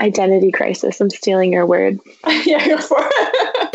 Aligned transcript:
Identity 0.00 0.50
crisis. 0.50 1.00
I'm 1.00 1.08
stealing 1.08 1.52
your 1.52 1.66
word. 1.66 2.00
yeah, 2.44 2.66
go 2.66 2.78
for 2.78 2.98
it. 2.98 3.74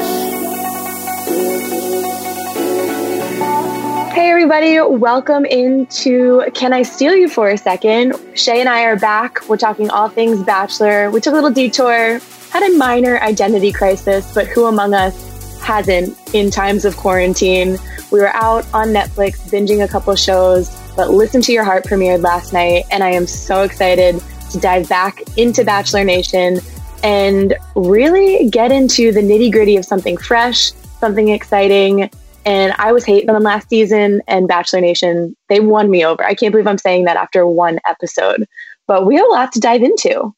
Hey, 4.11 4.29
everybody, 4.29 4.81
welcome 4.81 5.45
into 5.45 6.43
Can 6.53 6.73
I 6.73 6.81
Steal 6.81 7.15
You 7.15 7.29
for 7.29 7.49
a 7.49 7.57
Second? 7.57 8.15
Shay 8.33 8.59
and 8.59 8.67
I 8.67 8.83
are 8.83 8.97
back. 8.97 9.47
We're 9.47 9.55
talking 9.55 9.89
all 9.89 10.09
things 10.09 10.43
Bachelor. 10.43 11.09
We 11.09 11.21
took 11.21 11.31
a 11.31 11.35
little 11.35 11.51
detour, 11.51 12.19
had 12.51 12.63
a 12.63 12.77
minor 12.77 13.17
identity 13.19 13.71
crisis, 13.71 14.33
but 14.33 14.45
who 14.47 14.65
among 14.65 14.93
us 14.93 15.61
hasn't 15.61 16.17
in 16.35 16.51
times 16.51 16.83
of 16.83 16.97
quarantine? 16.97 17.77
We 18.11 18.19
were 18.19 18.35
out 18.35 18.67
on 18.73 18.87
Netflix 18.87 19.37
binging 19.49 19.85
a 19.85 19.87
couple 19.87 20.13
shows, 20.17 20.69
but 20.97 21.11
Listen 21.11 21.41
to 21.43 21.53
Your 21.53 21.63
Heart 21.63 21.85
premiered 21.85 22.21
last 22.21 22.51
night, 22.51 22.83
and 22.91 23.05
I 23.05 23.11
am 23.11 23.25
so 23.25 23.61
excited 23.61 24.21
to 24.49 24.59
dive 24.59 24.89
back 24.89 25.21
into 25.37 25.63
Bachelor 25.63 26.03
Nation 26.03 26.59
and 27.03 27.55
really 27.75 28.49
get 28.49 28.71
into 28.71 29.11
the 29.11 29.21
nitty 29.21 29.51
gritty 29.51 29.77
of 29.77 29.85
something 29.85 30.17
fresh, 30.17 30.71
something 30.99 31.29
exciting. 31.29 32.09
And 32.45 32.73
I 32.77 32.91
was 32.91 33.05
hating 33.05 33.27
them 33.27 33.43
last 33.43 33.69
season, 33.69 34.21
and 34.27 34.47
Bachelor 34.47 34.81
Nation, 34.81 35.35
they 35.49 35.59
won 35.59 35.89
me 35.91 36.05
over. 36.05 36.23
I 36.23 36.33
can't 36.33 36.51
believe 36.51 36.67
I'm 36.67 36.77
saying 36.77 37.05
that 37.05 37.17
after 37.17 37.45
one 37.45 37.79
episode, 37.85 38.47
but 38.87 39.05
we 39.05 39.15
have 39.15 39.25
a 39.25 39.29
lot 39.29 39.51
to 39.53 39.59
dive 39.59 39.83
into. 39.83 40.33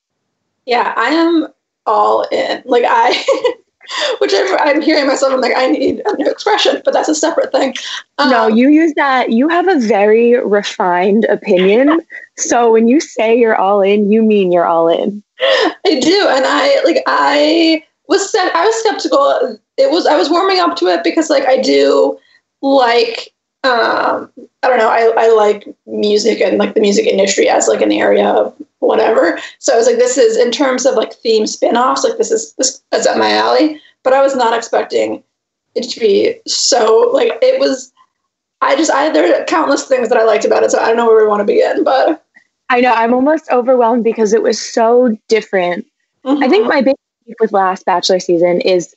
Yeah, 0.65 0.93
I 0.95 1.09
am 1.09 1.47
all 1.85 2.23
in. 2.31 2.63
Like, 2.65 2.83
I. 2.87 3.53
which 4.19 4.33
I'm, 4.33 4.57
I'm, 4.59 4.81
hearing 4.81 5.07
myself. 5.07 5.33
I'm 5.33 5.41
like, 5.41 5.55
I 5.55 5.67
need 5.67 6.01
a 6.05 6.15
new 6.17 6.29
expression, 6.29 6.81
but 6.83 6.93
that's 6.93 7.09
a 7.09 7.15
separate 7.15 7.51
thing. 7.51 7.73
Um, 8.17 8.29
no, 8.29 8.47
you 8.47 8.69
use 8.69 8.93
that. 8.95 9.31
You 9.31 9.49
have 9.49 9.67
a 9.67 9.79
very 9.79 10.35
refined 10.43 11.25
opinion. 11.25 12.01
so 12.37 12.71
when 12.71 12.87
you 12.87 12.99
say 12.99 13.37
you're 13.37 13.55
all 13.55 13.81
in, 13.81 14.11
you 14.11 14.23
mean 14.23 14.51
you're 14.51 14.65
all 14.65 14.87
in. 14.87 15.23
I 15.41 15.99
do, 15.99 16.27
and 16.29 16.45
I 16.45 16.81
like. 16.83 17.03
I 17.07 17.83
was 18.07 18.33
I 18.35 18.65
was 18.65 18.75
skeptical. 18.75 19.57
It 19.77 19.89
was 19.89 20.05
I 20.05 20.15
was 20.15 20.29
warming 20.29 20.59
up 20.59 20.75
to 20.77 20.87
it 20.87 21.03
because 21.03 21.29
like 21.29 21.45
I 21.45 21.57
do 21.57 22.19
like 22.61 23.33
um, 23.63 24.31
I 24.63 24.67
don't 24.67 24.79
know. 24.79 24.89
I, 24.89 25.13
I 25.17 25.33
like 25.33 25.67
music 25.85 26.41
and 26.41 26.57
like 26.57 26.73
the 26.73 26.81
music 26.81 27.05
industry 27.05 27.47
as 27.47 27.67
like 27.67 27.81
an 27.81 27.91
area 27.91 28.27
of 28.27 28.55
whatever. 28.79 29.39
So 29.59 29.73
I 29.73 29.77
was 29.77 29.85
like, 29.85 29.97
this 29.97 30.17
is 30.17 30.35
in 30.35 30.51
terms 30.51 30.85
of 30.85 30.95
like 30.95 31.13
theme 31.13 31.45
spin-offs, 31.45 32.03
like 32.03 32.17
this 32.17 32.31
is 32.31 32.53
this 32.53 32.81
is 32.91 33.05
up 33.05 33.17
my 33.17 33.31
alley. 33.31 33.79
But 34.03 34.13
I 34.13 34.21
was 34.21 34.35
not 34.35 34.57
expecting 34.57 35.23
it 35.75 35.83
to 35.89 35.99
be 35.99 36.39
so 36.47 37.11
like 37.13 37.37
it 37.41 37.59
was. 37.59 37.91
I 38.63 38.75
just 38.75 38.91
I 38.91 39.09
there 39.11 39.41
are 39.41 39.45
countless 39.45 39.87
things 39.87 40.09
that 40.09 40.17
I 40.17 40.23
liked 40.23 40.45
about 40.45 40.63
it, 40.63 40.71
so 40.71 40.79
I 40.79 40.87
don't 40.87 40.97
know 40.97 41.05
where 41.05 41.21
we 41.21 41.27
want 41.27 41.41
to 41.41 41.45
begin. 41.45 41.83
But 41.83 42.23
I 42.69 42.81
know 42.81 42.93
I'm 42.93 43.13
almost 43.13 43.51
overwhelmed 43.51 44.03
because 44.03 44.33
it 44.33 44.41
was 44.41 44.59
so 44.59 45.17
different. 45.27 45.85
Mm-hmm. 46.25 46.43
I 46.43 46.47
think 46.47 46.63
mm-hmm. 46.63 46.69
my 46.69 46.81
big 46.81 46.95
with 47.39 47.51
last 47.51 47.85
Bachelor 47.85 48.19
season 48.19 48.61
is 48.61 48.95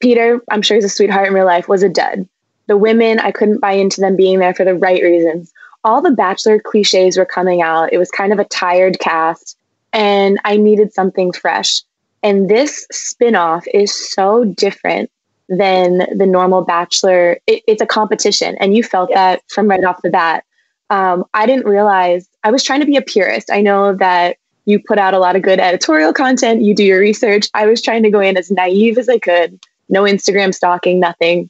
Peter. 0.00 0.40
I'm 0.50 0.62
sure 0.62 0.76
he's 0.76 0.84
a 0.84 0.88
sweetheart 0.88 1.28
in 1.28 1.34
real 1.34 1.46
life. 1.46 1.68
Was 1.68 1.84
a 1.84 1.88
dud. 1.88 2.28
The 2.66 2.76
women, 2.76 3.18
I 3.20 3.30
couldn't 3.30 3.60
buy 3.60 3.72
into 3.72 4.00
them 4.00 4.16
being 4.16 4.38
there 4.38 4.54
for 4.54 4.64
the 4.64 4.74
right 4.74 5.02
reasons 5.02 5.52
all 5.86 6.02
the 6.02 6.10
Bachelor 6.10 6.58
cliches 6.58 7.16
were 7.16 7.24
coming 7.24 7.62
out. 7.62 7.92
It 7.92 7.98
was 7.98 8.10
kind 8.10 8.32
of 8.32 8.40
a 8.40 8.44
tired 8.44 8.98
cast, 8.98 9.56
and 9.92 10.38
I 10.44 10.56
needed 10.56 10.92
something 10.92 11.32
fresh. 11.32 11.80
And 12.24 12.50
this 12.50 12.86
spinoff 12.92 13.62
is 13.72 13.94
so 13.94 14.44
different 14.44 15.10
than 15.48 15.98
the 16.18 16.26
normal 16.26 16.62
Bachelor. 16.62 17.38
It, 17.46 17.62
it's 17.68 17.80
a 17.80 17.86
competition, 17.86 18.56
and 18.58 18.76
you 18.76 18.82
felt 18.82 19.10
yeah. 19.10 19.34
that 19.34 19.42
from 19.48 19.68
right 19.68 19.84
off 19.84 20.02
the 20.02 20.10
bat. 20.10 20.44
Um, 20.90 21.24
I 21.34 21.46
didn't 21.46 21.66
realize 21.66 22.28
I 22.42 22.50
was 22.50 22.64
trying 22.64 22.80
to 22.80 22.86
be 22.86 22.96
a 22.96 23.02
purist. 23.02 23.48
I 23.50 23.60
know 23.60 23.94
that 23.94 24.38
you 24.64 24.80
put 24.80 24.98
out 24.98 25.14
a 25.14 25.20
lot 25.20 25.36
of 25.36 25.42
good 25.42 25.60
editorial 25.60 26.12
content, 26.12 26.62
you 26.62 26.74
do 26.74 26.82
your 26.82 26.98
research. 26.98 27.48
I 27.54 27.66
was 27.66 27.80
trying 27.80 28.02
to 28.02 28.10
go 28.10 28.18
in 28.18 28.36
as 28.36 28.50
naive 28.50 28.98
as 28.98 29.08
I 29.08 29.20
could, 29.20 29.60
no 29.88 30.02
Instagram 30.02 30.52
stalking, 30.52 30.98
nothing. 30.98 31.48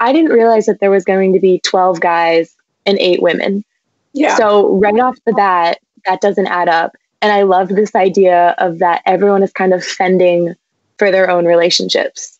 I 0.00 0.12
didn't 0.12 0.32
realize 0.32 0.66
that 0.66 0.80
there 0.80 0.90
was 0.90 1.04
going 1.04 1.32
to 1.32 1.40
be 1.40 1.60
12 1.60 2.00
guys 2.00 2.54
and 2.86 2.98
eight 2.98 3.22
women. 3.22 3.64
Yeah. 4.12 4.36
So 4.36 4.76
right 4.78 4.98
off 4.98 5.18
the 5.26 5.32
bat, 5.32 5.78
that 6.06 6.20
doesn't 6.20 6.46
add 6.46 6.68
up. 6.68 6.96
And 7.20 7.32
I 7.32 7.42
love 7.42 7.68
this 7.68 7.94
idea 7.94 8.54
of 8.58 8.78
that 8.78 9.02
everyone 9.06 9.42
is 9.42 9.52
kind 9.52 9.74
of 9.74 9.84
fending 9.84 10.54
for 10.98 11.10
their 11.10 11.30
own 11.30 11.46
relationships. 11.46 12.38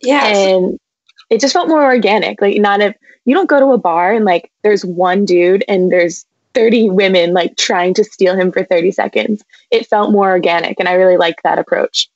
Yeah. 0.00 0.26
And 0.26 0.78
it 1.28 1.40
just 1.40 1.52
felt 1.52 1.68
more 1.68 1.84
organic. 1.84 2.40
Like 2.40 2.58
not 2.58 2.80
if 2.80 2.96
you 3.24 3.34
don't 3.34 3.48
go 3.48 3.60
to 3.60 3.72
a 3.72 3.78
bar 3.78 4.12
and 4.12 4.24
like 4.24 4.50
there's 4.62 4.84
one 4.84 5.24
dude 5.24 5.64
and 5.68 5.92
there's 5.92 6.24
30 6.54 6.90
women 6.90 7.32
like 7.32 7.56
trying 7.56 7.94
to 7.94 8.04
steal 8.04 8.34
him 8.34 8.50
for 8.50 8.64
30 8.64 8.90
seconds. 8.90 9.44
It 9.70 9.86
felt 9.86 10.10
more 10.10 10.30
organic 10.30 10.80
and 10.80 10.88
I 10.88 10.94
really 10.94 11.16
liked 11.16 11.42
that 11.44 11.58
approach. 11.58 12.08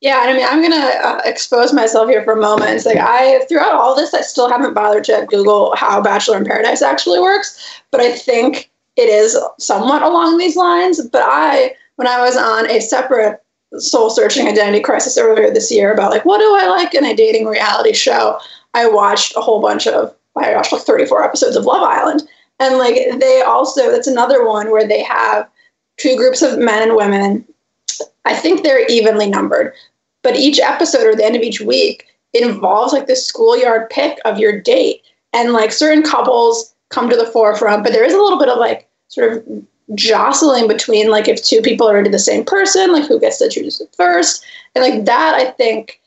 Yeah, 0.00 0.20
I 0.22 0.32
mean, 0.32 0.46
I'm 0.48 0.62
gonna 0.62 0.76
uh, 0.76 1.20
expose 1.24 1.72
myself 1.72 2.08
here 2.08 2.22
for 2.22 2.32
a 2.32 2.40
moment. 2.40 2.70
It's 2.70 2.86
like 2.86 2.98
I, 2.98 3.44
throughout 3.48 3.74
all 3.74 3.96
this, 3.96 4.14
I 4.14 4.20
still 4.20 4.48
haven't 4.48 4.74
bothered 4.74 5.04
to 5.04 5.26
Google 5.28 5.74
how 5.74 6.00
Bachelor 6.00 6.36
in 6.36 6.44
Paradise 6.44 6.82
actually 6.82 7.18
works, 7.18 7.80
but 7.90 8.00
I 8.00 8.12
think 8.12 8.70
it 8.96 9.08
is 9.08 9.36
somewhat 9.58 10.02
along 10.02 10.38
these 10.38 10.56
lines. 10.56 11.04
But 11.08 11.22
I, 11.24 11.74
when 11.96 12.06
I 12.06 12.20
was 12.20 12.36
on 12.36 12.70
a 12.70 12.80
separate 12.80 13.42
soul 13.78 14.08
searching 14.08 14.46
identity 14.46 14.80
crisis 14.80 15.18
earlier 15.18 15.50
this 15.50 15.70
year 15.70 15.92
about 15.92 16.10
like 16.10 16.24
what 16.24 16.38
do 16.38 16.56
I 16.56 16.68
like 16.68 16.94
in 16.94 17.04
a 17.04 17.14
dating 17.14 17.46
reality 17.46 17.92
show, 17.92 18.38
I 18.74 18.88
watched 18.88 19.34
a 19.36 19.40
whole 19.40 19.60
bunch 19.60 19.88
of 19.88 20.14
I 20.36 20.54
watched 20.54 20.72
like 20.72 20.82
34 20.82 21.24
episodes 21.24 21.56
of 21.56 21.64
Love 21.64 21.82
Island, 21.82 22.22
and 22.60 22.78
like 22.78 23.18
they 23.18 23.42
also 23.42 23.90
that's 23.90 24.06
another 24.06 24.46
one 24.46 24.70
where 24.70 24.86
they 24.86 25.02
have 25.02 25.48
two 25.96 26.16
groups 26.16 26.40
of 26.40 26.60
men 26.60 26.84
and 26.84 26.96
women 26.96 27.47
I 28.24 28.34
think 28.34 28.62
they're 28.62 28.86
evenly 28.86 29.28
numbered. 29.28 29.72
But 30.22 30.36
each 30.36 30.58
episode 30.58 31.06
or 31.06 31.14
the 31.14 31.24
end 31.24 31.36
of 31.36 31.42
each 31.42 31.60
week 31.60 32.06
involves 32.34 32.92
like 32.92 33.06
this 33.06 33.26
schoolyard 33.26 33.88
pick 33.90 34.18
of 34.24 34.38
your 34.38 34.60
date. 34.60 35.02
And 35.32 35.52
like 35.52 35.72
certain 35.72 36.02
couples 36.02 36.74
come 36.88 37.08
to 37.10 37.16
the 37.16 37.26
forefront, 37.26 37.84
but 37.84 37.92
there 37.92 38.04
is 38.04 38.14
a 38.14 38.18
little 38.18 38.38
bit 38.38 38.48
of 38.48 38.58
like 38.58 38.88
sort 39.08 39.32
of 39.32 39.64
jostling 39.94 40.68
between 40.68 41.10
like 41.10 41.28
if 41.28 41.42
two 41.42 41.60
people 41.62 41.88
are 41.88 41.98
into 41.98 42.10
the 42.10 42.18
same 42.18 42.44
person, 42.44 42.92
like 42.92 43.06
who 43.06 43.20
gets 43.20 43.38
to 43.38 43.48
choose 43.48 43.80
first. 43.96 44.44
And 44.74 44.84
like 44.84 45.04
that, 45.04 45.34
I 45.34 45.50
think 45.52 46.00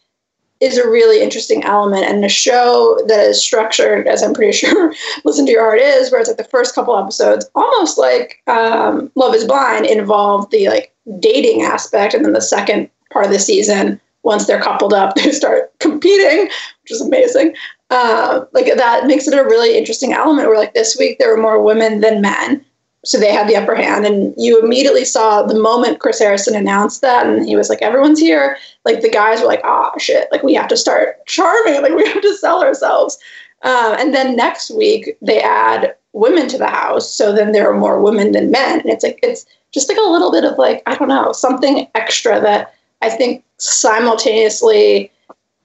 is 0.62 0.78
a 0.78 0.88
really 0.88 1.22
interesting 1.22 1.64
element 1.64 2.06
and 2.06 2.24
a 2.24 2.30
show 2.30 2.98
that 3.08 3.20
is 3.20 3.42
structured 3.42 4.08
as 4.08 4.22
i'm 4.22 4.34
pretty 4.34 4.52
sure 4.58 4.94
listen 5.26 5.46
to 5.46 5.52
your 5.52 5.64
heart 5.64 5.80
is 5.80 6.12
where 6.12 6.22
it's 6.22 6.30
like 6.30 6.38
the 6.38 6.44
first 6.44 6.74
couple 6.76 6.96
episodes 6.96 7.50
almost 7.56 7.98
like 7.98 8.42
um, 8.48 9.12
love 9.16 9.34
is 9.34 9.44
blind 9.44 9.86
involve 9.86 10.50
the 10.52 10.70
like 10.70 10.91
dating 11.20 11.64
aspect 11.64 12.14
and 12.14 12.24
then 12.24 12.34
the 12.34 12.42
second 12.42 12.90
part 13.12 13.26
of 13.26 13.32
the 13.32 13.40
season 13.40 14.00
once 14.24 14.46
they're 14.46 14.62
coupled 14.62 14.94
up 14.94 15.16
they 15.16 15.32
start 15.32 15.72
competing 15.80 16.46
which 16.46 16.92
is 16.92 17.02
amazing. 17.02 17.56
Uh, 17.90 18.46
like 18.54 18.66
that 18.78 19.06
makes 19.06 19.28
it 19.28 19.38
a 19.38 19.44
really 19.44 19.78
interesting 19.78 20.14
element 20.14 20.48
where 20.48 20.58
like 20.58 20.74
this 20.74 20.98
week 20.98 21.20
there 21.20 21.30
were 21.30 21.42
more 21.42 21.62
women 21.62 22.00
than 22.00 22.22
men 22.22 22.64
so 23.04 23.20
they 23.20 23.34
had 23.34 23.50
the 23.50 23.56
upper 23.56 23.76
hand 23.76 24.06
and 24.06 24.34
you 24.38 24.62
immediately 24.62 25.04
saw 25.04 25.42
the 25.44 25.60
moment 25.60 26.00
chris 26.00 26.20
harrison 26.20 26.56
announced 26.56 27.02
that 27.02 27.26
and 27.26 27.48
he 27.48 27.56
was 27.56 27.70
like 27.70 27.82
everyone's 27.82 28.20
here. 28.20 28.58
Like 28.86 29.02
the 29.02 29.10
guys 29.10 29.42
were 29.42 29.48
like 29.48 29.62
ah 29.64 29.92
shit 29.98 30.28
like 30.32 30.44
we 30.44 30.54
have 30.54 30.70
to 30.70 30.78
start 30.78 31.26
charming 31.26 31.82
like 31.82 31.94
we 31.94 32.08
have 32.08 32.22
to 32.22 32.36
sell 32.36 32.64
ourselves 32.64 33.18
um, 33.64 33.96
and 34.00 34.14
then 34.14 34.36
next 34.36 34.72
week 34.72 35.18
they 35.22 35.42
add 35.42 35.96
women 36.14 36.48
to 36.48 36.58
the 36.58 36.68
house 36.68 37.12
so 37.12 37.34
then 37.34 37.52
there 37.52 37.70
are 37.70 37.78
more 37.78 38.02
women 38.02 38.32
than 38.32 38.52
men 38.52 38.80
and 38.80 38.90
it's 38.90 39.04
like 39.04 39.20
it's 39.24 39.46
just 39.72 39.88
like 39.88 39.98
a 39.98 40.10
little 40.10 40.32
bit 40.32 40.44
of 40.44 40.58
like 40.58 40.84
i 40.86 40.96
don't 40.96 41.08
know 41.08 41.32
something 41.32 41.88
extra 41.96 42.40
that 42.40 42.74
i 43.02 43.10
think 43.10 43.44
simultaneously 43.58 45.12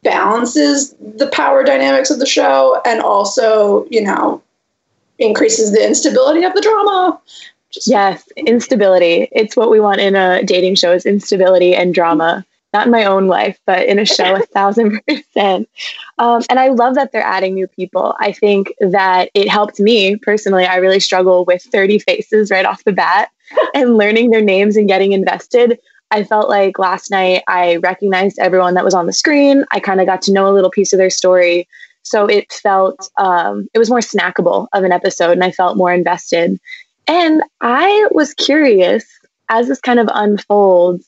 balances 0.02 0.94
the 1.16 1.26
power 1.28 1.64
dynamics 1.64 2.10
of 2.10 2.20
the 2.20 2.26
show 2.26 2.80
and 2.84 3.00
also 3.00 3.86
you 3.90 4.00
know 4.00 4.40
increases 5.18 5.72
the 5.72 5.84
instability 5.84 6.44
of 6.44 6.54
the 6.54 6.60
drama. 6.60 7.20
Just 7.70 7.88
yes, 7.88 8.28
instability. 8.36 9.28
It's 9.32 9.56
what 9.56 9.70
we 9.70 9.80
want 9.80 10.00
in 10.00 10.14
a 10.14 10.42
dating 10.42 10.76
show 10.76 10.92
is 10.92 11.06
instability 11.06 11.74
and 11.74 11.94
drama. 11.94 12.44
Not 12.72 12.86
in 12.86 12.92
my 12.92 13.04
own 13.04 13.26
life, 13.26 13.58
but 13.66 13.86
in 13.86 13.98
a 13.98 14.04
show, 14.16 14.36
a 14.36 14.40
thousand 14.40 15.00
percent. 15.06 15.68
Um, 16.18 16.42
and 16.50 16.58
I 16.58 16.68
love 16.68 16.94
that 16.94 17.12
they're 17.12 17.22
adding 17.22 17.54
new 17.54 17.66
people. 17.66 18.14
I 18.20 18.32
think 18.32 18.72
that 18.80 19.30
it 19.34 19.48
helped 19.48 19.80
me 19.80 20.16
personally. 20.16 20.66
I 20.66 20.76
really 20.76 21.00
struggle 21.00 21.44
with 21.44 21.62
30 21.62 22.00
faces 22.00 22.50
right 22.50 22.66
off 22.66 22.84
the 22.84 22.92
bat 22.92 23.30
and 23.74 23.96
learning 23.96 24.30
their 24.30 24.42
names 24.42 24.76
and 24.76 24.88
getting 24.88 25.12
invested. 25.12 25.78
I 26.10 26.22
felt 26.22 26.48
like 26.48 26.78
last 26.78 27.10
night 27.10 27.42
I 27.48 27.76
recognized 27.76 28.38
everyone 28.38 28.74
that 28.74 28.84
was 28.84 28.94
on 28.94 29.06
the 29.06 29.12
screen. 29.12 29.64
I 29.72 29.80
kind 29.80 30.00
of 30.00 30.06
got 30.06 30.22
to 30.22 30.32
know 30.32 30.48
a 30.48 30.54
little 30.54 30.70
piece 30.70 30.92
of 30.92 30.98
their 30.98 31.10
story. 31.10 31.68
So 32.02 32.26
it 32.26 32.52
felt, 32.52 33.10
um, 33.18 33.68
it 33.74 33.80
was 33.80 33.90
more 33.90 33.98
snackable 33.98 34.68
of 34.72 34.84
an 34.84 34.92
episode 34.92 35.32
and 35.32 35.42
I 35.42 35.50
felt 35.50 35.76
more 35.76 35.92
invested. 35.92 36.60
And 37.08 37.42
I 37.60 38.08
was 38.12 38.34
curious 38.34 39.04
as 39.48 39.66
this 39.68 39.80
kind 39.80 39.98
of 39.98 40.08
unfolds 40.12 41.06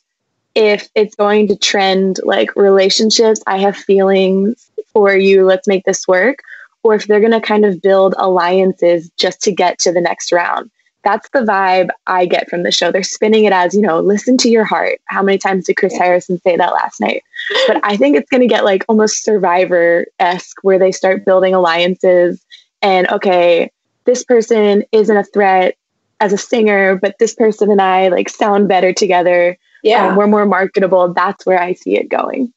if 0.59 0.89
it's 0.97 1.15
going 1.15 1.47
to 1.47 1.57
trend 1.57 2.19
like 2.25 2.57
relationships, 2.57 3.41
I 3.47 3.59
have 3.59 3.77
feelings 3.77 4.69
for 4.93 5.15
you, 5.15 5.47
let's 5.47 5.69
make 5.69 5.85
this 5.85 6.09
work, 6.09 6.41
or 6.83 6.97
if 6.97 7.07
they're 7.07 7.21
going 7.21 7.31
to 7.31 7.41
kind 7.41 7.65
of 7.65 7.81
build 7.81 8.17
alliances 8.19 9.09
just 9.17 9.41
to 9.43 9.53
get 9.53 9.79
to 9.79 9.93
the 9.93 10.01
next 10.01 10.33
round. 10.33 10.69
that's 11.05 11.29
the 11.31 11.41
vibe 11.41 11.89
I 12.07 12.27
get 12.27 12.51
from 12.51 12.65
the 12.65 12.73
show. 12.73 12.91
They're 12.91 13.03
spinning 13.03 13.45
it 13.45 13.53
as, 13.53 13.75
you 13.75 13.81
know, 13.81 14.01
listen 14.01 14.37
to 14.39 14.51
your 14.51 14.65
heart. 14.65 15.01
How 15.07 15.23
many 15.23 15.39
times 15.39 15.67
did 15.67 15.77
Chris 15.77 15.97
Harrison 15.97 16.41
say 16.43 16.57
that 16.57 16.73
last 16.73 17.01
night? 17.01 17.23
But 17.67 17.81
I 17.83 17.97
think 17.97 18.17
it's 18.17 18.31
going 18.31 18.41
to 18.41 18.47
get 18.47 18.65
like 18.65 18.85
almost 18.89 19.25
survivor 19.25 20.07
esque 20.19 20.59
where 20.63 20.79
they 20.79 20.93
start 20.93 21.25
building 21.25 21.55
alliances 21.55 22.45
and, 22.83 23.09
okay, 23.09 23.71
this 24.05 24.25
person 24.25 24.85
isn't 24.93 25.17
a 25.17 25.25
threat 25.25 25.77
as 26.21 26.33
a 26.33 26.39
singer, 26.39 26.97
but 26.97 27.19
this 27.19 27.35
person 27.35 27.71
and 27.71 27.81
I 27.81 28.09
like 28.09 28.29
sound 28.29 28.69
better 28.69 28.93
together. 28.93 29.57
Yeah. 29.83 30.09
Um, 30.09 30.17
we're 30.17 30.27
more 30.27 30.47
marketable. 30.47 31.13
That's 31.13 31.47
where 31.47 31.61
I 31.61 31.75
see 31.75 31.97
it 31.97 32.09
going 32.09 32.53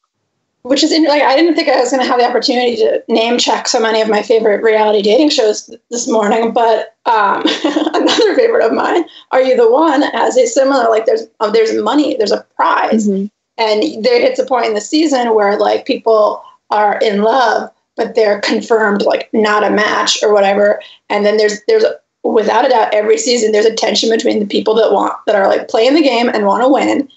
which 0.64 0.84
is 0.84 0.92
like 1.08 1.24
I 1.24 1.36
didn't 1.36 1.56
think 1.56 1.70
I 1.70 1.80
was 1.80 1.90
going 1.90 2.04
to 2.04 2.10
have 2.10 2.20
the 2.20 2.28
opportunity 2.28 2.76
to 2.78 3.04
name 3.08 3.38
check 3.38 3.68
so 3.68 3.80
many 3.80 4.02
of 4.02 4.10
my 4.10 4.22
favorite 4.22 4.62
reality 4.62 5.02
dating 5.02 5.30
shows 5.30 5.76
this 5.90 6.08
morning. 6.08 6.52
But 6.52 6.96
um, 7.06 7.44
another 7.64 8.36
favorite 8.36 8.66
of 8.66 8.74
mine, 8.74 9.06
Are 9.32 9.42
You 9.42 9.56
the 9.56 9.70
One, 9.70 10.04
has 10.04 10.38
a 10.38 10.46
similar 10.46 10.90
like 10.90 11.06
there's 11.06 11.24
uh, 11.40 11.50
there's 11.50 11.76
money, 11.82 12.16
there's 12.16 12.32
a 12.32 12.46
prize, 12.56 13.08
mm-hmm. 13.08 13.26
and 13.58 14.04
there 14.04 14.22
hits 14.22 14.40
a 14.40 14.46
point 14.46 14.68
in 14.68 14.74
the 14.74 14.82
season 14.82 15.34
where 15.34 15.58
like 15.58 15.86
people 15.86 16.44
are 16.70 17.00
in 17.00 17.24
love, 17.24 17.72
but 17.96 18.14
they're 18.16 18.40
confirmed 18.42 19.02
like 19.02 19.30
not 19.34 19.64
a 19.64 19.72
match 19.72 20.22
or 20.22 20.32
whatever, 20.32 20.80
and 21.10 21.26
then 21.26 21.38
there's 21.38 21.60
there's 21.68 21.86
without 22.24 22.66
a 22.66 22.70
doubt 22.70 22.94
every 22.94 23.18
season 23.18 23.52
there's 23.52 23.66
a 23.66 23.76
tension 23.76 24.10
between 24.10 24.40
the 24.40 24.46
people 24.46 24.76
that 24.76 24.92
want 24.92 25.14
that 25.26 25.36
are 25.36 25.48
like 25.48 25.68
playing 25.68 25.96
the 25.96 26.02
game 26.02 26.30
and 26.30 26.46
want 26.46 26.64
to 26.64 26.70
win, 26.70 27.10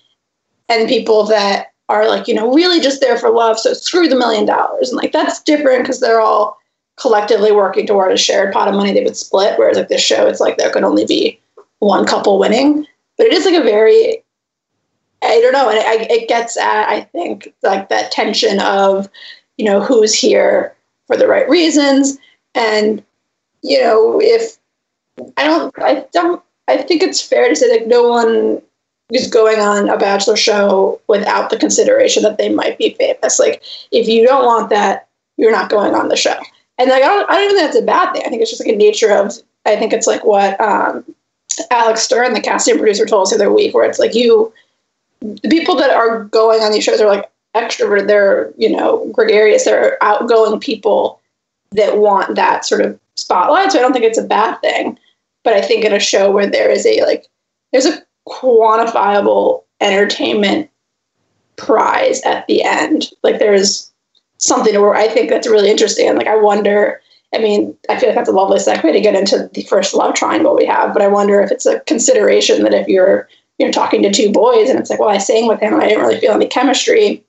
and 0.68 0.88
people 0.88 1.24
that 1.24 1.68
are 1.88 2.08
like, 2.08 2.26
you 2.26 2.34
know, 2.34 2.52
really 2.52 2.80
just 2.80 3.00
there 3.00 3.18
for 3.18 3.30
love. 3.30 3.58
So 3.58 3.74
screw 3.74 4.08
the 4.08 4.16
million 4.16 4.46
dollars. 4.46 4.88
And 4.88 4.96
like 4.96 5.12
that's 5.12 5.42
different 5.42 5.82
because 5.82 6.00
they're 6.00 6.20
all 6.20 6.58
collectively 6.96 7.52
working 7.52 7.86
toward 7.86 8.12
a 8.12 8.16
shared 8.16 8.52
pot 8.52 8.68
of 8.68 8.74
money 8.74 8.92
they 8.92 9.04
would 9.04 9.16
split. 9.16 9.58
Whereas 9.58 9.76
like 9.76 9.88
this 9.88 10.00
show, 10.00 10.26
it's 10.26 10.40
like 10.40 10.56
there 10.56 10.70
could 10.70 10.84
only 10.84 11.04
be 11.04 11.38
one 11.80 12.06
couple 12.06 12.38
winning. 12.38 12.86
But 13.18 13.26
it 13.26 13.32
is 13.32 13.44
like 13.44 13.54
a 13.54 13.62
very 13.62 14.22
I 15.22 15.40
don't 15.40 15.52
know, 15.52 15.70
and 15.70 15.78
it, 15.78 16.10
it 16.10 16.28
gets 16.28 16.56
at 16.56 16.88
I 16.88 17.02
think 17.02 17.52
like 17.62 17.88
that 17.88 18.10
tension 18.10 18.60
of, 18.60 19.08
you 19.56 19.64
know, 19.64 19.80
who's 19.80 20.14
here 20.14 20.74
for 21.06 21.16
the 21.16 21.28
right 21.28 21.48
reasons, 21.48 22.18
and 22.54 23.02
you 23.62 23.80
know, 23.80 24.20
if 24.22 24.58
I 25.36 25.44
don't, 25.44 25.74
I 25.78 26.06
don't, 26.12 26.42
I 26.68 26.78
think 26.78 27.02
it's 27.02 27.20
fair 27.20 27.48
to 27.48 27.56
say 27.56 27.78
that 27.78 27.88
no 27.88 28.08
one 28.08 28.60
is 29.12 29.28
going 29.28 29.60
on 29.60 29.88
a 29.88 29.98
bachelor 29.98 30.36
show 30.36 31.00
without 31.08 31.50
the 31.50 31.58
consideration 31.58 32.22
that 32.22 32.38
they 32.38 32.48
might 32.48 32.78
be 32.78 32.94
famous. 32.94 33.38
Like 33.38 33.62
if 33.92 34.08
you 34.08 34.26
don't 34.26 34.44
want 34.44 34.70
that, 34.70 35.08
you're 35.36 35.52
not 35.52 35.70
going 35.70 35.94
on 35.94 36.08
the 36.08 36.16
show. 36.16 36.38
And 36.78 36.90
like 36.90 37.02
I 37.02 37.08
don't, 37.08 37.30
I 37.30 37.34
don't 37.34 37.44
even 37.44 37.56
think 37.56 37.68
that's 37.68 37.82
a 37.82 37.86
bad 37.86 38.12
thing. 38.12 38.22
I 38.24 38.28
think 38.28 38.42
it's 38.42 38.50
just 38.50 38.64
like 38.64 38.74
a 38.74 38.76
nature 38.76 39.12
of. 39.12 39.32
I 39.66 39.76
think 39.76 39.94
it's 39.94 40.06
like 40.06 40.24
what 40.24 40.60
um, 40.60 41.04
Alex 41.70 42.02
Stern, 42.02 42.34
the 42.34 42.40
casting 42.40 42.76
producer, 42.76 43.06
told 43.06 43.22
us 43.22 43.30
the 43.30 43.36
other 43.36 43.52
week, 43.52 43.74
where 43.74 43.88
it's 43.88 43.98
like 43.98 44.14
you, 44.14 44.52
the 45.20 45.48
people 45.48 45.74
that 45.76 45.90
are 45.90 46.24
going 46.24 46.60
on 46.60 46.72
these 46.72 46.84
shows 46.84 47.00
are 47.00 47.08
like 47.08 47.30
extroverted. 47.54 48.08
They're 48.08 48.52
you 48.58 48.74
know 48.74 49.08
gregarious. 49.12 49.64
They're 49.64 50.02
outgoing 50.02 50.60
people 50.60 51.20
that 51.72 51.98
want 51.98 52.34
that 52.34 52.64
sort 52.64 52.80
of 52.80 52.98
spotlight. 53.14 53.72
So 53.72 53.78
I 53.78 53.82
don't 53.82 53.92
think 53.92 54.04
it's 54.04 54.18
a 54.18 54.24
bad 54.24 54.60
thing. 54.60 54.98
But 55.44 55.52
I 55.54 55.60
think 55.60 55.84
in 55.84 55.92
a 55.92 56.00
show 56.00 56.30
where 56.30 56.46
there 56.46 56.70
is 56.70 56.86
a 56.86 57.02
like 57.02 57.26
there's 57.72 57.86
a 57.86 58.02
quantifiable 58.28 59.62
entertainment 59.80 60.70
prize 61.56 62.22
at 62.22 62.46
the 62.46 62.62
end. 62.62 63.10
Like 63.22 63.38
there's 63.38 63.92
something 64.38 64.80
where 64.80 64.94
I 64.94 65.08
think 65.08 65.30
that's 65.30 65.48
really 65.48 65.70
interesting. 65.70 66.14
Like 66.16 66.26
I 66.26 66.36
wonder, 66.36 67.00
I 67.34 67.38
mean, 67.38 67.76
I 67.88 67.98
feel 67.98 68.08
like 68.08 68.16
that's 68.16 68.28
a 68.28 68.32
lovely 68.32 68.58
segue 68.58 68.92
to 68.92 69.00
get 69.00 69.14
into 69.14 69.48
the 69.52 69.62
first 69.62 69.94
love 69.94 70.14
triangle 70.14 70.56
we 70.56 70.66
have, 70.66 70.92
but 70.92 71.02
I 71.02 71.08
wonder 71.08 71.40
if 71.40 71.50
it's 71.50 71.66
a 71.66 71.80
consideration 71.80 72.62
that 72.62 72.74
if 72.74 72.88
you're 72.88 73.28
you 73.58 73.66
know 73.66 73.72
talking 73.72 74.02
to 74.02 74.12
two 74.12 74.32
boys 74.32 74.68
and 74.68 74.78
it's 74.78 74.90
like, 74.90 74.98
well, 74.98 75.08
I 75.08 75.18
sang 75.18 75.46
with 75.46 75.60
him, 75.60 75.74
I 75.74 75.88
didn't 75.88 76.02
really 76.02 76.20
feel 76.20 76.32
any 76.32 76.46
chemistry. 76.46 77.24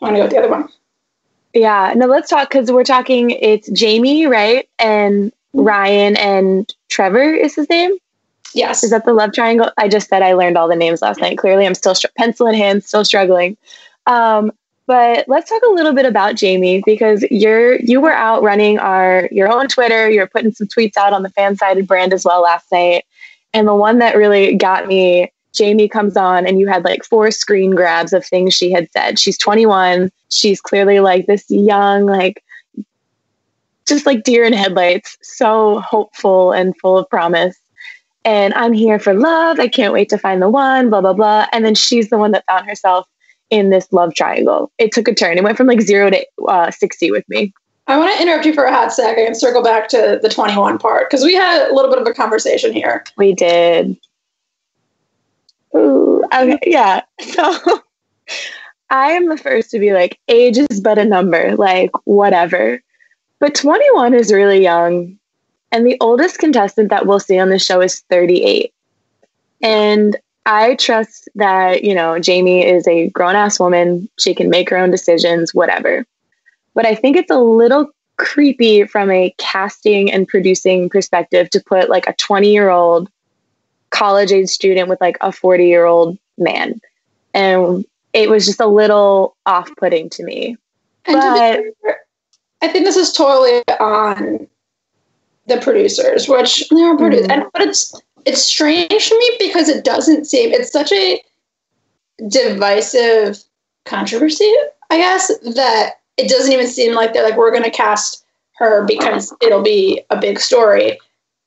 I'm 0.00 0.08
gonna 0.08 0.18
go 0.18 0.22
with 0.24 0.32
the 0.32 0.38
other 0.38 0.50
one. 0.50 0.68
Yeah, 1.54 1.92
no, 1.96 2.06
let's 2.06 2.28
talk 2.28 2.50
because 2.50 2.70
we're 2.70 2.84
talking. 2.84 3.30
It's 3.30 3.70
Jamie, 3.70 4.26
right, 4.26 4.68
and 4.78 5.32
mm-hmm. 5.32 5.60
Ryan 5.60 6.16
and 6.16 6.74
Trevor 6.88 7.32
is 7.32 7.54
his 7.54 7.68
name. 7.68 7.92
Yes. 8.54 8.82
Is 8.82 8.90
that 8.90 9.04
the 9.04 9.12
love 9.12 9.32
triangle? 9.32 9.70
I 9.76 9.88
just 9.88 10.08
said 10.08 10.22
I 10.22 10.32
learned 10.32 10.56
all 10.56 10.68
the 10.68 10.76
names 10.76 11.02
last 11.02 11.20
night. 11.20 11.38
Clearly, 11.38 11.66
I'm 11.66 11.74
still 11.74 11.94
str- 11.94 12.06
pencil 12.16 12.46
in 12.46 12.54
hand, 12.54 12.82
still 12.82 13.04
struggling. 13.04 13.56
Um, 14.06 14.52
but 14.86 15.26
let's 15.28 15.50
talk 15.50 15.60
a 15.68 15.74
little 15.74 15.92
bit 15.92 16.06
about 16.06 16.34
Jamie 16.34 16.82
because 16.86 17.22
you're 17.30 17.76
you 17.76 18.00
were 18.00 18.12
out 18.12 18.42
running 18.42 18.78
our 18.78 19.28
your 19.30 19.52
own 19.52 19.68
Twitter. 19.68 20.08
You're 20.08 20.26
putting 20.26 20.52
some 20.52 20.66
tweets 20.66 20.96
out 20.96 21.12
on 21.12 21.22
the 21.22 21.28
fan 21.30 21.56
Fansided 21.56 21.86
brand 21.86 22.14
as 22.14 22.24
well 22.24 22.40
last 22.40 22.72
night. 22.72 23.04
And 23.52 23.68
the 23.68 23.74
one 23.74 23.98
that 23.98 24.16
really 24.16 24.56
got 24.56 24.86
me, 24.86 25.30
Jamie 25.52 25.88
comes 25.88 26.16
on 26.16 26.46
and 26.46 26.58
you 26.58 26.68
had 26.68 26.84
like 26.84 27.04
four 27.04 27.30
screen 27.30 27.72
grabs 27.72 28.14
of 28.14 28.24
things 28.24 28.54
she 28.54 28.72
had 28.72 28.88
said. 28.92 29.18
She's 29.18 29.36
21. 29.36 30.10
She's 30.30 30.60
clearly 30.60 31.00
like 31.00 31.26
this 31.26 31.44
young, 31.50 32.06
like 32.06 32.42
just 33.88 34.06
like 34.06 34.24
deer 34.24 34.44
in 34.44 34.52
headlights, 34.52 35.16
so 35.22 35.80
hopeful 35.80 36.52
and 36.52 36.74
full 36.80 36.98
of 36.98 37.08
promise 37.08 37.56
and 38.28 38.52
I'm 38.54 38.74
here 38.74 38.98
for 38.98 39.14
love. 39.14 39.58
I 39.58 39.68
can't 39.68 39.92
wait 39.92 40.10
to 40.10 40.18
find 40.18 40.42
the 40.42 40.50
one, 40.50 40.90
blah, 40.90 41.00
blah, 41.00 41.14
blah. 41.14 41.46
And 41.50 41.64
then 41.64 41.74
she's 41.74 42.10
the 42.10 42.18
one 42.18 42.32
that 42.32 42.44
found 42.46 42.66
herself 42.66 43.08
in 43.48 43.70
this 43.70 43.90
love 43.90 44.14
triangle. 44.14 44.70
It 44.76 44.92
took 44.92 45.08
a 45.08 45.14
turn. 45.14 45.38
It 45.38 45.44
went 45.44 45.56
from 45.56 45.66
like 45.66 45.80
zero 45.80 46.10
to 46.10 46.26
uh, 46.46 46.70
60 46.70 47.10
with 47.10 47.26
me. 47.30 47.54
I 47.86 47.96
want 47.96 48.14
to 48.14 48.22
interrupt 48.22 48.44
you 48.44 48.52
for 48.52 48.64
a 48.64 48.72
hot 48.72 48.92
second 48.92 49.24
and 49.24 49.36
circle 49.36 49.62
back 49.62 49.88
to 49.88 50.18
the 50.20 50.28
21 50.28 50.76
part 50.76 51.08
because 51.08 51.24
we 51.24 51.34
had 51.34 51.70
a 51.70 51.74
little 51.74 51.90
bit 51.90 52.00
of 52.00 52.06
a 52.06 52.12
conversation 52.12 52.70
here. 52.70 53.02
We 53.16 53.32
did. 53.32 53.96
Ooh, 55.74 56.22
okay, 56.34 56.58
yeah. 56.66 57.02
So 57.22 57.80
I 58.90 59.12
am 59.12 59.30
the 59.30 59.38
first 59.38 59.70
to 59.70 59.78
be 59.78 59.94
like, 59.94 60.18
age 60.28 60.58
is 60.58 60.80
but 60.82 60.98
a 60.98 61.04
number, 61.06 61.56
like 61.56 61.90
whatever. 62.04 62.82
But 63.40 63.54
21 63.54 64.14
is 64.14 64.32
really 64.32 64.62
young. 64.62 65.18
And 65.70 65.86
the 65.86 65.96
oldest 66.00 66.38
contestant 66.38 66.90
that 66.90 67.06
we'll 67.06 67.20
see 67.20 67.38
on 67.38 67.50
the 67.50 67.58
show 67.58 67.80
is 67.80 68.00
38. 68.10 68.72
And 69.62 70.16
I 70.46 70.76
trust 70.76 71.28
that, 71.34 71.84
you 71.84 71.94
know, 71.94 72.18
Jamie 72.18 72.64
is 72.64 72.86
a 72.88 73.10
grown 73.10 73.36
ass 73.36 73.60
woman. 73.60 74.08
She 74.18 74.34
can 74.34 74.48
make 74.48 74.70
her 74.70 74.78
own 74.78 74.90
decisions, 74.90 75.52
whatever. 75.52 76.06
But 76.74 76.86
I 76.86 76.94
think 76.94 77.16
it's 77.16 77.30
a 77.30 77.38
little 77.38 77.90
creepy 78.16 78.84
from 78.84 79.10
a 79.10 79.34
casting 79.38 80.10
and 80.10 80.26
producing 80.26 80.88
perspective 80.88 81.50
to 81.50 81.60
put 81.60 81.88
like 81.88 82.06
a 82.06 82.14
20 82.14 82.50
year 82.50 82.70
old 82.70 83.10
college 83.90 84.32
age 84.32 84.48
student 84.48 84.88
with 84.88 85.00
like 85.00 85.18
a 85.20 85.32
40 85.32 85.66
year 85.66 85.84
old 85.84 86.18
man. 86.38 86.80
And 87.34 87.84
it 88.12 88.30
was 88.30 88.46
just 88.46 88.60
a 88.60 88.66
little 88.66 89.36
off 89.46 89.70
putting 89.76 90.08
to 90.10 90.24
me. 90.24 90.56
And 91.04 91.14
but 91.14 91.56
to 91.56 91.72
fair, 91.82 92.00
I 92.60 92.68
think 92.68 92.84
this 92.84 92.96
is 92.96 93.12
totally 93.12 93.62
on 93.80 94.48
the 95.46 95.58
producers, 95.60 96.28
which 96.28 96.68
they're 96.68 96.96
producers, 96.96 97.26
mm-hmm. 97.26 97.42
and 97.42 97.52
but 97.52 97.62
it's 97.62 97.94
it's 98.24 98.42
strange 98.42 99.08
to 99.08 99.18
me 99.18 99.36
because 99.38 99.68
it 99.68 99.84
doesn't 99.84 100.26
seem 100.26 100.52
it's 100.52 100.72
such 100.72 100.92
a 100.92 101.22
divisive 102.28 103.42
controversy, 103.84 104.52
I 104.90 104.98
guess, 104.98 105.28
that 105.54 106.00
it 106.16 106.28
doesn't 106.28 106.52
even 106.52 106.66
seem 106.66 106.94
like 106.94 107.12
they're 107.12 107.22
like 107.22 107.36
we're 107.36 107.50
going 107.50 107.62
to 107.62 107.70
cast 107.70 108.24
her 108.56 108.84
because 108.84 109.34
it'll 109.40 109.62
be 109.62 110.02
a 110.10 110.20
big 110.20 110.40
story. 110.40 110.98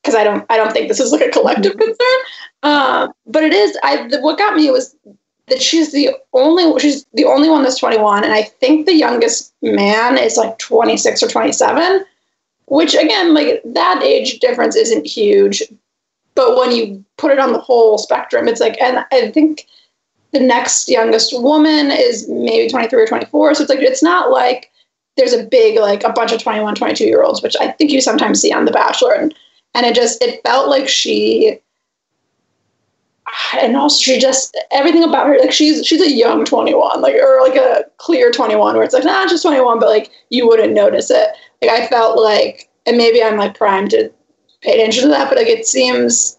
Because 0.02 0.16
I 0.16 0.24
don't, 0.24 0.44
I 0.50 0.56
don't 0.56 0.72
think 0.72 0.88
this 0.88 0.98
is 0.98 1.12
like 1.12 1.20
a 1.20 1.30
collective 1.30 1.76
concern. 1.76 2.18
Um, 2.64 3.12
but 3.26 3.44
it 3.44 3.52
is. 3.52 3.76
I 3.84 4.08
what 4.20 4.38
got 4.38 4.56
me 4.56 4.70
was 4.70 4.96
that 5.48 5.60
she's 5.60 5.92
the 5.92 6.10
only 6.32 6.78
she's 6.80 7.04
the 7.14 7.24
only 7.24 7.50
one 7.50 7.62
that's 7.62 7.78
21, 7.78 8.24
and 8.24 8.32
I 8.32 8.42
think 8.42 8.86
the 8.86 8.94
youngest 8.94 9.52
man 9.62 10.18
is 10.18 10.36
like 10.36 10.58
26 10.58 11.22
or 11.22 11.28
27 11.28 12.04
which 12.72 12.94
again, 12.94 13.34
like 13.34 13.60
that 13.66 14.00
age 14.02 14.38
difference 14.38 14.76
isn't 14.76 15.06
huge. 15.06 15.62
But 16.34 16.56
when 16.56 16.72
you 16.72 17.04
put 17.18 17.30
it 17.30 17.38
on 17.38 17.52
the 17.52 17.60
whole 17.60 17.98
spectrum, 17.98 18.48
it's 18.48 18.60
like, 18.60 18.80
and 18.80 19.04
I 19.12 19.30
think 19.30 19.66
the 20.32 20.40
next 20.40 20.88
youngest 20.88 21.38
woman 21.38 21.90
is 21.90 22.26
maybe 22.30 22.70
23 22.70 23.02
or 23.02 23.06
24. 23.06 23.54
So 23.54 23.62
it's 23.62 23.68
like, 23.68 23.80
it's 23.80 24.02
not 24.02 24.30
like 24.30 24.70
there's 25.18 25.34
a 25.34 25.44
big, 25.44 25.78
like 25.78 26.02
a 26.02 26.12
bunch 26.12 26.32
of 26.32 26.42
21, 26.42 26.74
22 26.74 27.04
year 27.04 27.22
olds, 27.22 27.42
which 27.42 27.56
I 27.60 27.72
think 27.72 27.90
you 27.90 28.00
sometimes 28.00 28.40
see 28.40 28.54
on 28.54 28.64
The 28.64 28.72
Bachelor. 28.72 29.12
And, 29.12 29.34
and 29.74 29.84
it 29.84 29.94
just, 29.94 30.22
it 30.22 30.40
felt 30.42 30.70
like 30.70 30.88
she, 30.88 31.58
and 33.60 33.76
also 33.76 34.00
she 34.00 34.18
just 34.18 34.56
everything 34.70 35.02
about 35.02 35.26
her 35.26 35.38
like 35.38 35.52
she's 35.52 35.86
she's 35.86 36.02
a 36.02 36.10
young 36.10 36.44
21 36.44 37.00
like 37.00 37.14
or 37.14 37.40
like 37.42 37.56
a 37.56 37.84
clear 37.96 38.30
21 38.30 38.74
where 38.74 38.84
it's 38.84 38.92
like 38.92 39.04
not 39.04 39.24
nah, 39.24 39.28
just 39.28 39.42
21 39.42 39.78
but 39.78 39.88
like 39.88 40.10
you 40.30 40.46
wouldn't 40.46 40.74
notice 40.74 41.10
it 41.10 41.28
like 41.62 41.70
I 41.70 41.86
felt 41.86 42.20
like, 42.20 42.68
and 42.86 42.96
maybe 42.96 43.22
I'm 43.22 43.36
like 43.36 43.56
primed 43.56 43.90
to 43.90 44.10
pay 44.62 44.74
attention 44.74 45.04
to 45.04 45.08
that, 45.10 45.28
but 45.28 45.38
like 45.38 45.46
it 45.46 45.66
seems, 45.66 46.38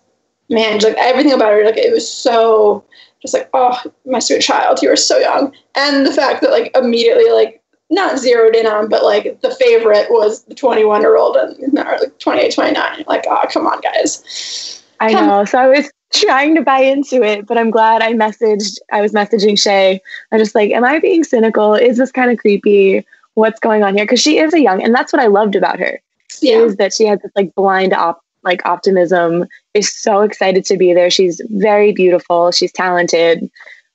man, 0.50 0.80
like 0.80 0.96
everything 0.98 1.32
about 1.32 1.54
her, 1.54 1.64
like 1.64 1.78
it 1.78 1.94
was 1.94 2.10
so 2.10 2.84
just 3.22 3.34
like, 3.34 3.50
oh, 3.54 3.82
my 4.06 4.20
sweet 4.20 4.42
child, 4.42 4.82
you 4.82 4.92
are 4.92 4.98
so 4.98 5.18
young, 5.18 5.54
and 5.76 6.06
the 6.06 6.12
fact 6.12 6.42
that 6.42 6.52
like 6.52 6.76
immediately 6.76 7.32
like 7.32 7.62
not 7.90 8.20
zeroed 8.20 8.56
in 8.56 8.68
on, 8.68 8.90
but 8.90 9.04
like 9.04 9.40
the 9.42 9.56
favorite 9.56 10.08
was 10.10 10.44
the 10.44 10.56
21 10.56 11.02
year 11.02 11.16
old 11.16 11.38
and 11.38 11.80
or 11.80 11.98
like 12.00 12.20
28, 12.20 12.54
29. 12.54 13.04
Like, 13.08 13.24
oh, 13.30 13.46
come 13.50 13.66
on, 13.66 13.80
guys. 13.80 14.84
I 15.00 15.14
know. 15.14 15.46
So 15.46 15.58
I 15.58 15.68
was 15.68 15.90
trying 16.14 16.56
to 16.56 16.62
buy 16.62 16.80
into 16.80 17.22
it, 17.24 17.46
but 17.46 17.58
I'm 17.58 17.72
glad 17.72 18.02
I 18.02 18.14
messaged. 18.14 18.80
I 18.92 19.02
was 19.02 19.12
messaging 19.12 19.60
Shay. 19.60 20.02
I'm 20.32 20.40
just 20.40 20.56
like, 20.56 20.72
am 20.72 20.84
I 20.84 21.00
being 21.00 21.24
cynical? 21.24 21.74
Is 21.74 21.98
this 21.98 22.12
kind 22.12 22.32
of 22.32 22.38
creepy? 22.38 23.06
What's 23.36 23.60
going 23.60 23.84
on 23.84 23.96
here? 23.96 24.06
Because 24.06 24.22
she 24.22 24.38
is 24.38 24.54
a 24.54 24.62
young, 24.62 24.84
and 24.84 24.94
that's 24.94 25.12
what 25.12 25.22
I 25.22 25.28
loved 25.28 25.56
about 25.56 25.80
her. 25.80 26.00
Yeah. 26.42 26.60
Is 26.60 26.78
that 26.78 26.94
she 26.94 27.06
has 27.06 27.20
this 27.22 27.32
like 27.36 27.54
blind 27.56 27.94
op 27.94 28.22
like 28.44 28.66
optimism. 28.66 29.48
Is 29.74 29.94
so 29.94 30.22
excited 30.22 30.66
to 30.66 30.78
be 30.78 30.94
there. 30.94 31.10
She's 31.10 31.42
very 31.50 31.92
beautiful. 31.92 32.52
She's 32.52 32.72
talented. 32.72 33.50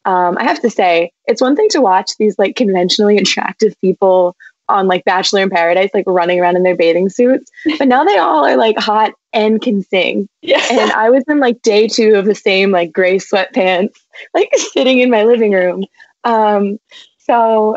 Um, 0.05 0.39
I 0.39 0.45
have 0.45 0.61
to 0.63 0.71
say, 0.71 1.13
it's 1.27 1.43
one 1.43 1.55
thing 1.55 1.69
to 1.71 1.81
watch 1.81 2.17
these 2.17 2.39
like 2.39 2.57
conventionally 2.57 3.19
attractive 3.19 3.79
people 3.81 4.35
on 4.69 4.87
like 4.87 5.05
Bachelor 5.05 5.43
in 5.43 5.51
Paradise, 5.51 5.91
like 5.95 6.05
running 6.07 6.41
around 6.41 6.57
in 6.57 6.63
their 6.63 6.77
bathing 6.77 7.09
suits. 7.09 7.51
But 7.79 7.89
now 7.89 8.05
they 8.05 8.19
all 8.19 8.45
are 8.45 8.57
like 8.57 8.79
hot 8.79 9.13
and 9.33 9.61
can 9.61 9.83
sing. 9.83 10.29
Yeah. 10.43 10.65
And 10.71 10.91
I 10.93 11.11
was 11.11 11.25
in 11.29 11.39
like 11.41 11.63
day 11.63 11.89
two 11.89 12.15
of 12.15 12.25
the 12.25 12.35
same 12.35 12.71
like 12.71 12.93
gray 12.93 13.19
sweatpants, 13.19 13.95
like 14.35 14.51
sitting 14.73 14.99
in 14.99 15.11
my 15.11 15.25
living 15.25 15.53
room. 15.53 15.85
Um, 16.25 16.79
so 17.19 17.77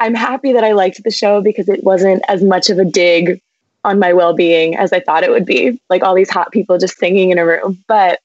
I'm 0.00 0.14
happy 0.14 0.52
that 0.52 0.64
I 0.64 0.72
liked 0.72 1.02
the 1.02 1.10
show 1.10 1.40
because 1.40 1.68
it 1.68 1.84
wasn't 1.84 2.22
as 2.28 2.42
much 2.42 2.70
of 2.70 2.78
a 2.78 2.84
dig 2.84 3.40
on 3.84 3.98
my 3.98 4.12
well-being 4.12 4.76
as 4.76 4.92
I 4.92 5.00
thought 5.00 5.22
it 5.22 5.30
would 5.30 5.46
be. 5.46 5.80
Like 5.88 6.02
all 6.02 6.14
these 6.14 6.30
hot 6.30 6.52
people 6.52 6.78
just 6.78 6.98
singing 6.98 7.30
in 7.30 7.38
a 7.38 7.46
room. 7.46 7.82
But 7.86 8.20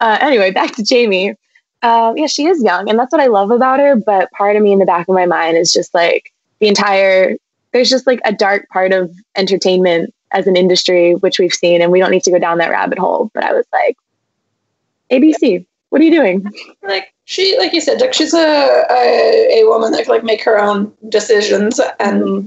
uh, 0.00 0.18
anyway, 0.20 0.50
back 0.50 0.74
to 0.76 0.82
Jamie. 0.82 1.34
Uh, 1.82 2.14
yeah, 2.16 2.28
she 2.28 2.46
is 2.46 2.62
young, 2.62 2.88
and 2.88 2.96
that's 2.96 3.10
what 3.10 3.20
I 3.20 3.26
love 3.26 3.50
about 3.50 3.80
her. 3.80 3.96
But 3.96 4.30
part 4.32 4.56
of 4.56 4.62
me 4.62 4.72
in 4.72 4.78
the 4.78 4.84
back 4.84 5.08
of 5.08 5.14
my 5.14 5.26
mind 5.26 5.56
is 5.56 5.72
just 5.72 5.92
like 5.94 6.32
the 6.60 6.68
entire 6.68 7.36
there's 7.72 7.90
just 7.90 8.06
like 8.06 8.20
a 8.24 8.32
dark 8.32 8.68
part 8.68 8.92
of 8.92 9.10
entertainment 9.36 10.14
as 10.32 10.46
an 10.46 10.56
industry, 10.56 11.14
which 11.16 11.38
we've 11.38 11.52
seen, 11.52 11.82
and 11.82 11.92
we 11.92 11.98
don't 11.98 12.10
need 12.10 12.24
to 12.24 12.30
go 12.30 12.38
down 12.38 12.58
that 12.58 12.70
rabbit 12.70 12.98
hole. 12.98 13.30
But 13.34 13.44
I 13.44 13.52
was 13.52 13.66
like, 13.72 13.96
ABC, 15.10 15.66
what 15.90 16.00
are 16.00 16.04
you 16.04 16.10
doing? 16.10 16.46
Like 16.82 17.12
she, 17.24 17.56
like 17.58 17.72
you 17.72 17.80
said, 17.80 18.00
like 18.00 18.14
she's 18.14 18.34
a 18.34 18.84
a, 18.90 19.60
a 19.60 19.64
woman 19.66 19.92
that 19.92 20.04
can 20.04 20.14
like 20.14 20.24
make 20.24 20.42
her 20.44 20.58
own 20.58 20.92
decisions, 21.08 21.80
and, 22.00 22.22
mm-hmm. 22.22 22.46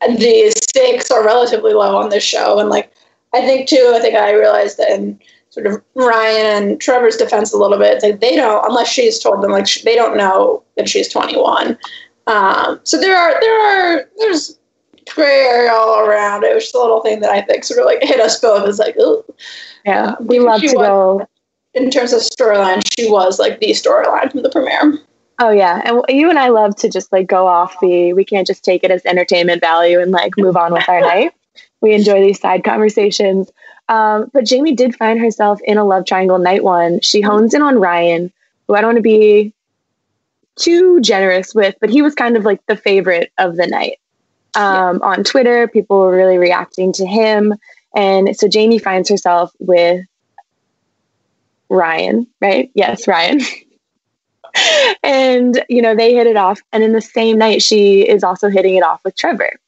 and 0.00 0.18
the 0.18 0.50
stakes 0.62 1.10
are 1.10 1.24
relatively 1.24 1.74
low 1.74 1.96
on 1.96 2.08
this 2.08 2.24
show. 2.24 2.58
And 2.58 2.68
like 2.68 2.92
I 3.34 3.40
think 3.40 3.68
too, 3.68 3.92
I 3.94 4.00
think 4.00 4.14
I 4.14 4.32
realized 4.32 4.78
that 4.78 4.90
in 4.90 5.20
sort 5.50 5.66
of 5.66 5.82
Ryan 5.94 6.62
and 6.62 6.80
Trevor's 6.80 7.16
defense 7.16 7.52
a 7.52 7.56
little 7.56 7.78
bit, 7.78 8.02
like 8.02 8.20
they 8.20 8.36
don't, 8.36 8.64
unless 8.66 8.88
she's 8.88 9.18
told 9.18 9.42
them, 9.42 9.50
like 9.50 9.66
they 9.82 9.94
don't 9.94 10.16
know 10.16 10.62
that 10.76 10.88
she's 10.88 11.08
21. 11.08 11.78
Um, 12.28 12.78
so 12.84 13.00
there 13.00 13.16
are 13.16 13.40
there 13.40 13.60
are 13.60 14.08
there's 14.18 14.58
gray 15.14 15.46
area 15.46 15.72
all 15.72 16.00
around. 16.00 16.44
It 16.44 16.54
was 16.54 16.64
just 16.64 16.74
a 16.74 16.78
little 16.78 17.00
thing 17.00 17.20
that 17.20 17.30
I 17.30 17.40
think 17.40 17.64
sort 17.64 17.80
of 17.80 17.86
like 17.86 18.02
hit 18.02 18.20
us 18.20 18.38
both. 18.38 18.68
It's 18.68 18.78
like, 18.78 18.96
oh, 18.98 19.24
yeah, 19.84 20.14
we 20.20 20.38
love 20.38 20.60
to 20.60 20.66
was, 20.66 20.74
go. 20.74 21.28
In 21.74 21.90
terms 21.90 22.12
of 22.12 22.20
storyline, 22.20 22.82
she 22.94 23.10
was 23.10 23.38
like 23.38 23.60
the 23.60 23.70
storyline 23.70 24.30
from 24.30 24.42
the 24.42 24.50
premiere. 24.50 24.98
Oh 25.38 25.50
yeah, 25.50 25.80
and 25.84 26.02
you 26.08 26.28
and 26.28 26.38
I 26.38 26.48
love 26.48 26.76
to 26.76 26.90
just 26.90 27.10
like 27.12 27.26
go 27.26 27.46
off 27.46 27.74
the. 27.80 28.12
We 28.12 28.24
can't 28.24 28.46
just 28.46 28.62
take 28.62 28.84
it 28.84 28.90
as 28.90 29.04
entertainment 29.06 29.62
value 29.62 29.98
and 29.98 30.10
like 30.10 30.36
move 30.36 30.56
on 30.56 30.72
with 30.72 30.88
our 30.88 31.00
night. 31.12 31.32
We 31.80 31.94
enjoy 31.94 32.20
these 32.20 32.40
side 32.40 32.62
conversations. 32.62 33.50
Um, 33.88 34.30
but 34.34 34.44
Jamie 34.44 34.74
did 34.74 34.94
find 34.96 35.18
herself 35.18 35.60
in 35.64 35.78
a 35.78 35.84
love 35.84 36.04
triangle 36.04 36.38
night 36.38 36.62
one. 36.62 37.00
She 37.00 37.22
hones 37.22 37.54
in 37.54 37.62
on 37.62 37.78
Ryan, 37.78 38.30
who 38.66 38.74
I 38.74 38.82
don't 38.82 38.88
want 38.88 38.98
to 38.98 39.02
be 39.02 39.54
too 40.58 41.00
generous 41.00 41.54
with, 41.54 41.74
but 41.80 41.90
he 41.90 42.02
was 42.02 42.14
kind 42.14 42.36
of 42.36 42.44
like 42.44 42.64
the 42.66 42.76
favorite 42.76 43.32
of 43.38 43.56
the 43.56 43.66
night. 43.66 43.98
Um, 44.54 44.98
yeah. 45.00 45.08
On 45.08 45.24
Twitter, 45.24 45.68
people 45.68 46.00
were 46.00 46.16
really 46.16 46.38
reacting 46.38 46.92
to 46.94 47.06
him. 47.06 47.54
And 47.94 48.36
so 48.36 48.48
Jamie 48.48 48.78
finds 48.78 49.08
herself 49.08 49.52
with 49.58 50.04
Ryan, 51.68 52.26
right? 52.40 52.70
Yes, 52.74 53.06
Ryan. 53.06 53.40
and, 55.02 55.64
you 55.68 55.82
know, 55.82 55.94
they 55.94 56.14
hit 56.14 56.26
it 56.26 56.36
off. 56.36 56.60
And 56.72 56.82
in 56.82 56.92
the 56.92 57.00
same 57.00 57.38
night, 57.38 57.62
she 57.62 58.08
is 58.08 58.24
also 58.24 58.48
hitting 58.48 58.76
it 58.76 58.82
off 58.82 59.00
with 59.04 59.16
Trevor. 59.16 59.58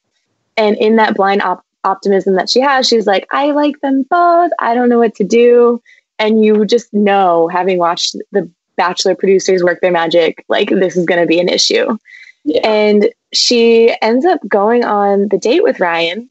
And 0.57 0.77
in 0.77 0.97
that 0.97 1.15
blind 1.15 1.41
op- 1.41 1.65
optimism 1.83 2.35
that 2.35 2.49
she 2.49 2.59
has, 2.59 2.87
she's 2.87 3.07
like, 3.07 3.27
I 3.31 3.51
like 3.51 3.79
them 3.81 4.03
both. 4.03 4.51
I 4.59 4.73
don't 4.73 4.89
know 4.89 4.99
what 4.99 5.15
to 5.15 5.23
do. 5.23 5.81
And 6.19 6.43
you 6.43 6.65
just 6.65 6.93
know, 6.93 7.47
having 7.47 7.77
watched 7.77 8.15
the 8.31 8.49
Bachelor 8.81 9.13
producers 9.13 9.63
work 9.63 9.79
their 9.79 9.91
magic, 9.91 10.43
like 10.47 10.69
this 10.69 10.97
is 10.97 11.05
going 11.05 11.21
to 11.21 11.27
be 11.27 11.39
an 11.39 11.49
issue. 11.49 11.99
Yeah. 12.43 12.67
And 12.67 13.09
she 13.31 13.95
ends 14.01 14.25
up 14.25 14.39
going 14.47 14.83
on 14.83 15.27
the 15.27 15.37
date 15.37 15.61
with 15.61 15.79
Ryan 15.79 16.27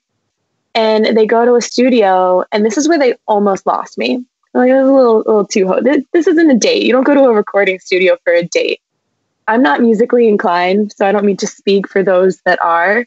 and 0.74 1.16
they 1.16 1.26
go 1.26 1.44
to 1.44 1.54
a 1.54 1.62
studio 1.62 2.42
and 2.50 2.66
this 2.66 2.76
is 2.76 2.88
where 2.88 2.98
they 2.98 3.14
almost 3.28 3.66
lost 3.66 3.98
me. 3.98 4.24
Like 4.52 4.68
it 4.68 4.74
was 4.74 4.88
a 4.88 4.92
little, 4.92 5.18
little 5.18 5.46
too 5.46 5.68
ho- 5.68 5.80
this, 5.80 6.04
this 6.12 6.26
isn't 6.26 6.50
a 6.50 6.56
date. 6.56 6.82
You 6.82 6.90
don't 6.90 7.04
go 7.04 7.14
to 7.14 7.22
a 7.22 7.32
recording 7.32 7.78
studio 7.78 8.16
for 8.24 8.32
a 8.32 8.42
date. 8.42 8.80
I'm 9.46 9.62
not 9.62 9.80
musically 9.80 10.26
inclined, 10.26 10.92
so 10.92 11.06
I 11.06 11.12
don't 11.12 11.24
mean 11.24 11.36
to 11.36 11.46
speak 11.46 11.88
for 11.88 12.02
those 12.02 12.40
that 12.46 12.60
are. 12.64 13.06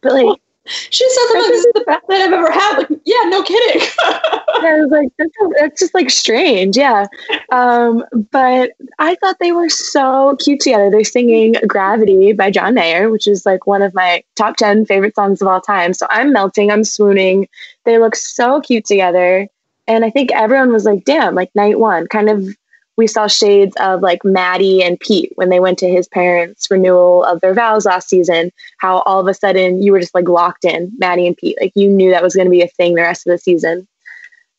But 0.00 0.14
like 0.14 0.40
she 0.68 1.08
said 1.08 1.20
something 1.28 1.42
like, 1.42 1.50
this 1.50 1.64
is 1.64 1.72
the 1.74 1.84
best 1.86 2.08
night 2.08 2.20
I've 2.20 2.32
ever 2.32 2.50
had. 2.50 2.78
Like, 2.78 3.00
yeah, 3.04 3.22
no 3.28 3.42
kidding. 3.42 3.88
I 4.00 4.80
was 4.80 4.90
like, 4.90 5.08
that's, 5.18 5.32
that's, 5.60 5.80
just 5.80 5.94
like 5.94 6.10
strange. 6.10 6.76
Yeah. 6.76 7.06
Um, 7.50 8.04
but 8.30 8.72
I 8.98 9.14
thought 9.16 9.36
they 9.40 9.52
were 9.52 9.68
so 9.68 10.36
cute 10.40 10.60
together. 10.60 10.90
They're 10.90 11.04
singing 11.04 11.54
Gravity 11.66 12.32
by 12.32 12.50
John 12.50 12.74
Mayer, 12.74 13.10
which 13.10 13.26
is 13.26 13.46
like 13.46 13.66
one 13.66 13.82
of 13.82 13.94
my 13.94 14.22
top 14.36 14.56
10 14.56 14.86
favorite 14.86 15.14
songs 15.14 15.40
of 15.40 15.48
all 15.48 15.60
time. 15.60 15.94
So 15.94 16.06
I'm 16.10 16.32
melting, 16.32 16.70
I'm 16.70 16.84
swooning. 16.84 17.48
They 17.84 17.98
look 17.98 18.16
so 18.16 18.60
cute 18.60 18.84
together. 18.84 19.48
And 19.86 20.04
I 20.04 20.10
think 20.10 20.32
everyone 20.32 20.72
was 20.72 20.84
like, 20.84 21.04
damn, 21.04 21.34
like 21.34 21.50
night 21.54 21.78
one, 21.78 22.06
kind 22.08 22.28
of 22.28 22.56
we 22.98 23.06
saw 23.06 23.28
shades 23.28 23.74
of 23.78 24.02
like 24.02 24.24
Maddie 24.24 24.82
and 24.82 24.98
Pete 24.98 25.32
when 25.36 25.50
they 25.50 25.60
went 25.60 25.78
to 25.78 25.88
his 25.88 26.08
parents' 26.08 26.68
renewal 26.68 27.22
of 27.22 27.40
their 27.40 27.54
vows 27.54 27.86
last 27.86 28.08
season. 28.08 28.50
How 28.78 28.98
all 29.06 29.20
of 29.20 29.28
a 29.28 29.34
sudden 29.34 29.80
you 29.80 29.92
were 29.92 30.00
just 30.00 30.16
like 30.16 30.28
locked 30.28 30.64
in, 30.64 30.92
Maddie 30.98 31.28
and 31.28 31.36
Pete. 31.36 31.56
Like 31.60 31.72
you 31.76 31.88
knew 31.88 32.10
that 32.10 32.24
was 32.24 32.34
going 32.34 32.46
to 32.46 32.50
be 32.50 32.60
a 32.60 32.66
thing 32.66 32.96
the 32.96 33.02
rest 33.02 33.24
of 33.24 33.30
the 33.30 33.38
season. 33.38 33.86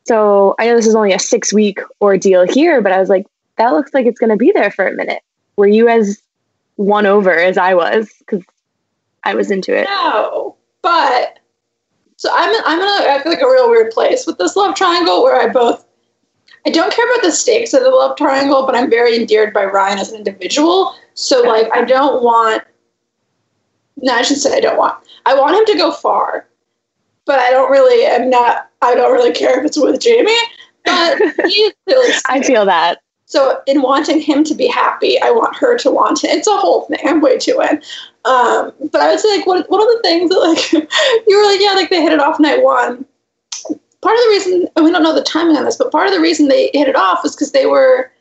So 0.08 0.55
I 0.58 0.65
know 0.65 0.75
this 0.77 0.88
is 0.88 0.96
only 0.96 1.12
a 1.12 1.19
six 1.19 1.53
week 1.53 1.81
ordeal 2.01 2.48
here, 2.48 2.81
but 2.81 2.93
I 2.93 3.00
was 3.00 3.10
like, 3.10 3.27
that 3.58 3.74
looks 3.74 3.93
like 3.93 4.05
it's 4.05 4.19
going 4.19 4.31
to 4.31 4.38
be 4.38 4.53
there 4.53 4.72
for 4.72 4.88
a 4.88 4.96
minute. 4.96 5.22
Were 5.58 5.67
you 5.67 5.89
as 5.89 6.22
won 6.77 7.05
over 7.05 7.38
as 7.38 7.58
I 7.58 7.74
was? 7.74 8.10
Because 8.19 8.43
I 9.25 9.36
was 9.36 9.51
into 9.51 9.75
it. 9.75 9.84
No, 9.84 10.55
but 10.81 11.39
so 12.15 12.29
I'm 12.34 12.55
I'm 12.65 12.79
in 12.79 12.88
a, 12.88 13.12
I 13.12 13.19
feel 13.22 13.34
like 13.34 13.41
a 13.41 13.51
real 13.51 13.69
weird 13.69 13.91
place 13.91 14.25
with 14.25 14.38
this 14.38 14.55
love 14.55 14.75
triangle 14.75 15.24
where 15.24 15.36
I 15.41 15.51
both 15.51 15.86
I 16.65 16.71
don't 16.71 16.93
care 16.93 17.09
about 17.11 17.23
the 17.23 17.31
stakes 17.31 17.73
of 17.73 17.83
the 17.83 17.89
love 17.89 18.17
triangle, 18.17 18.65
but 18.65 18.75
I'm 18.75 18.89
very 18.89 19.15
endeared 19.15 19.53
by 19.53 19.65
Ryan 19.65 19.99
as 19.99 20.11
an 20.11 20.17
individual. 20.17 20.95
So 21.13 21.41
like 21.41 21.69
I 21.73 21.83
don't 21.83 22.23
want 22.23 22.63
no, 24.01 24.13
I 24.13 24.21
should 24.21 24.37
say 24.37 24.55
I 24.55 24.61
don't 24.61 24.77
want. 24.77 24.97
I 25.25 25.35
want 25.35 25.57
him 25.57 25.65
to 25.65 25.77
go 25.77 25.91
far. 25.91 26.47
But 27.25 27.39
I 27.39 27.51
don't 27.51 27.71
really 27.71 28.07
I'm 28.07 28.29
not 28.29 28.69
I 28.81 28.95
don't 28.95 29.11
really 29.11 29.33
care 29.33 29.59
if 29.59 29.65
it's 29.65 29.77
with 29.77 29.99
Jamie. 29.99 30.35
But 30.85 31.17
he's 31.45 31.73
really 31.87 32.13
I 32.27 32.41
feel 32.41 32.65
that. 32.65 32.99
So 33.25 33.61
in 33.67 33.83
wanting 33.83 34.19
him 34.19 34.43
to 34.45 34.55
be 34.55 34.67
happy, 34.67 35.21
I 35.21 35.29
want 35.29 35.55
her 35.57 35.77
to 35.77 35.91
want 35.91 36.23
him. 36.23 36.31
It's 36.31 36.47
a 36.47 36.57
whole 36.57 36.81
thing. 36.85 36.99
I'm 37.05 37.21
way 37.21 37.37
too 37.37 37.61
in. 37.61 37.77
Um, 38.25 38.73
but 38.91 39.01
I 39.01 39.11
would 39.11 39.19
say 39.19 39.37
like 39.37 39.45
what 39.45 39.69
one 39.69 39.81
of 39.81 39.87
the 39.87 39.99
things 40.01 40.29
that 40.29 40.39
like 40.39 40.71
you 41.27 41.37
were 41.37 41.45
like, 41.45 41.61
yeah, 41.61 41.73
like 41.73 41.89
they 41.89 42.01
hit 42.01 42.11
it 42.11 42.19
off 42.19 42.39
night 42.39 42.63
one 42.63 43.05
part 44.01 44.15
of 44.15 44.24
the 44.24 44.29
reason 44.29 44.68
and 44.75 44.86
we 44.86 44.91
don't 44.91 45.03
know 45.03 45.15
the 45.15 45.24
timing 45.24 45.58
on 45.58 45.65
this, 45.65 45.77
but 45.77 45.91
part 45.91 46.08
of 46.08 46.13
the 46.13 46.20
reason 46.20 46.48
they 46.48 46.70
hit 46.74 46.88
it 46.88 46.96
off 46.96 47.24
was 47.24 47.36
because 47.36 47.51
they 47.51 47.65
were 47.65 48.12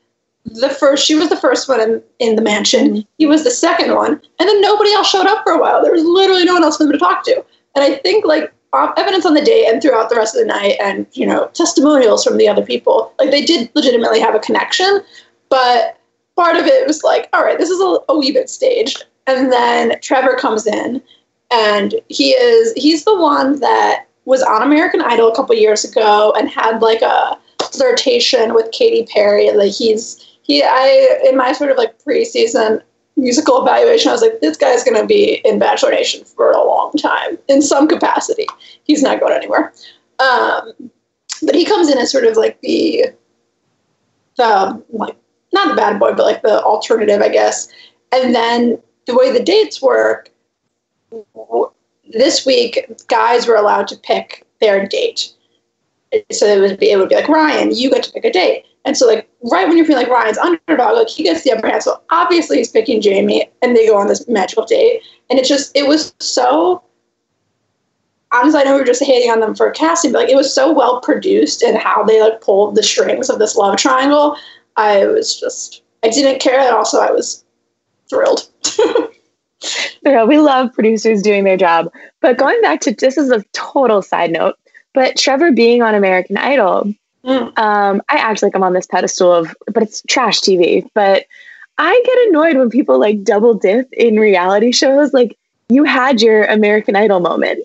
the 0.45 0.71
first. 0.71 1.05
She 1.07 1.15
was 1.15 1.29
the 1.29 1.37
first 1.37 1.69
one 1.69 1.81
in, 1.81 2.03
in 2.19 2.37
the 2.37 2.43
mansion. 2.43 3.05
He 3.19 3.27
was 3.27 3.45
the 3.45 3.51
second 3.51 3.95
one, 3.95 4.13
and 4.13 4.49
then 4.49 4.61
nobody 4.61 4.93
else 4.93 5.09
showed 5.09 5.27
up 5.27 5.43
for 5.45 5.53
a 5.53 5.61
while. 5.61 5.83
There 5.83 5.93
was 5.93 6.05
literally 6.05 6.45
no 6.45 6.55
one 6.55 6.65
else 6.65 6.77
for 6.77 6.85
them 6.85 6.93
to 6.93 6.99
talk 6.99 7.25
to. 7.25 7.45
And 7.75 7.85
I 7.85 7.97
think 7.99 8.25
like 8.25 8.53
evidence 8.97 9.25
on 9.25 9.35
the 9.35 9.45
day 9.45 9.67
and 9.67 9.81
throughout 9.81 10.11
the 10.11 10.17
rest 10.17 10.35
of 10.35 10.41
the 10.41 10.47
night, 10.47 10.77
and 10.81 11.07
you 11.13 11.27
know 11.27 11.49
testimonials 11.55 12.25
from 12.25 12.39
the 12.39 12.49
other 12.49 12.65
people, 12.65 13.13
like 13.19 13.31
they 13.31 13.45
did 13.45 13.71
legitimately 13.75 14.21
have 14.21 14.35
a 14.35 14.41
connection. 14.41 15.01
But 15.49 15.99
part 16.37 16.57
of 16.57 16.67
it 16.67 16.87
was 16.87 17.03
like, 17.03 17.29
all 17.33 17.45
right, 17.45 17.59
this 17.59 17.71
is 17.71 17.81
a, 17.81 17.99
a 18.09 18.19
wee 18.19 18.33
bit 18.33 18.51
staged. 18.51 19.05
And 19.27 19.53
then 19.53 19.99
Trevor 20.01 20.37
comes 20.37 20.67
in, 20.67 21.03
and 21.51 21.95
he 22.09 22.31
is 22.31 22.73
he's 22.75 23.05
the 23.05 23.17
one 23.17 23.61
that 23.61 24.08
was 24.29 24.43
on 24.43 24.63
American 24.63 25.01
Idol 25.01 25.33
a 25.33 25.35
couple 25.35 25.55
years 25.57 25.85
ago 25.85 26.35
and 26.37 26.51
had 26.51 26.83
like 26.83 27.01
a 27.01 27.39
flirtation 27.73 28.53
with 28.53 28.71
Katy 28.73 29.07
Perry. 29.11 29.51
Like 29.53 29.73
he's 29.73 30.23
he 30.43 30.63
I 30.63 31.19
in 31.27 31.35
my 31.35 31.53
sort 31.53 31.71
of 31.71 31.79
like 31.79 31.99
preseason 32.05 32.83
musical 33.17 33.63
evaluation, 33.63 34.11
I 34.11 34.13
was 34.13 34.21
like, 34.21 34.41
this 34.41 34.59
guy's 34.59 34.85
gonna 34.85 35.07
be 35.07 35.41
in 35.47 35.59
Bachelor 35.59 35.93
Nation 35.93 36.25
for 36.25 36.51
a 36.53 36.63
long 36.63 36.93
time 36.93 37.39
in 37.49 37.63
some 37.63 37.89
capacity. 37.89 38.47
He's 38.85 39.03
not 39.03 39.19
going 39.19 39.33
anywhere. 39.33 39.73
Um, 40.19 40.91
but 41.43 41.55
he 41.55 41.65
comes 41.65 41.91
in 41.91 41.97
as 41.97 42.13
sort 42.13 42.25
of 42.25 42.37
like 42.37 42.61
the 42.61 43.07
the 44.37 44.83
like 44.91 45.17
not 45.55 45.71
the 45.71 45.75
bad 45.75 45.99
boy, 45.99 46.13
but 46.13 46.27
like 46.27 46.43
the 46.43 46.63
alternative, 46.63 47.23
I 47.23 47.31
guess. 47.31 47.67
And 48.13 48.35
then 48.35 48.79
the 49.07 49.17
way 49.17 49.33
the 49.33 49.43
dates 49.43 49.81
work, 49.81 50.31
this 52.13 52.47
week, 52.47 52.91
guys 53.09 53.47
were 53.47 53.57
allowed 53.57 53.89
to 53.89 53.97
pick 53.97 54.47
their 54.61 54.87
date. 54.87 55.33
so 56.31 56.47
it 56.47 56.61
would 56.61 56.79
be 56.79 56.91
it 56.91 56.99
would 56.99 57.09
be 57.09 57.15
like 57.15 57.29
Ryan, 57.29 57.75
you 57.75 57.91
get 57.91 58.03
to 58.05 58.13
pick 58.13 58.25
a 58.25 58.33
date. 58.33 58.65
And 58.85 58.97
so 58.97 59.07
like 59.07 59.29
right 59.51 59.69
when 59.69 59.77
you're 59.77 59.87
feeling 59.87 60.05
like 60.05 60.13
Ryan's 60.13 60.39
underdog, 60.39 60.95
like 60.95 61.09
he 61.09 61.23
gets 61.23 61.45
the 61.45 61.53
upper 61.53 61.69
hand. 61.69 61.83
So 61.83 62.01
obviously 62.11 62.59
he's 62.59 62.71
picking 62.71 63.01
Jamie 63.01 63.49
and 63.61 63.77
they 63.77 63.87
go 63.87 63.97
on 63.97 64.09
this 64.09 64.27
magical 64.29 64.65
date. 64.65 65.03
And 65.29 65.39
it 65.39 65.45
just 65.45 65.77
it 65.77 65.87
was 65.87 66.15
so 66.21 66.83
honestly, 68.33 68.61
I 68.61 68.65
know 68.65 68.75
we 68.75 68.81
were 68.81 68.87
just 68.87 69.03
hating 69.03 69.31
on 69.31 69.41
them 69.41 69.55
for 69.55 69.71
casting, 69.71 70.13
but 70.13 70.23
like 70.23 70.31
it 70.31 70.37
was 70.37 70.53
so 70.53 70.73
well 70.73 71.01
produced 71.01 71.63
and 71.63 71.77
how 71.77 72.03
they 72.03 72.21
like 72.21 72.41
pulled 72.41 72.75
the 72.75 72.83
strings 72.83 73.29
of 73.29 73.39
this 73.39 73.57
love 73.57 73.77
triangle. 73.77 74.37
I 74.77 75.07
was 75.07 75.39
just 75.39 75.83
I 76.03 76.09
didn't 76.09 76.41
care 76.41 76.61
and 76.61 76.75
also 76.75 77.01
I 77.01 77.11
was 77.11 77.45
thrilled. 78.09 78.49
we 80.05 80.39
love 80.39 80.73
producers 80.73 81.23
doing 81.23 81.45
their 81.45 81.57
job. 81.57 81.91
But 82.21 82.39
going 82.39 82.61
back 82.63 82.81
to 82.83 82.93
this 82.93 83.19
is 83.19 83.31
a 83.31 83.45
total 83.53 84.03
side 84.03 84.31
note, 84.31 84.57
but 84.95 85.17
Trevor 85.17 85.53
being 85.53 85.83
on 85.83 85.95
American 85.95 86.37
Idol, 86.37 86.93
mm. 87.25 87.59
um, 87.59 88.03
I 88.09 88.17
act 88.17 88.43
like 88.43 88.55
I'm 88.55 88.63
on 88.63 88.73
this 88.73 88.87
pedestal 88.87 89.33
of, 89.33 89.55
but 89.73 89.83
it's 89.83 90.03
trash 90.09 90.41
TV. 90.41 90.89
But 90.95 91.27
I 91.79 92.03
get 92.05 92.29
annoyed 92.29 92.57
when 92.57 92.71
people 92.71 92.99
like 92.99 93.23
double 93.23 93.55
dip 93.55 93.93
in 93.93 94.19
reality 94.19 94.73
shows. 94.73 95.13
Like 95.13 95.37
you 95.69 95.85
had 95.85 96.21
your 96.21 96.45
American 96.45 96.97
Idol 96.97 97.21
moment. 97.21 97.65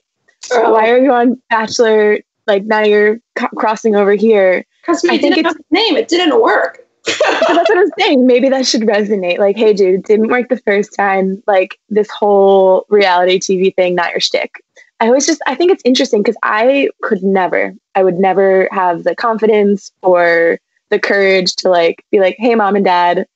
Oh. 0.52 0.74
Why 0.74 0.90
are 0.90 1.00
you 1.00 1.12
on 1.12 1.42
Bachelor? 1.50 2.20
Like 2.46 2.64
now 2.66 2.82
you're 2.82 3.20
c- 3.38 3.48
crossing 3.56 3.96
over 3.96 4.14
here. 4.14 4.66
Because 4.82 5.02
we 5.04 5.10
I 5.12 5.18
didn't 5.18 5.36
think 5.36 5.48
have 5.48 5.56
a 5.56 5.74
name. 5.74 5.96
It 5.96 6.10
didn't 6.10 6.42
work. 6.42 6.83
That's 7.06 7.70
what 7.70 7.78
I'm 7.78 7.92
saying. 8.00 8.26
Maybe 8.28 8.50
that 8.50 8.66
should 8.66 8.82
resonate. 8.82 9.38
Like, 9.38 9.58
hey, 9.58 9.74
dude, 9.74 10.04
didn't 10.04 10.30
work 10.30 10.50
the 10.50 10.58
first 10.58 10.96
time. 10.96 11.44
Like 11.48 11.80
this 11.90 12.10
whole 12.10 12.86
reality 12.90 13.40
TV 13.40 13.76
thing, 13.76 13.96
not 13.96 14.12
your 14.12 14.20
shtick. 14.20 14.64
I 15.00 15.08
always 15.08 15.26
just 15.26 15.42
I 15.46 15.56
think 15.56 15.72
it's 15.72 15.82
interesting 15.84 16.22
because 16.22 16.38
I 16.44 16.90
could 17.02 17.24
never, 17.24 17.74
I 17.96 18.04
would 18.04 18.20
never 18.20 18.70
have 18.72 19.04
the 19.04 19.16
confidence 19.16 19.92
or 20.02 20.60
the 20.90 21.00
courage 21.00 21.56
to 21.58 21.70
like 21.70 22.06
be 22.12 22.20
like, 22.20 22.38
hey, 22.40 22.56
mom 22.56 22.76
and 22.76 22.86
dad, 22.86 23.28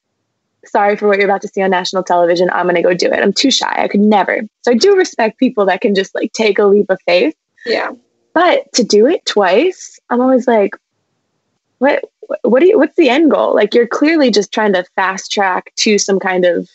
sorry 0.66 0.96
for 0.96 1.08
what 1.08 1.18
you're 1.18 1.28
about 1.28 1.42
to 1.42 1.48
see 1.48 1.62
on 1.62 1.72
national 1.72 2.04
television. 2.04 2.50
I'm 2.52 2.68
gonna 2.68 2.82
go 2.82 2.94
do 2.94 3.08
it. 3.08 3.22
I'm 3.22 3.34
too 3.34 3.52
shy. 3.52 3.74
I 3.84 3.88
could 3.90 4.00
never. 4.00 4.42
So 4.62 4.72
I 4.72 4.76
do 4.76 4.96
respect 4.96 5.40
people 5.40 5.66
that 5.66 5.82
can 5.82 5.94
just 5.94 6.16
like 6.16 6.32
take 6.32 6.58
a 6.58 6.66
leap 6.66 6.90
of 6.90 7.00
faith. 7.06 7.36
Yeah. 7.66 7.92
But 8.34 8.72
to 8.74 8.84
do 8.84 9.08
it 9.08 9.26
twice, 9.26 10.00
I'm 10.10 10.22
always 10.22 10.48
like, 10.48 10.76
what 11.80 12.06
what 12.44 12.60
do 12.60 12.68
you 12.68 12.78
what's 12.78 12.96
the 12.96 13.10
end 13.10 13.32
goal? 13.32 13.54
Like 13.54 13.74
you're 13.74 13.88
clearly 13.88 14.32
just 14.32 14.52
trying 14.52 14.74
to 14.74 14.84
fast 14.96 15.32
track 15.32 15.72
to 15.78 15.98
some 15.98 16.20
kind 16.20 16.46
of 16.46 16.70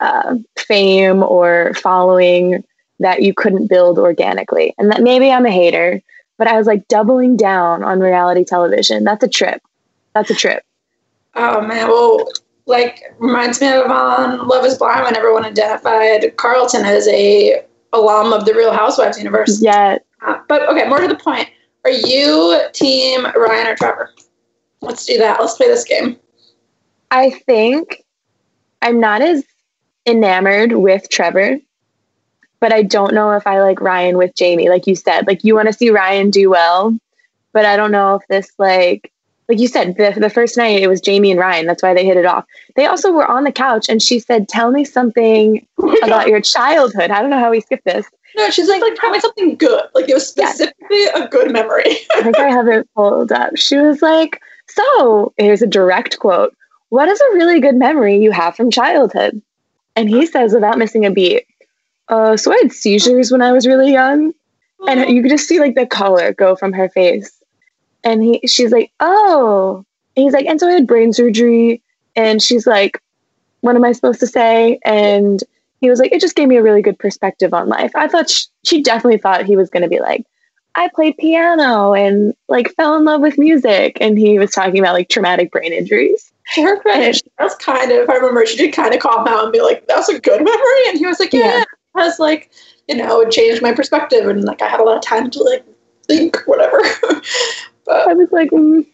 uh, 0.00 0.36
fame 0.58 1.22
or 1.22 1.72
following 1.74 2.64
that 3.00 3.22
you 3.22 3.34
couldn't 3.34 3.68
build 3.68 3.98
organically. 3.98 4.74
And 4.78 4.90
that 4.90 5.02
maybe 5.02 5.30
I'm 5.30 5.46
a 5.46 5.50
hater, 5.50 6.00
but 6.38 6.46
I 6.46 6.56
was 6.56 6.66
like 6.66 6.88
doubling 6.88 7.36
down 7.36 7.82
on 7.82 8.00
reality 8.00 8.44
television. 8.44 9.04
That's 9.04 9.22
a 9.22 9.28
trip. 9.28 9.62
That's 10.14 10.30
a 10.30 10.34
trip. 10.34 10.64
Oh 11.34 11.60
man, 11.60 11.88
well, 11.88 12.26
like 12.66 13.14
reminds 13.18 13.60
me 13.60 13.68
of 13.68 13.90
on 13.90 14.48
Love 14.48 14.64
Is 14.64 14.78
Blind 14.78 15.02
when 15.02 15.16
everyone 15.16 15.44
identified 15.44 16.36
Carlton 16.36 16.84
as 16.84 17.06
a 17.08 17.62
alum 17.92 18.32
of 18.32 18.44
the 18.44 18.54
Real 18.54 18.72
Housewives 18.72 19.18
universe. 19.18 19.60
Yeah. 19.62 19.98
Uh, 20.26 20.38
but 20.48 20.68
okay, 20.68 20.88
more 20.88 21.00
to 21.00 21.08
the 21.08 21.16
point. 21.16 21.48
Are 21.84 21.90
you 21.90 22.60
team 22.72 23.24
Ryan 23.24 23.68
or 23.68 23.76
Trevor? 23.76 24.10
Let's 24.86 25.04
do 25.04 25.18
that. 25.18 25.40
Let's 25.40 25.54
play 25.54 25.68
this 25.68 25.84
game. 25.84 26.16
I 27.10 27.30
think 27.30 28.04
I'm 28.82 29.00
not 29.00 29.22
as 29.22 29.44
enamored 30.06 30.72
with 30.72 31.08
Trevor 31.08 31.58
but 32.60 32.72
I 32.72 32.82
don't 32.82 33.14
know 33.14 33.32
if 33.32 33.46
I 33.46 33.60
like 33.60 33.80
Ryan 33.80 34.16
with 34.16 34.34
Jamie. 34.34 34.68
Like 34.68 34.86
you 34.86 34.96
said, 34.96 35.26
like 35.26 35.44
you 35.44 35.54
want 35.54 35.68
to 35.68 35.72
see 35.72 35.90
Ryan 35.90 36.30
do 36.30 36.50
well, 36.50 36.98
but 37.52 37.64
I 37.64 37.76
don't 37.76 37.92
know 37.92 38.16
if 38.16 38.26
this 38.28 38.50
like 38.58 39.12
like 39.48 39.60
you 39.60 39.68
said 39.68 39.96
the 39.96 40.18
the 40.18 40.30
first 40.30 40.56
night 40.56 40.82
it 40.82 40.88
was 40.88 41.00
Jamie 41.00 41.30
and 41.30 41.40
Ryan. 41.40 41.66
That's 41.66 41.82
why 41.82 41.94
they 41.94 42.04
hit 42.04 42.16
it 42.16 42.26
off. 42.26 42.44
They 42.74 42.86
also 42.86 43.12
were 43.12 43.26
on 43.26 43.44
the 43.44 43.52
couch 43.52 43.86
and 43.88 44.02
she 44.02 44.18
said, 44.18 44.48
"Tell 44.48 44.70
me 44.70 44.84
something 44.84 45.66
about 46.02 46.28
your 46.28 46.40
childhood." 46.40 47.10
I 47.10 47.20
don't 47.20 47.30
know 47.30 47.38
how 47.38 47.50
we 47.50 47.60
skipped 47.60 47.84
this. 47.84 48.06
No, 48.36 48.50
she's 48.50 48.68
like, 48.68 48.82
like 48.82 48.96
tell 48.96 49.10
me 49.10 49.20
something 49.20 49.56
good. 49.56 49.84
Like 49.94 50.08
it 50.08 50.14
was 50.14 50.28
specifically 50.28 50.74
yes. 50.90 51.18
a 51.18 51.28
good 51.28 51.52
memory. 51.52 51.96
I 52.14 52.22
think 52.22 52.38
I 52.38 52.48
have 52.48 52.68
it 52.68 52.88
pulled 52.94 53.32
up. 53.32 53.56
She 53.56 53.76
was 53.76 54.02
like, 54.02 54.42
"So 54.76 55.32
here's 55.36 55.62
a 55.62 55.66
direct 55.66 56.18
quote. 56.18 56.54
What 56.90 57.08
is 57.08 57.20
a 57.20 57.34
really 57.34 57.60
good 57.60 57.76
memory 57.76 58.18
you 58.18 58.30
have 58.30 58.54
from 58.54 58.70
childhood?" 58.70 59.42
And 59.96 60.08
he 60.10 60.26
says, 60.26 60.52
without 60.52 60.78
missing 60.78 61.06
a 61.06 61.10
beat, 61.10 61.46
uh, 62.08 62.36
so 62.36 62.52
I 62.52 62.58
had 62.62 62.72
seizures 62.72 63.32
when 63.32 63.42
I 63.42 63.52
was 63.52 63.66
really 63.66 63.92
young, 63.92 64.32
and 64.86 65.08
you 65.10 65.22
could 65.22 65.30
just 65.30 65.48
see 65.48 65.58
like 65.58 65.74
the 65.74 65.86
color 65.86 66.34
go 66.34 66.54
from 66.54 66.72
her 66.74 66.88
face. 66.90 67.42
And 68.04 68.22
he, 68.22 68.46
she's 68.46 68.70
like, 68.70 68.92
oh, 69.00 69.84
and 70.16 70.24
he's 70.24 70.32
like, 70.32 70.46
and 70.46 70.60
so 70.60 70.68
I 70.68 70.72
had 70.72 70.86
brain 70.86 71.12
surgery, 71.12 71.82
and 72.14 72.40
she's 72.42 72.66
like, 72.66 73.02
what 73.62 73.74
am 73.74 73.84
I 73.84 73.92
supposed 73.92 74.20
to 74.20 74.26
say? 74.26 74.78
And 74.84 75.42
he 75.80 75.90
was 75.90 75.98
like, 75.98 76.12
it 76.12 76.20
just 76.20 76.36
gave 76.36 76.48
me 76.48 76.56
a 76.56 76.62
really 76.62 76.82
good 76.82 76.98
perspective 76.98 77.52
on 77.52 77.68
life. 77.68 77.92
I 77.94 78.06
thought 78.06 78.30
she, 78.30 78.46
she 78.64 78.82
definitely 78.82 79.18
thought 79.18 79.44
he 79.44 79.56
was 79.56 79.70
going 79.70 79.82
to 79.82 79.88
be 79.88 80.00
like, 80.00 80.24
I 80.76 80.88
played 80.94 81.16
piano 81.16 81.94
and 81.94 82.34
like 82.48 82.74
fell 82.74 82.96
in 82.96 83.04
love 83.04 83.20
with 83.20 83.38
music, 83.38 83.98
and 84.00 84.18
he 84.18 84.38
was 84.38 84.52
talking 84.52 84.78
about 84.78 84.94
like 84.94 85.08
traumatic 85.08 85.50
brain 85.50 85.72
injuries. 85.72 86.32
Her 86.54 86.78
credit, 86.78 87.22
that's 87.38 87.56
kind 87.56 87.90
of, 87.90 88.08
I 88.08 88.14
remember 88.14 88.46
she 88.46 88.56
did 88.56 88.72
kind 88.72 88.94
of 88.94 89.00
call 89.00 89.20
him 89.20 89.26
out 89.26 89.42
and 89.42 89.52
be 89.52 89.60
like, 89.60 89.84
that's 89.88 90.08
a 90.08 90.20
good 90.20 90.44
memory. 90.44 90.88
And 90.88 90.96
he 90.96 91.04
was 91.04 91.18
like, 91.18 91.32
yeah. 91.32 91.40
yeah 91.40 91.64
was 91.96 92.18
like 92.18 92.50
you 92.88 92.96
know 92.96 93.20
it 93.20 93.30
changed 93.30 93.62
my 93.62 93.72
perspective 93.72 94.28
and 94.28 94.44
like 94.44 94.62
I 94.62 94.68
had 94.68 94.80
a 94.80 94.84
lot 94.84 94.96
of 94.96 95.02
time 95.02 95.30
to 95.30 95.42
like 95.42 95.64
think 96.06 96.36
whatever. 96.46 96.80
but 97.84 98.08
I 98.08 98.12
was 98.14 98.30
like. 98.30 98.50
Mm. 98.50 98.86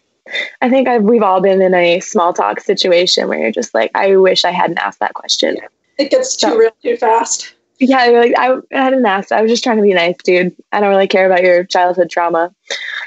I 0.61 0.69
think 0.69 0.87
I've, 0.87 1.03
we've 1.03 1.21
all 1.21 1.41
been 1.41 1.61
in 1.61 1.73
a 1.73 1.99
small 1.99 2.31
talk 2.31 2.61
situation 2.61 3.27
where 3.27 3.37
you're 3.37 3.51
just 3.51 3.73
like, 3.73 3.91
I 3.93 4.15
wish 4.15 4.45
I 4.45 4.51
hadn't 4.51 4.77
asked 4.77 5.01
that 5.01 5.15
question. 5.15 5.57
Yeah. 5.57 5.67
It 5.97 6.11
gets 6.11 6.37
too 6.37 6.47
so, 6.47 6.57
real 6.57 6.71
too 6.81 6.95
fast. 6.95 7.53
Yeah, 7.79 8.05
like 8.05 8.33
I, 8.37 8.53
I 8.71 8.83
hadn't 8.83 9.05
asked. 9.05 9.31
I 9.31 9.41
was 9.41 9.51
just 9.51 9.63
trying 9.63 9.77
to 9.77 9.83
be 9.83 9.93
nice, 9.93 10.15
dude. 10.23 10.55
I 10.71 10.79
don't 10.79 10.89
really 10.89 11.07
care 11.07 11.25
about 11.25 11.43
your 11.43 11.63
childhood 11.63 12.09
trauma. 12.09 12.53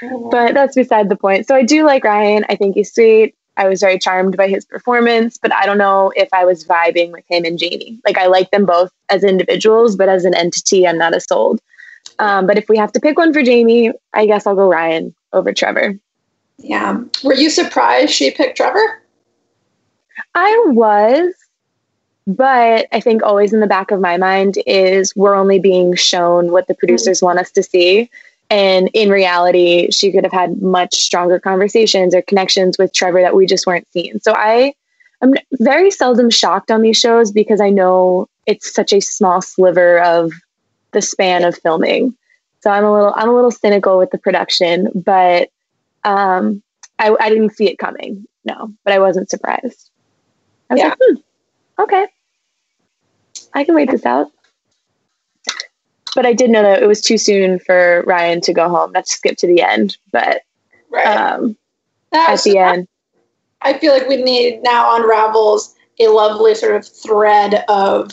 Mm-hmm. 0.01 0.29
But 0.29 0.53
that's 0.53 0.75
beside 0.75 1.09
the 1.09 1.15
point. 1.15 1.47
So 1.47 1.55
I 1.55 1.63
do 1.63 1.85
like 1.85 2.03
Ryan. 2.03 2.45
I 2.49 2.55
think 2.55 2.75
he's 2.75 2.93
sweet. 2.93 3.35
I 3.55 3.67
was 3.67 3.79
very 3.79 3.97
charmed 3.97 4.37
by 4.37 4.47
his 4.47 4.65
performance, 4.65 5.37
but 5.37 5.51
I 5.51 5.65
don't 5.65 5.79
know 5.79 6.13
if 6.15 6.29
I 6.31 6.45
was 6.45 6.63
vibing 6.63 7.11
with 7.11 7.25
him 7.27 7.43
and 7.43 7.57
Jamie. 7.57 7.99
Like 8.05 8.17
I 8.17 8.27
like 8.27 8.51
them 8.51 8.65
both 8.65 8.91
as 9.09 9.23
individuals, 9.23 9.95
but 9.95 10.09
as 10.09 10.25
an 10.25 10.35
entity, 10.35 10.87
I'm 10.87 10.97
not 10.97 11.15
as 11.15 11.25
sold. 11.25 11.59
Um, 12.19 12.45
but 12.45 12.57
if 12.57 12.69
we 12.69 12.77
have 12.77 12.91
to 12.91 12.99
pick 12.99 13.17
one 13.17 13.33
for 13.33 13.41
Jamie, 13.41 13.91
I 14.13 14.27
guess 14.27 14.45
I'll 14.45 14.55
go 14.55 14.69
Ryan 14.69 15.15
over 15.33 15.53
Trevor. 15.53 15.99
Yeah. 16.59 17.01
Were 17.23 17.33
you 17.33 17.49
surprised 17.49 18.11
she 18.11 18.31
picked 18.31 18.57
Trevor? 18.57 19.01
I 20.35 20.65
was, 20.67 21.33
but 22.27 22.87
I 22.91 22.99
think 22.99 23.23
always 23.23 23.53
in 23.53 23.61
the 23.61 23.67
back 23.67 23.89
of 23.89 24.01
my 24.01 24.17
mind 24.17 24.57
is 24.67 25.15
we're 25.15 25.33
only 25.33 25.59
being 25.59 25.95
shown 25.95 26.51
what 26.51 26.67
the 26.67 26.75
producers 26.75 27.21
want 27.21 27.39
us 27.39 27.49
to 27.51 27.63
see. 27.63 28.11
And 28.49 28.89
in 28.93 29.09
reality, 29.09 29.89
she 29.91 30.11
could 30.11 30.25
have 30.25 30.33
had 30.33 30.61
much 30.61 30.93
stronger 30.95 31.39
conversations 31.39 32.13
or 32.13 32.21
connections 32.21 32.77
with 32.77 32.93
Trevor 32.93 33.21
that 33.21 33.33
we 33.35 33.45
just 33.45 33.65
weren't 33.65 33.87
seeing. 33.91 34.19
So 34.19 34.33
I 34.33 34.73
am 35.21 35.35
very 35.53 35.89
seldom 35.89 36.29
shocked 36.29 36.69
on 36.69 36.81
these 36.81 36.99
shows 36.99 37.31
because 37.31 37.61
I 37.61 37.69
know 37.69 38.27
it's 38.45 38.73
such 38.73 38.91
a 38.91 38.99
small 38.99 39.41
sliver 39.41 40.01
of 40.01 40.33
the 40.91 41.01
span 41.01 41.45
of 41.45 41.57
filming. 41.57 42.13
So 42.59 42.71
I'm 42.71 42.83
a 42.83 42.91
little 42.91 43.13
I'm 43.15 43.29
a 43.29 43.35
little 43.35 43.51
cynical 43.51 43.97
with 43.97 44.11
the 44.11 44.17
production, 44.17 44.89
but 44.93 45.49
um, 46.03 46.61
I, 46.99 47.15
I 47.19 47.29
didn't 47.29 47.55
see 47.55 47.69
it 47.69 47.77
coming. 47.77 48.25
No, 48.43 48.73
but 48.83 48.93
I 48.93 48.99
wasn't 48.99 49.29
surprised. 49.29 49.91
I 50.69 50.73
was 50.73 50.81
yeah. 50.81 50.87
like, 50.89 50.97
hmm, 51.01 51.83
okay, 51.83 52.07
I 53.57 53.65
can 53.65 53.75
wait 53.75 53.91
this 53.91 54.05
out 54.05 54.31
but 56.17 56.25
I 56.25 56.33
did 56.33 56.49
know 56.49 56.63
that 56.63 56.81
it 56.81 56.87
was 56.87 56.99
too 56.99 57.19
soon 57.19 57.59
for 57.59 58.03
Ryan 58.07 58.41
to 58.41 58.51
go 58.51 58.67
home. 58.69 58.91
Let's 58.91 59.11
skip 59.11 59.37
to 59.37 59.45
the 59.45 59.61
end, 59.61 59.97
but 60.11 60.41
right. 60.89 61.05
um, 61.05 61.55
at 62.11 62.41
the 62.41 62.57
end, 62.57 62.87
I 63.61 63.77
feel 63.77 63.93
like 63.93 64.07
we 64.07 64.17
need 64.17 64.63
now 64.63 64.95
unravels 64.95 65.75
a 65.99 66.07
lovely 66.07 66.55
sort 66.55 66.75
of 66.75 66.87
thread 66.87 67.63
of 67.69 68.11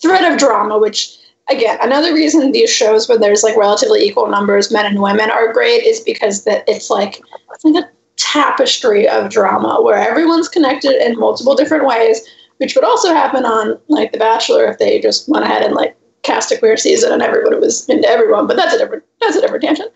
thread 0.00 0.30
of 0.30 0.38
drama, 0.38 0.78
which 0.78 1.18
again, 1.50 1.78
another 1.82 2.14
reason 2.14 2.52
these 2.52 2.70
shows 2.70 3.08
where 3.08 3.18
there's 3.18 3.42
like 3.42 3.56
relatively 3.56 4.02
equal 4.02 4.28
numbers, 4.28 4.70
men 4.70 4.86
and 4.86 5.02
women, 5.02 5.28
are 5.28 5.52
great 5.52 5.82
is 5.82 5.98
because 5.98 6.44
that 6.44 6.62
it's 6.68 6.90
like 6.90 7.20
it's 7.52 7.64
like 7.64 7.84
a 7.84 7.88
tapestry 8.14 9.08
of 9.08 9.32
drama 9.32 9.82
where 9.82 9.96
everyone's 9.96 10.48
connected 10.48 11.04
in 11.04 11.18
multiple 11.18 11.56
different 11.56 11.86
ways, 11.86 12.20
which 12.62 12.76
would 12.76 12.84
also 12.84 13.12
happen 13.12 13.44
on 13.44 13.76
like 13.88 14.12
The 14.12 14.18
Bachelor 14.18 14.64
if 14.66 14.78
they 14.78 15.00
just 15.00 15.28
went 15.28 15.44
ahead 15.44 15.64
and 15.64 15.74
like 15.74 15.96
cast 16.22 16.52
a 16.52 16.58
queer 16.58 16.76
season 16.76 17.12
and 17.12 17.20
everybody 17.20 17.56
was 17.56 17.88
into 17.88 18.08
everyone, 18.08 18.46
but 18.46 18.56
that's 18.56 18.72
a 18.72 18.78
different 18.78 19.02
that's 19.20 19.34
a 19.34 19.40
different 19.40 19.64
tangent. 19.64 19.90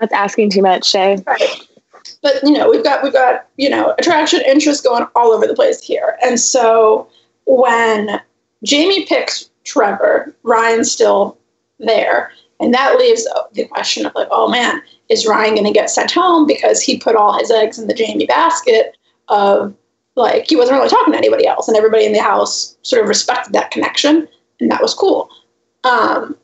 That's 0.00 0.14
asking 0.14 0.48
too 0.50 0.62
much, 0.62 0.88
Shay. 0.88 1.22
Right. 1.26 1.68
But 2.22 2.42
you 2.42 2.52
know, 2.52 2.70
we've 2.70 2.82
got 2.82 3.04
we've 3.04 3.12
got, 3.12 3.46
you 3.58 3.68
know, 3.68 3.94
attraction, 3.98 4.40
interest 4.46 4.82
going 4.82 5.06
all 5.14 5.30
over 5.30 5.46
the 5.46 5.54
place 5.54 5.82
here. 5.82 6.16
And 6.24 6.40
so 6.40 7.06
when 7.44 8.18
Jamie 8.64 9.04
picks 9.04 9.50
Trevor, 9.64 10.34
Ryan's 10.42 10.90
still 10.90 11.36
there. 11.78 12.32
And 12.60 12.72
that 12.72 12.96
leaves 12.98 13.28
the 13.52 13.66
question 13.66 14.06
of 14.06 14.14
like, 14.14 14.28
oh 14.30 14.48
man, 14.48 14.80
is 15.10 15.26
Ryan 15.26 15.52
going 15.52 15.66
to 15.66 15.70
get 15.70 15.90
sent 15.90 16.10
home 16.10 16.46
because 16.46 16.80
he 16.80 16.98
put 16.98 17.14
all 17.14 17.38
his 17.38 17.50
eggs 17.50 17.78
in 17.78 17.88
the 17.88 17.94
Jamie 17.94 18.24
basket 18.24 18.96
of 19.28 19.74
like 20.16 20.48
he 20.48 20.56
wasn't 20.56 20.76
really 20.76 20.88
talking 20.88 21.12
to 21.12 21.18
anybody 21.18 21.46
else, 21.46 21.68
and 21.68 21.76
everybody 21.76 22.04
in 22.04 22.12
the 22.12 22.22
house 22.22 22.76
sort 22.82 23.02
of 23.02 23.08
respected 23.08 23.52
that 23.52 23.70
connection, 23.70 24.26
and 24.60 24.70
that 24.70 24.82
was 24.82 24.94
cool. 24.94 25.30
Um, 25.84 26.36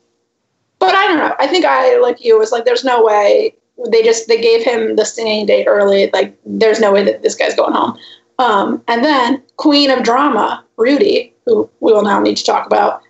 but 0.79 0.95
I 0.95 1.07
don't 1.07 1.17
know. 1.17 1.35
I 1.39 1.47
think 1.47 1.65
I 1.65 1.97
like 1.97 2.23
you 2.23 2.37
was 2.37 2.51
like, 2.51 2.65
there's 2.65 2.83
no 2.83 3.03
way 3.03 3.55
they 3.89 4.03
just 4.03 4.27
they 4.27 4.39
gave 4.39 4.63
him 4.63 4.95
the 4.95 5.05
singing 5.05 5.45
date 5.45 5.65
early. 5.65 6.09
Like, 6.13 6.37
there's 6.45 6.79
no 6.79 6.91
way 6.91 7.03
that 7.03 7.23
this 7.23 7.35
guy's 7.35 7.55
going 7.55 7.73
home. 7.73 7.97
Um, 8.39 8.83
and 8.87 9.03
then 9.03 9.41
Queen 9.57 9.89
of 9.89 10.03
Drama, 10.03 10.63
Rudy, 10.77 11.33
who 11.45 11.69
we 11.79 11.93
will 11.93 12.03
now 12.03 12.19
need 12.19 12.37
to 12.37 12.43
talk 12.43 12.65
about, 12.65 13.01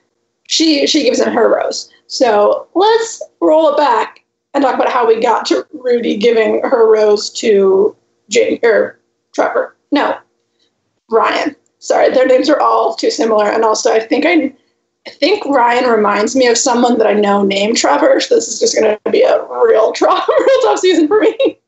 she 0.47 0.85
she 0.87 1.03
gives 1.03 1.19
him 1.19 1.33
her 1.33 1.53
rose. 1.53 1.91
So 2.07 2.67
let's 2.75 3.21
roll 3.41 3.69
it 3.73 3.77
back 3.77 4.23
and 4.53 4.63
talk 4.63 4.75
about 4.75 4.91
how 4.91 5.07
we 5.07 5.19
got 5.19 5.45
to 5.47 5.65
Rudy 5.73 6.17
giving 6.17 6.61
her 6.63 6.91
rose 6.91 7.29
to 7.31 7.95
Jamie 8.29 8.59
or 8.63 8.99
Trevor. 9.33 9.75
No, 9.91 10.17
Ryan. 11.13 11.55
Sorry, 11.79 12.09
their 12.09 12.25
names 12.25 12.49
are 12.49 12.59
all 12.59 12.95
too 12.95 13.11
similar. 13.11 13.45
And 13.45 13.63
also, 13.63 13.93
I 13.93 13.99
think 13.99 14.25
I, 14.25 14.53
I 15.05 15.09
think 15.09 15.45
Ryan 15.45 15.89
reminds 15.89 16.35
me 16.35 16.47
of 16.47 16.57
someone 16.57 16.97
that 16.97 17.07
I 17.07 17.13
know 17.13 17.43
named 17.43 17.77
Trevor. 17.77 18.19
So 18.19 18.35
this 18.35 18.47
is 18.47 18.59
just 18.59 18.75
going 18.79 18.97
to 18.97 19.11
be 19.11 19.21
a 19.21 19.43
real, 19.43 19.91
tough, 19.93 20.27
real 20.27 20.61
tough 20.61 20.79
season 20.79 21.07
for 21.07 21.19
me. 21.19 21.59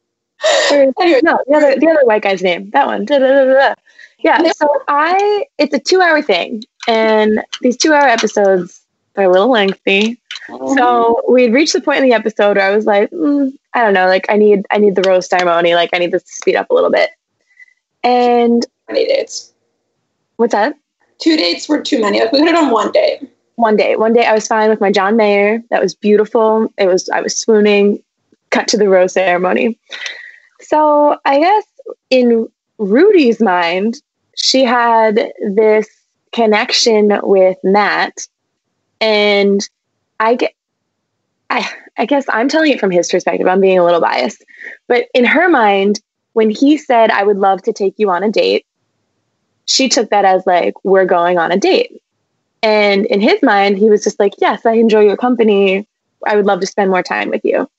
anyway, 0.71 1.21
no, 1.23 1.39
the 1.47 1.55
other 1.55 1.79
the 1.79 1.87
other 1.87 2.05
white 2.05 2.21
guy's 2.21 2.41
name. 2.41 2.69
That 2.71 2.87
one. 2.87 3.05
Da, 3.05 3.19
da, 3.19 3.45
da, 3.45 3.73
yeah. 4.19 4.51
So 4.53 4.67
I, 4.87 5.45
it's 5.57 5.73
a 5.73 5.79
two-hour 5.79 6.21
thing, 6.21 6.63
and 6.87 7.43
these 7.61 7.77
two-hour 7.77 8.07
episodes 8.07 8.81
are 9.17 9.23
a 9.23 9.31
little 9.31 9.49
lengthy. 9.49 10.19
Mm-hmm. 10.49 10.77
So 10.77 11.21
we'd 11.29 11.53
reached 11.53 11.73
the 11.73 11.81
point 11.81 11.99
in 11.99 12.09
the 12.09 12.15
episode 12.15 12.57
where 12.57 12.69
I 12.69 12.75
was 12.75 12.85
like, 12.85 13.09
mm, 13.11 13.51
I 13.73 13.83
don't 13.83 13.93
know, 13.93 14.07
like 14.07 14.25
I 14.29 14.37
need 14.37 14.65
I 14.71 14.77
need 14.77 14.95
the 14.95 15.03
rose 15.03 15.27
ceremony, 15.27 15.75
like 15.75 15.89
I 15.93 15.97
need 15.99 16.11
this 16.11 16.23
to 16.23 16.35
speed 16.35 16.55
up 16.55 16.69
a 16.69 16.73
little 16.73 16.91
bit. 16.91 17.11
And 18.03 18.65
many 18.87 19.05
dates. 19.05 19.53
What's 20.37 20.53
that? 20.53 20.75
Two 21.19 21.37
dates 21.37 21.69
were 21.69 21.81
too 21.81 22.01
many. 22.01 22.19
Like 22.19 22.31
we 22.31 22.39
could 22.39 22.47
have 22.49 22.55
done 22.55 22.71
one 22.71 22.91
date. 22.91 23.29
One 23.55 23.77
day. 23.77 23.95
One 23.95 24.13
day 24.13 24.25
I 24.25 24.33
was 24.33 24.47
fine 24.47 24.69
with 24.69 24.81
my 24.81 24.91
John 24.91 25.15
Mayer. 25.15 25.63
That 25.69 25.81
was 25.81 25.95
beautiful. 25.95 26.71
It 26.77 26.87
was 26.87 27.09
I 27.09 27.21
was 27.21 27.37
swooning. 27.37 28.03
Cut 28.49 28.67
to 28.69 28.77
the 28.77 28.89
rose 28.89 29.13
ceremony. 29.13 29.79
So 30.61 31.17
I 31.25 31.39
guess 31.39 31.65
in 32.09 32.47
Rudy's 32.77 33.41
mind, 33.41 34.01
she 34.35 34.63
had 34.63 35.31
this 35.41 35.87
connection 36.31 37.19
with 37.23 37.57
Matt. 37.63 38.27
And 39.01 39.67
I 40.19 40.35
get 40.35 40.53
I 41.49 41.69
I 41.97 42.05
guess 42.05 42.25
I'm 42.29 42.49
telling 42.49 42.71
it 42.71 42.79
from 42.79 42.91
his 42.91 43.09
perspective. 43.09 43.47
I'm 43.47 43.61
being 43.61 43.79
a 43.79 43.85
little 43.85 44.01
biased. 44.01 44.43
But 44.87 45.07
in 45.13 45.23
her 45.23 45.47
mind, 45.47 46.01
when 46.33 46.49
he 46.49 46.77
said, 46.77 47.11
I 47.11 47.23
would 47.23 47.37
love 47.37 47.61
to 47.63 47.73
take 47.73 47.95
you 47.97 48.09
on 48.09 48.21
a 48.21 48.29
date, 48.29 48.65
she 49.65 49.89
took 49.89 50.09
that 50.09 50.25
as 50.25 50.45
like, 50.45 50.73
we're 50.83 51.05
going 51.05 51.37
on 51.37 51.51
a 51.51 51.57
date. 51.57 52.01
And 52.61 53.05
in 53.05 53.21
his 53.21 53.41
mind, 53.43 53.77
he 53.77 53.89
was 53.89 54.03
just 54.03 54.19
like, 54.19 54.33
yes, 54.39 54.65
I 54.65 54.73
enjoy 54.73 55.01
your 55.01 55.17
company. 55.17 55.87
I 56.25 56.35
would 56.35 56.45
love 56.45 56.61
to 56.61 56.67
spend 56.67 56.89
more 56.89 57.03
time 57.03 57.29
with 57.29 57.41
you. 57.43 57.69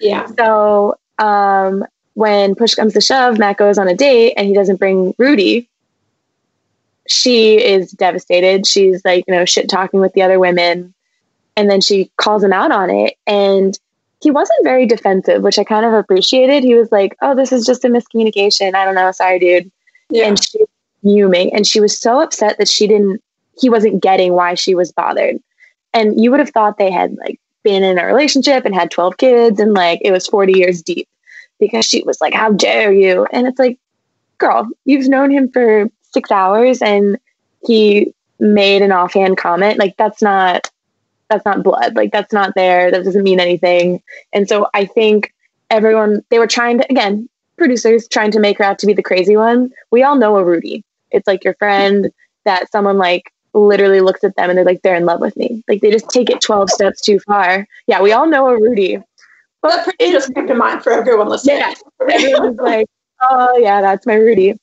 Yeah. 0.00 0.26
So 0.36 0.98
um, 1.18 1.84
when 2.14 2.54
push 2.54 2.74
comes 2.74 2.92
to 2.94 3.00
shove, 3.00 3.38
Matt 3.38 3.56
goes 3.56 3.78
on 3.78 3.88
a 3.88 3.94
date 3.94 4.34
and 4.36 4.46
he 4.46 4.54
doesn't 4.54 4.76
bring 4.76 5.14
Rudy. 5.18 5.68
She 7.08 7.62
is 7.62 7.92
devastated. 7.92 8.66
She's 8.66 9.04
like, 9.04 9.24
you 9.26 9.34
know, 9.34 9.44
shit 9.44 9.68
talking 9.68 10.00
with 10.00 10.12
the 10.12 10.22
other 10.22 10.38
women. 10.38 10.92
And 11.56 11.70
then 11.70 11.80
she 11.80 12.10
calls 12.16 12.42
him 12.42 12.52
out 12.52 12.72
on 12.72 12.90
it. 12.90 13.14
And 13.26 13.78
he 14.24 14.30
wasn't 14.30 14.64
very 14.64 14.86
defensive, 14.86 15.42
which 15.42 15.58
I 15.58 15.64
kind 15.64 15.84
of 15.84 15.92
appreciated. 15.92 16.64
He 16.64 16.74
was 16.74 16.90
like, 16.90 17.14
"Oh, 17.20 17.34
this 17.34 17.52
is 17.52 17.66
just 17.66 17.84
a 17.84 17.88
miscommunication. 17.88 18.74
I 18.74 18.86
don't 18.86 18.94
know. 18.94 19.12
Sorry, 19.12 19.38
dude." 19.38 19.70
Yeah. 20.08 20.28
And 20.28 20.42
she 20.42 20.64
fuming, 21.04 21.54
and 21.54 21.66
she 21.68 21.80
was 21.80 21.96
so 21.98 22.20
upset 22.20 22.58
that 22.58 22.68
she 22.68 22.88
didn't. 22.88 23.22
He 23.60 23.70
wasn't 23.70 24.02
getting 24.02 24.32
why 24.34 24.54
she 24.54 24.74
was 24.74 24.92
bothered. 24.92 25.38
And 25.92 26.20
you 26.20 26.32
would 26.32 26.40
have 26.40 26.50
thought 26.50 26.78
they 26.78 26.90
had 26.90 27.16
like 27.18 27.40
been 27.62 27.84
in 27.84 27.98
a 27.98 28.06
relationship 28.06 28.64
and 28.64 28.74
had 28.74 28.90
twelve 28.90 29.18
kids, 29.18 29.60
and 29.60 29.74
like 29.74 30.00
it 30.02 30.12
was 30.12 30.26
forty 30.26 30.54
years 30.54 30.82
deep, 30.82 31.08
because 31.60 31.84
she 31.84 32.02
was 32.02 32.20
like, 32.20 32.34
"How 32.34 32.52
dare 32.52 32.92
you?" 32.92 33.26
And 33.32 33.46
it's 33.46 33.60
like, 33.60 33.78
girl, 34.38 34.68
you've 34.86 35.08
known 35.08 35.30
him 35.30 35.50
for 35.50 35.90
six 36.12 36.30
hours, 36.32 36.82
and 36.82 37.18
he 37.66 38.12
made 38.40 38.82
an 38.82 38.92
offhand 38.92 39.36
comment. 39.38 39.78
Like 39.78 39.96
that's 39.96 40.22
not 40.22 40.70
that's 41.30 41.44
not 41.44 41.62
blood. 41.62 41.96
Like 41.96 42.12
that's 42.12 42.32
not 42.32 42.54
there. 42.54 42.90
That 42.90 43.04
doesn't 43.04 43.22
mean 43.24 43.40
anything. 43.40 44.02
And 44.32 44.48
so 44.48 44.68
I 44.74 44.86
think 44.86 45.32
everyone 45.70 46.22
they 46.30 46.38
were 46.38 46.46
trying 46.46 46.78
to 46.78 46.86
again, 46.90 47.28
producers 47.58 48.08
trying 48.08 48.30
to 48.32 48.40
make 48.40 48.58
her 48.58 48.64
out 48.64 48.78
to 48.80 48.86
be 48.86 48.92
the 48.94 49.02
crazy 49.02 49.36
one. 49.36 49.70
We 49.90 50.02
all 50.02 50.16
know 50.16 50.36
a 50.36 50.44
Rudy. 50.44 50.84
It's 51.14 51.26
like 51.26 51.44
your 51.44 51.54
friend 51.54 52.10
that 52.44 52.70
someone 52.70 52.98
like 52.98 53.32
literally 53.54 54.00
looks 54.00 54.24
at 54.24 54.36
them 54.36 54.50
and 54.50 54.58
they're 54.58 54.64
like 54.64 54.82
they're 54.82 54.96
in 54.96 55.06
love 55.06 55.20
with 55.20 55.36
me. 55.36 55.62
Like 55.68 55.80
they 55.80 55.90
just 55.90 56.08
take 56.10 56.28
it 56.30 56.40
12 56.40 56.70
steps 56.70 57.00
too 57.00 57.20
far. 57.20 57.66
Yeah, 57.86 58.02
we 58.02 58.12
all 58.12 58.26
know 58.26 58.48
a 58.48 58.60
Rudy. 58.60 58.98
But 59.62 59.88
it 59.98 60.12
just 60.12 60.34
came 60.34 60.46
to 60.46 60.54
mind 60.54 60.82
for 60.82 60.92
everyone 60.92 61.28
listening. 61.28 61.58
Yeah, 61.58 61.74
everyone's 62.10 62.58
like, 62.58 62.86
oh 63.22 63.56
yeah, 63.58 63.80
that's 63.80 64.06
my 64.06 64.14
Rudy. 64.14 64.58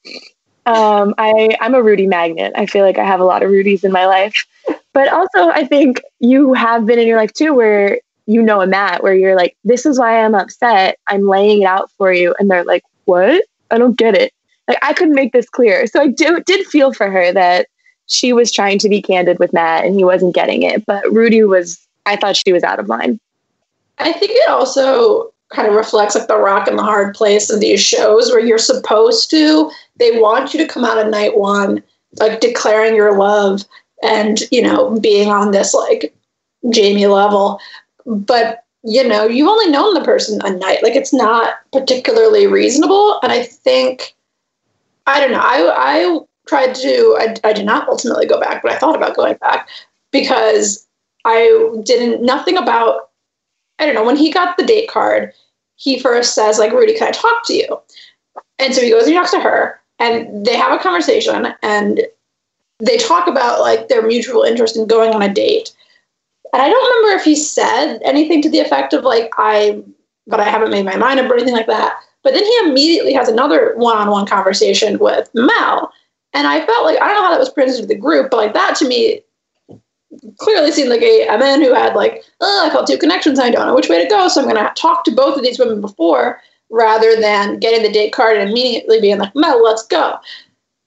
Um, 0.67 1.15
I 1.17 1.57
I'm 1.59 1.73
a 1.73 1.81
Rudy 1.81 2.05
magnet. 2.05 2.53
I 2.55 2.67
feel 2.67 2.85
like 2.85 2.99
I 2.99 3.05
have 3.05 3.19
a 3.19 3.25
lot 3.25 3.41
of 3.41 3.49
Rudies 3.49 3.83
in 3.83 3.91
my 3.91 4.05
life. 4.05 4.45
But 4.93 5.07
also, 5.11 5.49
I 5.49 5.65
think 5.65 6.01
you 6.19 6.53
have 6.53 6.85
been 6.85 6.99
in 6.99 7.07
your 7.07 7.17
life 7.17 7.33
too 7.33 7.53
where 7.53 7.99
you 8.27 8.41
know 8.41 8.61
a 8.61 8.67
Matt 8.67 9.01
where 9.01 9.15
you're 9.15 9.35
like, 9.35 9.55
this 9.63 9.85
is 9.85 9.97
why 9.97 10.23
I'm 10.23 10.35
upset. 10.35 10.99
I'm 11.07 11.27
laying 11.27 11.63
it 11.63 11.65
out 11.65 11.89
for 11.97 12.13
you. 12.13 12.35
And 12.39 12.51
they're 12.51 12.63
like, 12.63 12.83
what? 13.05 13.43
I 13.71 13.77
don't 13.77 13.97
get 13.97 14.15
it. 14.15 14.33
Like, 14.71 14.79
I 14.81 14.93
couldn't 14.93 15.15
make 15.15 15.33
this 15.33 15.49
clear. 15.49 15.85
So 15.87 15.99
I 15.99 16.07
do, 16.07 16.41
did 16.45 16.65
feel 16.67 16.93
for 16.93 17.11
her 17.11 17.33
that 17.33 17.67
she 18.07 18.31
was 18.31 18.53
trying 18.53 18.79
to 18.79 18.87
be 18.87 19.01
candid 19.01 19.37
with 19.37 19.51
Matt 19.51 19.83
and 19.83 19.95
he 19.95 20.05
wasn't 20.05 20.33
getting 20.33 20.63
it. 20.63 20.85
But 20.85 21.03
Rudy 21.11 21.43
was, 21.43 21.77
I 22.05 22.15
thought 22.15 22.37
she 22.37 22.53
was 22.53 22.63
out 22.63 22.79
of 22.79 22.87
line. 22.87 23.19
I 23.99 24.13
think 24.13 24.31
it 24.33 24.49
also 24.49 25.33
kind 25.49 25.67
of 25.67 25.73
reflects 25.73 26.15
like 26.15 26.29
the 26.29 26.37
rock 26.37 26.69
and 26.69 26.79
the 26.79 26.83
hard 26.83 27.13
place 27.13 27.49
of 27.49 27.59
these 27.59 27.81
shows 27.81 28.29
where 28.31 28.39
you're 28.39 28.57
supposed 28.57 29.29
to, 29.31 29.69
they 29.97 30.17
want 30.21 30.53
you 30.53 30.59
to 30.65 30.71
come 30.71 30.85
out 30.85 30.97
of 30.97 31.11
night 31.11 31.37
one, 31.37 31.83
like 32.19 32.39
declaring 32.39 32.95
your 32.95 33.17
love 33.17 33.65
and 34.01 34.41
you 34.51 34.61
know 34.61 34.97
being 34.99 35.29
on 35.29 35.51
this 35.51 35.73
like 35.73 36.15
Jamie 36.69 37.07
level, 37.07 37.59
but 38.05 38.63
you 38.83 39.05
know 39.05 39.25
you've 39.25 39.49
only 39.49 39.69
known 39.69 39.93
the 39.93 40.03
person 40.03 40.41
a 40.43 40.49
night. 40.49 40.81
Like 40.81 40.95
it's 40.95 41.13
not 41.13 41.55
particularly 41.71 42.47
reasonable, 42.47 43.19
and 43.21 43.31
I 43.31 43.43
think 43.43 44.15
I 45.07 45.19
don't 45.19 45.31
know. 45.31 45.39
I 45.41 45.71
I 45.75 46.19
tried 46.47 46.75
to. 46.75 47.17
I, 47.19 47.35
I 47.43 47.53
did 47.53 47.65
not 47.65 47.87
ultimately 47.87 48.25
go 48.25 48.39
back, 48.39 48.61
but 48.61 48.71
I 48.71 48.77
thought 48.77 48.95
about 48.95 49.15
going 49.15 49.35
back 49.37 49.69
because 50.11 50.87
I 51.25 51.81
didn't 51.83 52.23
nothing 52.23 52.57
about. 52.57 53.09
I 53.79 53.85
don't 53.85 53.95
know 53.95 54.03
when 54.03 54.17
he 54.17 54.31
got 54.31 54.57
the 54.57 54.65
date 54.65 54.89
card. 54.89 55.33
He 55.75 55.99
first 55.99 56.35
says 56.35 56.59
like 56.59 56.71
Rudy, 56.71 56.97
can 56.97 57.07
I 57.07 57.11
talk 57.11 57.45
to 57.47 57.53
you? 57.53 57.79
And 58.59 58.75
so 58.75 58.81
he 58.81 58.91
goes 58.91 59.03
and 59.03 59.13
he 59.13 59.17
talks 59.17 59.31
to 59.31 59.39
her, 59.39 59.79
and 59.99 60.45
they 60.45 60.55
have 60.55 60.71
a 60.71 60.83
conversation, 60.83 61.47
and 61.63 62.01
they 62.79 62.97
talk 62.97 63.27
about 63.27 63.59
like 63.59 63.87
their 63.87 64.05
mutual 64.05 64.43
interest 64.43 64.77
in 64.77 64.87
going 64.87 65.13
on 65.13 65.21
a 65.21 65.33
date. 65.33 65.73
And 66.53 66.61
I 66.61 66.69
don't 66.69 66.95
remember 66.95 67.17
if 67.17 67.25
he 67.25 67.35
said 67.35 67.99
anything 68.03 68.41
to 68.41 68.49
the 68.49 68.59
effect 68.59 68.93
of 68.93 69.03
like 69.03 69.31
I 69.37 69.81
but 70.27 70.39
I 70.39 70.45
haven't 70.45 70.71
made 70.71 70.85
my 70.85 70.95
mind 70.95 71.19
up 71.19 71.29
or 71.29 71.35
anything 71.35 71.53
like 71.53 71.67
that. 71.67 71.99
But 72.23 72.33
then 72.33 72.43
he 72.43 72.59
immediately 72.63 73.13
has 73.13 73.27
another 73.27 73.73
one-on-one 73.75 74.27
conversation 74.27 74.99
with 74.99 75.29
Mel. 75.33 75.91
And 76.33 76.47
I 76.47 76.65
felt 76.65 76.85
like 76.85 77.01
I 77.01 77.07
don't 77.07 77.15
know 77.15 77.23
how 77.23 77.31
that 77.31 77.39
was 77.39 77.49
presented 77.49 77.81
to 77.81 77.87
the 77.87 77.95
group, 77.95 78.31
but 78.31 78.37
like 78.37 78.53
that 78.53 78.75
to 78.77 78.87
me 78.87 79.21
clearly 80.37 80.71
seemed 80.71 80.89
like 80.89 81.01
a, 81.01 81.27
a 81.27 81.37
man 81.37 81.61
who 81.61 81.73
had 81.73 81.95
like, 81.95 82.23
oh, 82.41 82.67
I 82.67 82.69
felt 82.71 82.87
two 82.87 82.97
connections. 82.97 83.39
I 83.39 83.49
don't 83.49 83.65
know 83.65 83.75
which 83.75 83.89
way 83.89 84.03
to 84.03 84.09
go. 84.09 84.27
So 84.27 84.41
I'm 84.41 84.49
going 84.49 84.63
to 84.63 84.73
talk 84.75 85.03
to 85.05 85.11
both 85.11 85.37
of 85.37 85.43
these 85.43 85.59
women 85.59 85.81
before 85.81 86.41
rather 86.69 87.19
than 87.19 87.59
getting 87.59 87.83
the 87.83 87.91
date 87.91 88.13
card 88.13 88.37
and 88.37 88.49
immediately 88.49 89.01
being 89.01 89.17
like, 89.17 89.35
Mel, 89.35 89.63
let's 89.63 89.85
go. 89.87 90.17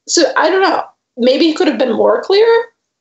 So 0.07 0.25
I 0.37 0.51
don't 0.51 0.63
know 0.63 0.85
maybe 1.17 1.49
it 1.49 1.57
could 1.57 1.69
have 1.69 1.79
been 1.79 1.93
more 1.93 2.23
clear 2.23 2.47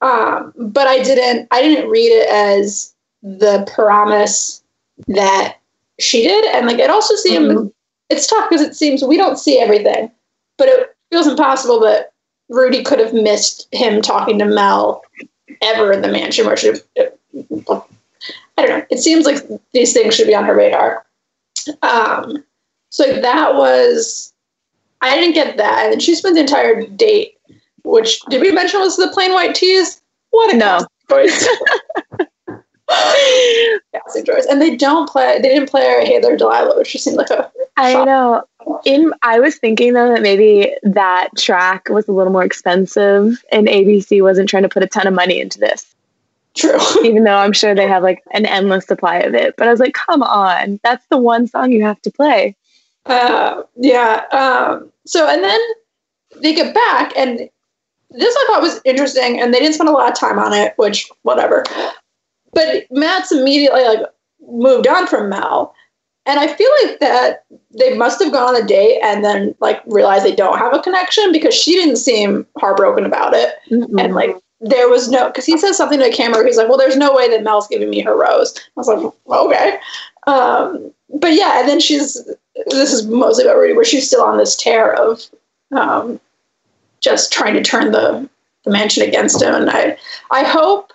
um, 0.01 0.53
but 0.57 0.87
i 0.87 1.01
didn't 1.01 1.47
i 1.51 1.61
didn't 1.61 1.89
read 1.89 2.09
it 2.09 2.29
as 2.29 2.93
the 3.21 3.67
promise 3.73 4.63
that 5.07 5.57
she 5.99 6.23
did 6.23 6.45
and 6.45 6.67
like 6.67 6.79
it 6.79 6.89
also 6.89 7.15
seemed 7.15 7.51
mm-hmm. 7.51 7.67
It's 8.13 8.27
tough 8.27 8.49
because 8.49 8.65
it 8.65 8.75
seems 8.75 9.03
we 9.03 9.17
don't 9.17 9.37
see 9.37 9.59
everything 9.59 10.11
but 10.57 10.67
it 10.67 10.95
feels 11.11 11.27
impossible 11.27 11.79
that 11.81 12.13
rudy 12.49 12.83
could 12.83 12.99
have 12.99 13.13
missed 13.13 13.67
him 13.71 14.01
talking 14.01 14.39
to 14.39 14.45
mel 14.45 15.03
ever 15.61 15.91
in 15.91 16.01
the 16.01 16.11
mansion 16.11 16.45
where 16.45 16.57
she 16.57 16.73
i 16.97 17.85
don't 18.57 18.69
know 18.69 18.85
it 18.89 18.99
seems 18.99 19.25
like 19.25 19.37
these 19.73 19.93
things 19.93 20.15
should 20.15 20.27
be 20.27 20.35
on 20.35 20.45
her 20.45 20.55
radar 20.55 21.05
um, 21.81 22.43
so 22.89 23.19
that 23.21 23.55
was 23.55 24.33
i 25.01 25.15
didn't 25.15 25.33
get 25.33 25.57
that 25.57 25.83
and 25.83 25.93
then 25.93 25.99
she 25.99 26.15
spent 26.15 26.35
the 26.35 26.41
entire 26.41 26.85
date 26.87 27.37
which 27.83 28.21
did 28.29 28.41
we 28.41 28.51
mention 28.51 28.79
was 28.79 28.97
the 28.97 29.09
Plain 29.09 29.33
White 29.33 29.55
T's? 29.55 30.01
What 30.31 30.53
a 30.53 30.57
no. 30.57 30.85
choice. 31.09 31.47
yeah, 33.93 33.99
Blessing 34.03 34.25
and 34.49 34.61
they 34.61 34.75
don't 34.75 35.09
play. 35.09 35.39
They 35.41 35.49
didn't 35.49 35.69
play 35.69 36.05
Hey 36.05 36.19
There 36.19 36.37
Delilah, 36.37 36.77
which 36.77 36.91
just 36.91 37.03
seemed 37.03 37.17
like 37.17 37.29
a. 37.29 37.51
I 37.77 38.03
know. 38.05 38.43
In 38.85 39.13
I 39.21 39.39
was 39.39 39.57
thinking 39.57 39.93
though 39.93 40.13
that 40.13 40.21
maybe 40.21 40.73
that 40.83 41.29
track 41.37 41.89
was 41.89 42.07
a 42.07 42.11
little 42.11 42.31
more 42.31 42.43
expensive, 42.43 43.43
and 43.51 43.67
ABC 43.67 44.21
wasn't 44.21 44.49
trying 44.49 44.63
to 44.63 44.69
put 44.69 44.83
a 44.83 44.87
ton 44.87 45.07
of 45.07 45.13
money 45.13 45.39
into 45.39 45.59
this. 45.59 45.93
True. 46.55 46.79
Even 47.03 47.23
though 47.23 47.37
I'm 47.37 47.53
sure 47.53 47.73
they 47.73 47.87
have 47.87 48.03
like 48.03 48.23
an 48.31 48.45
endless 48.45 48.85
supply 48.85 49.17
of 49.17 49.33
it, 49.33 49.55
but 49.57 49.67
I 49.67 49.71
was 49.71 49.79
like, 49.79 49.93
come 49.93 50.21
on, 50.23 50.79
that's 50.83 51.05
the 51.07 51.17
one 51.17 51.47
song 51.47 51.71
you 51.71 51.83
have 51.83 52.01
to 52.03 52.11
play. 52.11 52.55
Uh, 53.05 53.63
yeah. 53.75 54.23
Um, 54.31 54.91
so 55.05 55.27
and 55.27 55.43
then 55.43 55.59
they 56.41 56.53
get 56.53 56.73
back, 56.73 57.15
and 57.17 57.49
this 58.11 58.35
I 58.35 58.45
thought 58.47 58.61
was 58.61 58.81
interesting, 58.85 59.41
and 59.41 59.53
they 59.53 59.59
didn't 59.59 59.73
spend 59.73 59.89
a 59.89 59.93
lot 59.93 60.11
of 60.11 60.17
time 60.17 60.39
on 60.39 60.53
it, 60.53 60.73
which 60.77 61.09
whatever. 61.23 61.63
But 62.53 62.85
Matt's 62.91 63.31
immediately 63.31 63.83
like 63.83 64.01
moved 64.47 64.87
on 64.87 65.07
from 65.07 65.29
Mel. 65.29 65.73
And 66.25 66.39
I 66.39 66.47
feel 66.47 66.69
like 66.83 66.99
that 66.99 67.43
they 67.77 67.97
must 67.97 68.23
have 68.23 68.31
gone 68.31 68.55
on 68.55 68.61
a 68.61 68.65
date 68.65 69.01
and 69.03 69.25
then 69.25 69.55
like 69.59 69.81
realized 69.87 70.25
they 70.25 70.35
don't 70.35 70.57
have 70.57 70.73
a 70.73 70.81
connection 70.81 71.33
because 71.33 71.53
she 71.53 71.73
didn't 71.73 71.97
seem 71.97 72.47
heartbroken 72.57 73.05
about 73.05 73.33
it. 73.33 73.55
Mm-hmm. 73.69 73.99
And 73.99 74.15
like 74.15 74.37
there 74.61 74.87
was 74.87 75.09
no 75.09 75.27
because 75.27 75.45
he 75.45 75.57
says 75.57 75.75
something 75.75 75.99
to 75.99 76.05
the 76.05 76.11
camera. 76.11 76.45
He's 76.45 76.57
like, 76.57 76.69
"Well, 76.69 76.77
there's 76.77 76.95
no 76.95 77.13
way 77.13 77.29
that 77.29 77.43
Mel's 77.43 77.67
giving 77.67 77.89
me 77.89 77.99
her 78.01 78.17
rose." 78.17 78.57
I 78.57 78.61
was 78.75 78.87
like, 78.87 79.13
"Okay," 79.27 79.77
um, 80.25 80.91
but 81.13 81.33
yeah. 81.33 81.59
And 81.59 81.67
then 81.67 81.81
she's 81.81 82.23
this 82.67 82.93
is 82.93 83.05
mostly 83.05 83.43
about 83.43 83.57
Rudy, 83.57 83.73
where 83.73 83.83
she's 83.83 84.07
still 84.07 84.23
on 84.23 84.37
this 84.37 84.55
tear 84.55 84.93
of 84.93 85.21
um, 85.71 86.19
just 87.01 87.33
trying 87.33 87.55
to 87.55 87.61
turn 87.61 87.91
the 87.91 88.29
the 88.63 88.71
mansion 88.71 89.05
against 89.05 89.41
him. 89.41 89.53
And 89.53 89.69
I 89.69 89.97
I 90.31 90.43
hope 90.43 90.93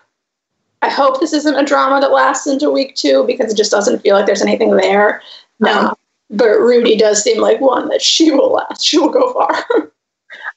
I 0.82 0.88
hope 0.88 1.20
this 1.20 1.32
isn't 1.32 1.56
a 1.56 1.64
drama 1.64 2.00
that 2.00 2.12
lasts 2.12 2.46
into 2.46 2.70
week 2.70 2.94
two 2.94 3.24
because 3.26 3.52
it 3.52 3.56
just 3.56 3.70
doesn't 3.70 4.00
feel 4.00 4.14
like 4.14 4.26
there's 4.26 4.42
anything 4.42 4.76
there. 4.76 5.22
No. 5.60 5.88
Um, 5.88 5.96
but 6.30 6.60
Rudy 6.60 6.96
does 6.96 7.22
seem 7.22 7.40
like 7.40 7.60
one 7.60 7.88
that 7.88 8.02
she 8.02 8.30
will 8.30 8.52
last. 8.52 8.84
She 8.84 8.98
will 8.98 9.08
go 9.08 9.32
far. 9.32 9.64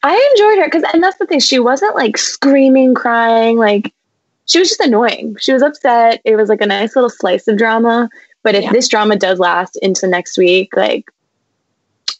I 0.04 0.32
enjoyed 0.34 0.60
her 0.60 0.66
because, 0.66 0.84
and 0.94 1.04
that's 1.04 1.18
the 1.18 1.26
thing, 1.26 1.40
she 1.40 1.60
wasn't 1.60 1.96
like 1.96 2.18
screaming, 2.18 2.94
crying. 2.94 3.58
Like, 3.58 3.94
she 4.46 4.60
was 4.60 4.70
just 4.70 4.82
annoying. 4.82 5.38
She 5.40 5.54
was 5.54 5.62
upset. 5.62 6.22
It 6.26 6.36
was 6.36 6.50
like 6.50 6.62
a 6.62 6.66
nice 6.66 6.96
little 6.96 7.10
slice 7.10 7.48
of 7.48 7.58
drama. 7.58 8.10
But 8.44 8.56
if 8.56 8.64
yeah. 8.64 8.72
this 8.72 8.88
drama 8.88 9.16
does 9.16 9.40
last 9.40 9.78
into 9.82 10.08
next 10.08 10.38
week, 10.38 10.76
like, 10.76 11.10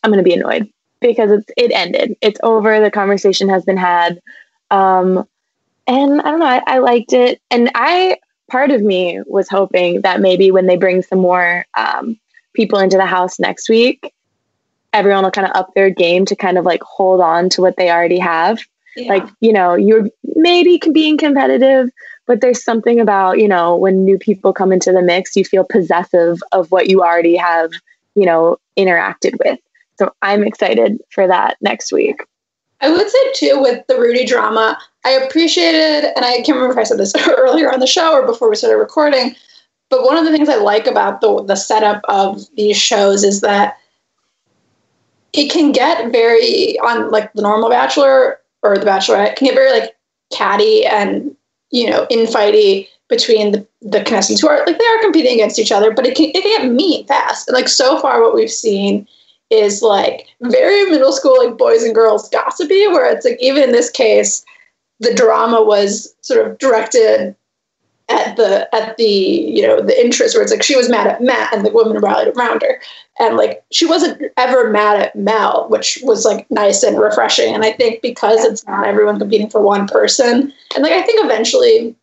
I'm 0.04 0.12
going 0.12 0.24
to 0.24 0.28
be 0.28 0.34
annoyed 0.34 0.70
because 1.02 1.32
it's 1.32 1.52
it 1.58 1.72
ended. 1.72 2.16
It's 2.22 2.40
over. 2.44 2.80
The 2.80 2.92
conversation 2.92 3.50
has 3.50 3.66
been 3.66 3.78
had. 3.78 4.22
Um, 4.70 5.28
and 5.88 6.22
I 6.22 6.32
don't 6.32 6.40
know, 6.40 6.46
I, 6.46 6.62
I, 6.68 6.80
liked 6.80 7.14
it. 7.14 7.42
And 7.50 7.72
I, 7.76 8.18
part 8.50 8.72
of 8.72 8.82
me 8.82 9.22
was 9.26 9.50
hoping 9.50 10.02
that 10.02 10.22
maybe 10.22 10.52
when 10.52 10.68
they 10.68 10.78
bring 10.78 11.02
some 11.02 11.20
more 11.20 11.66
um, 11.78 12.20
people 12.54 12.80
into 12.80 12.98
the 12.98 13.06
house 13.06 13.40
next 13.40 13.70
week, 13.70 14.14
everyone 14.94 15.24
will 15.24 15.32
kind 15.32 15.48
of 15.48 15.56
up 15.56 15.74
their 15.74 15.90
game 15.90 16.26
to 16.26 16.36
kind 16.36 16.58
of 16.58 16.66
like 16.66 16.84
hold 16.84 17.22
on 17.22 17.50
to 17.50 17.62
what 17.62 17.78
they 17.78 17.90
already 17.90 18.20
have. 18.20 18.60
Yeah. 18.96 19.14
Like, 19.14 19.28
you 19.40 19.54
know, 19.54 19.76
you're 19.76 20.10
maybe 20.36 20.82
being 20.92 21.18
competitive, 21.18 21.90
but 22.28 22.42
there's 22.42 22.64
something 22.64 23.00
about, 23.00 23.40
you 23.40 23.48
know, 23.48 23.76
when 23.76 24.04
new 24.04 24.18
people 24.18 24.54
come 24.54 24.72
into 24.72 24.92
the 24.92 25.02
mix, 25.02 25.36
you 25.36 25.46
feel 25.46 25.64
possessive 25.64 26.42
of 26.52 26.70
what 26.72 26.90
you 26.90 27.02
already 27.02 27.38
have, 27.38 27.72
you 28.16 28.26
know, 28.26 28.58
interacted 28.78 29.38
with. 29.44 29.60
So 29.98 30.14
I'm 30.22 30.44
excited 30.44 31.00
for 31.12 31.28
that 31.28 31.58
next 31.62 31.92
week. 31.94 32.26
I 32.82 32.90
would 32.92 33.10
say 33.10 33.32
too 33.34 33.62
with 33.62 33.86
the 33.88 34.00
Rudy 34.00 34.26
drama, 34.26 34.78
I 35.04 35.12
appreciated, 35.12 36.12
and 36.16 36.24
I 36.24 36.36
can't 36.38 36.50
remember 36.50 36.74
if 36.74 36.78
I 36.78 36.84
said 36.84 37.00
this 37.00 37.14
earlier 37.28 37.72
on 37.72 37.80
the 37.80 37.88
show 37.88 38.14
or 38.14 38.26
before 38.26 38.50
we 38.50 38.56
started 38.56 38.78
recording, 38.78 39.36
but 39.90 40.04
one 40.04 40.18
of 40.18 40.26
the 40.26 40.32
things 40.32 40.50
I 40.50 40.56
like 40.56 40.88
about 40.88 41.22
the 41.22 41.44
the 41.44 41.56
setup 41.56 42.02
of 42.06 42.46
these 42.56 42.78
shows 42.78 43.24
is 43.24 43.42
that 43.42 43.78
it 45.34 45.52
can 45.52 45.72
get 45.72 46.12
very 46.12 46.80
on 46.80 47.12
like 47.12 47.32
the 47.34 47.42
normal 47.42 47.70
Bachelor 47.70 48.40
or 48.64 48.78
the 48.78 48.86
Bachelorette 48.86 49.36
can 49.36 49.48
get 49.48 49.56
very 49.56 49.72
like 49.72 49.96
catty 50.32 50.86
and 50.86 51.36
you 51.72 51.90
know 51.90 52.08
infighty 52.10 52.88
between 53.10 53.52
the, 53.52 53.68
the 53.82 53.98
contestants 53.98 54.42
who 54.42 54.48
are 54.48 54.66
like 54.66 54.80
they 54.80 54.86
are 54.86 55.02
competing 55.02 55.34
against 55.34 55.60
each 55.60 55.72
other, 55.72 55.92
but 55.92 56.08
it 56.08 56.16
can 56.16 56.30
it 56.30 56.42
can 56.42 56.62
get 56.62 56.72
mean 56.72 57.06
fast. 57.06 57.48
And 57.48 57.56
like 57.56 57.68
so 57.68 58.00
far, 58.00 58.22
what 58.22 58.34
we've 58.34 58.50
seen 58.50 59.08
is 59.50 59.82
like 59.82 60.28
very 60.42 60.90
middle 60.90 61.12
school, 61.12 61.38
like 61.46 61.58
boys 61.58 61.84
and 61.84 61.94
girls 61.94 62.30
gossipy, 62.30 62.88
where 62.88 63.12
it's 63.12 63.26
like 63.26 63.38
even 63.42 63.64
in 63.64 63.74
this 63.74 63.90
case, 63.90 64.46
the 65.02 65.14
drama 65.14 65.62
was 65.62 66.16
sort 66.22 66.46
of 66.46 66.58
directed 66.60 67.36
at 68.10 68.36
the 68.36 68.74
at 68.74 68.98
the 68.98 69.04
you 69.04 69.66
know 69.66 69.82
the 69.82 70.00
interest 70.00 70.36
where 70.36 70.44
it's 70.44 70.52
like 70.52 70.64
she 70.64 70.76
was 70.76 70.90
mad 70.90 71.08
at 71.08 71.22
Matt 71.22 71.54
and 71.54 71.66
the 71.66 71.72
women 71.72 71.98
rallied 71.98 72.36
around 72.36 72.62
her. 72.62 72.82
And 73.20 73.38
like 73.38 73.64
she 73.72 73.86
wasn't 73.86 74.22
ever 74.38 74.70
mad 74.70 75.02
at 75.02 75.16
Mel 75.16 75.68
which 75.70 76.00
was 76.04 76.26
like 76.26 76.50
nice 76.50 76.84
and 76.84 77.00
refreshing. 77.00 77.54
And 77.54 77.64
I 77.64 77.72
think 77.72 78.02
because 78.02 78.44
it's 78.44 78.66
not 78.66 78.86
everyone 78.86 79.20
competing 79.20 79.50
for 79.50 79.62
one 79.62 79.88
person 79.88 80.54
and 80.76 80.84
like 80.84 80.94
I 80.94 81.02
think 81.02 81.24
eventually 81.24 81.96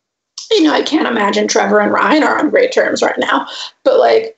you 0.51 0.63
know 0.63 0.73
I 0.73 0.83
can't 0.83 1.09
imagine 1.09 1.47
Trevor 1.47 1.81
and 1.81 1.93
Ryan 1.93 2.23
are 2.23 2.39
on 2.39 2.51
great 2.51 2.73
terms 2.73 3.03
right 3.03 3.19
now 3.19 3.47
but 3.85 3.99
like 3.99 4.37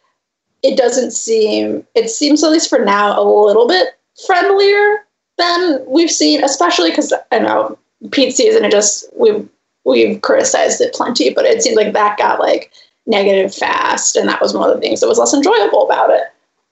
it 0.62 0.76
doesn't 0.76 1.12
seem 1.12 1.86
it 1.94 2.10
seems 2.10 2.42
at 2.42 2.50
least 2.50 2.68
for 2.68 2.84
now 2.84 3.20
a 3.20 3.24
little 3.24 3.68
bit 3.68 3.98
friendlier 4.26 5.06
than 5.40 5.84
we've 5.86 6.10
seen, 6.10 6.44
especially 6.44 6.90
because 6.90 7.12
I 7.32 7.38
know 7.38 7.78
Pete 8.12 8.34
season 8.34 8.64
it 8.64 8.72
just 8.72 9.04
we've 9.14 9.48
we've 9.84 10.20
criticized 10.22 10.80
it 10.80 10.94
plenty, 10.94 11.32
but 11.32 11.44
it 11.44 11.62
seems 11.62 11.76
like 11.76 11.92
that 11.92 12.18
got 12.18 12.40
like 12.40 12.72
negative 13.06 13.54
fast, 13.54 14.16
and 14.16 14.28
that 14.28 14.40
was 14.40 14.54
one 14.54 14.68
of 14.68 14.74
the 14.74 14.80
things 14.80 15.00
that 15.00 15.08
was 15.08 15.18
less 15.18 15.34
enjoyable 15.34 15.84
about 15.84 16.10
it. 16.10 16.22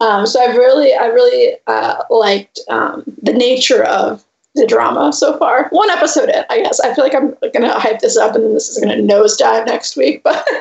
Um, 0.00 0.26
so 0.26 0.40
I've 0.40 0.56
really 0.56 0.94
I 0.94 1.06
really 1.06 1.56
uh, 1.66 2.04
liked 2.10 2.60
um, 2.68 3.02
the 3.22 3.32
nature 3.32 3.84
of 3.84 4.24
the 4.54 4.66
drama 4.66 5.12
so 5.12 5.36
far. 5.38 5.68
One 5.70 5.90
episode 5.90 6.28
in, 6.28 6.44
I 6.50 6.62
guess. 6.62 6.80
I 6.80 6.94
feel 6.94 7.04
like 7.04 7.14
I'm 7.14 7.36
gonna 7.52 7.78
hype 7.78 8.00
this 8.00 8.16
up, 8.16 8.34
and 8.34 8.44
then 8.44 8.54
this 8.54 8.68
is 8.68 8.78
gonna 8.78 9.00
nosedive 9.00 9.66
next 9.66 9.96
week, 9.96 10.22
but. 10.22 10.46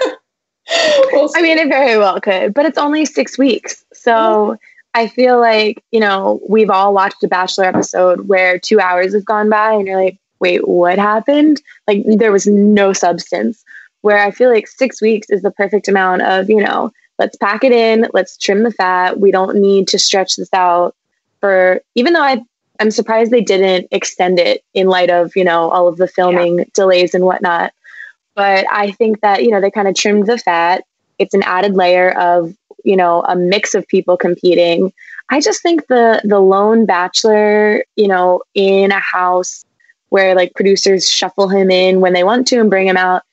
we'll 1.13 1.29
I 1.35 1.41
mean, 1.41 1.57
it 1.57 1.69
very 1.69 1.97
well 1.97 2.19
could, 2.19 2.53
but 2.53 2.65
it's 2.65 2.77
only 2.77 3.05
six 3.05 3.37
weeks. 3.37 3.85
So 3.93 4.11
mm-hmm. 4.11 4.55
I 4.93 5.07
feel 5.07 5.39
like, 5.39 5.83
you 5.91 5.99
know, 5.99 6.41
we've 6.49 6.69
all 6.69 6.93
watched 6.93 7.23
a 7.23 7.27
Bachelor 7.27 7.65
episode 7.65 8.27
where 8.27 8.59
two 8.59 8.79
hours 8.79 9.13
have 9.13 9.25
gone 9.25 9.49
by 9.49 9.73
and 9.73 9.87
you're 9.87 10.01
like, 10.01 10.17
wait, 10.39 10.67
what 10.67 10.99
happened? 10.99 11.61
Like, 11.87 12.03
there 12.05 12.31
was 12.31 12.47
no 12.47 12.93
substance. 12.93 13.63
Where 14.01 14.19
I 14.19 14.31
feel 14.31 14.49
like 14.49 14.67
six 14.67 15.01
weeks 15.01 15.29
is 15.29 15.41
the 15.41 15.51
perfect 15.51 15.87
amount 15.87 16.21
of, 16.21 16.49
you 16.49 16.63
know, 16.63 16.91
let's 17.19 17.35
pack 17.35 17.63
it 17.63 17.71
in, 17.71 18.07
let's 18.13 18.37
trim 18.37 18.63
the 18.63 18.71
fat. 18.71 19.19
We 19.19 19.31
don't 19.31 19.59
need 19.59 19.87
to 19.89 19.99
stretch 19.99 20.35
this 20.35 20.53
out 20.53 20.95
for, 21.41 21.81
even 21.95 22.13
though 22.13 22.21
I, 22.21 22.41
I'm 22.79 22.91
surprised 22.91 23.31
they 23.31 23.41
didn't 23.41 23.87
extend 23.91 24.39
it 24.39 24.63
in 24.73 24.87
light 24.87 25.09
of, 25.09 25.35
you 25.35 25.43
know, 25.43 25.69
all 25.71 25.87
of 25.87 25.97
the 25.97 26.07
filming 26.07 26.59
yeah. 26.59 26.65
delays 26.73 27.15
and 27.15 27.25
whatnot. 27.25 27.73
But 28.35 28.65
I 28.71 28.91
think 28.91 29.21
that, 29.21 29.43
you 29.43 29.49
know, 29.49 29.59
they 29.59 29.71
kind 29.71 29.87
of 29.87 29.95
trimmed 29.95 30.27
the 30.27 30.37
fat. 30.37 30.83
It's 31.17 31.33
an 31.33 31.41
added 31.43 31.73
layer 31.73 32.11
of, 32.11 32.55
you 32.83 32.95
know, 32.95 33.23
a 33.23 33.35
mix 33.35 33.73
of 33.73 33.87
people 33.87 34.15
competing. 34.15 34.93
I 35.29 35.41
just 35.41 35.63
think 35.63 35.87
the 35.87 36.21
the 36.23 36.39
lone 36.39 36.85
bachelor, 36.85 37.83
you 37.95 38.07
know, 38.07 38.43
in 38.53 38.91
a 38.91 38.99
house 38.99 39.65
where 40.09 40.35
like 40.35 40.53
producers 40.55 41.09
shuffle 41.09 41.47
him 41.47 41.69
in 41.69 42.01
when 42.01 42.13
they 42.13 42.23
want 42.23 42.47
to 42.47 42.59
and 42.59 42.69
bring 42.69 42.87
him 42.87 42.97
out, 42.97 43.23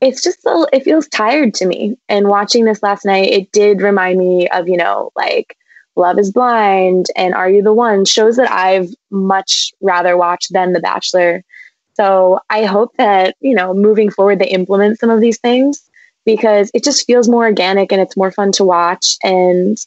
it's 0.00 0.22
just 0.22 0.44
a, 0.44 0.66
it 0.72 0.82
feels 0.82 1.08
tired 1.08 1.54
to 1.54 1.66
me. 1.66 1.96
And 2.08 2.28
watching 2.28 2.64
this 2.64 2.82
last 2.82 3.04
night, 3.04 3.30
it 3.30 3.52
did 3.52 3.80
remind 3.80 4.18
me 4.18 4.48
of, 4.48 4.68
you 4.68 4.76
know, 4.76 5.10
like 5.16 5.56
Love 5.94 6.18
is 6.18 6.32
Blind 6.32 7.06
and 7.16 7.34
Are 7.34 7.48
You 7.48 7.62
the 7.62 7.72
One 7.72 8.04
shows 8.04 8.36
that 8.36 8.50
I've 8.50 8.90
much 9.10 9.72
rather 9.80 10.16
watched 10.16 10.52
than 10.52 10.72
The 10.72 10.80
Bachelor 10.80 11.42
so 11.96 12.40
I 12.50 12.64
hope 12.64 12.94
that, 12.98 13.36
you 13.40 13.54
know, 13.54 13.72
moving 13.72 14.10
forward, 14.10 14.38
they 14.38 14.48
implement 14.48 14.98
some 14.98 15.08
of 15.08 15.22
these 15.22 15.38
things 15.38 15.82
because 16.26 16.70
it 16.74 16.84
just 16.84 17.06
feels 17.06 17.26
more 17.26 17.46
organic 17.46 17.90
and 17.90 18.02
it's 18.02 18.18
more 18.18 18.30
fun 18.30 18.52
to 18.52 18.64
watch. 18.64 19.16
And 19.22 19.78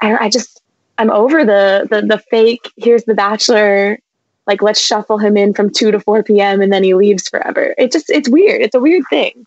I, 0.00 0.26
I 0.26 0.28
just, 0.28 0.62
I'm 0.96 1.10
over 1.10 1.44
the, 1.44 1.88
the, 1.90 2.02
the 2.02 2.22
fake, 2.30 2.70
here's 2.76 3.02
the 3.02 3.14
bachelor, 3.14 3.98
like 4.50 4.62
let's 4.62 4.80
shuffle 4.80 5.16
him 5.16 5.36
in 5.36 5.54
from 5.54 5.70
2 5.70 5.92
to 5.92 6.00
4 6.00 6.24
p.m. 6.24 6.60
and 6.60 6.72
then 6.72 6.82
he 6.82 6.94
leaves 6.94 7.28
forever. 7.28 7.72
It 7.78 7.92
just, 7.92 8.10
it's 8.10 8.28
weird. 8.28 8.62
It's 8.62 8.74
a 8.74 8.80
weird 8.80 9.04
thing. 9.08 9.46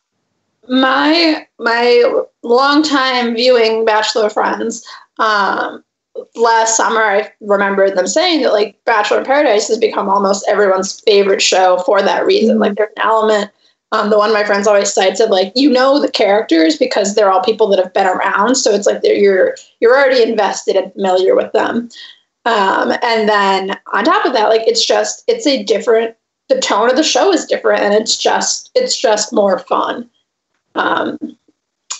My, 0.69 1.45
my 1.59 2.21
longtime 2.41 3.35
viewing 3.35 3.83
bachelor 3.83 4.29
friends, 4.29 4.87
um, 5.19 5.83
last 6.37 6.77
summer 6.77 7.01
I 7.01 7.33
remember 7.41 7.89
them 7.89 8.07
saying 8.07 8.43
that 8.43 8.53
like 8.53 8.77
Bachelor 8.85 9.19
in 9.19 9.25
Paradise 9.25 9.67
has 9.67 9.77
become 9.77 10.07
almost 10.07 10.47
everyone's 10.47 11.01
favorite 11.01 11.41
show 11.41 11.79
for 11.85 12.01
that 12.01 12.25
reason. 12.25 12.59
Like 12.59 12.75
there's 12.75 12.93
an 12.95 13.03
element. 13.03 13.51
Um, 13.91 14.09
the 14.09 14.17
one 14.17 14.33
my 14.33 14.45
friends 14.45 14.65
always 14.65 14.93
cites 14.93 15.19
of 15.19 15.29
like 15.29 15.51
you 15.55 15.69
know 15.69 15.99
the 15.99 16.09
characters 16.09 16.77
because 16.77 17.13
they're 17.13 17.29
all 17.29 17.43
people 17.43 17.67
that 17.67 17.79
have 17.79 17.93
been 17.93 18.07
around, 18.07 18.55
so 18.55 18.71
it's 18.71 18.87
like 18.87 19.01
you're 19.03 19.55
you're 19.81 19.95
already 19.95 20.23
invested 20.23 20.75
and 20.75 20.93
familiar 20.93 21.35
with 21.35 21.51
them. 21.51 21.89
Um, 22.45 22.91
and 23.01 23.29
then 23.29 23.77
on 23.93 24.03
top 24.03 24.25
of 24.25 24.33
that, 24.33 24.49
like 24.49 24.67
it's 24.67 24.85
just 24.85 25.23
it's 25.27 25.47
a 25.47 25.63
different. 25.63 26.15
The 26.49 26.59
tone 26.59 26.89
of 26.89 26.97
the 26.97 27.03
show 27.03 27.31
is 27.31 27.45
different, 27.45 27.83
and 27.83 27.93
it's 27.93 28.17
just 28.17 28.69
it's 28.75 28.99
just 28.99 29.31
more 29.31 29.59
fun. 29.59 30.09
Um, 30.75 31.17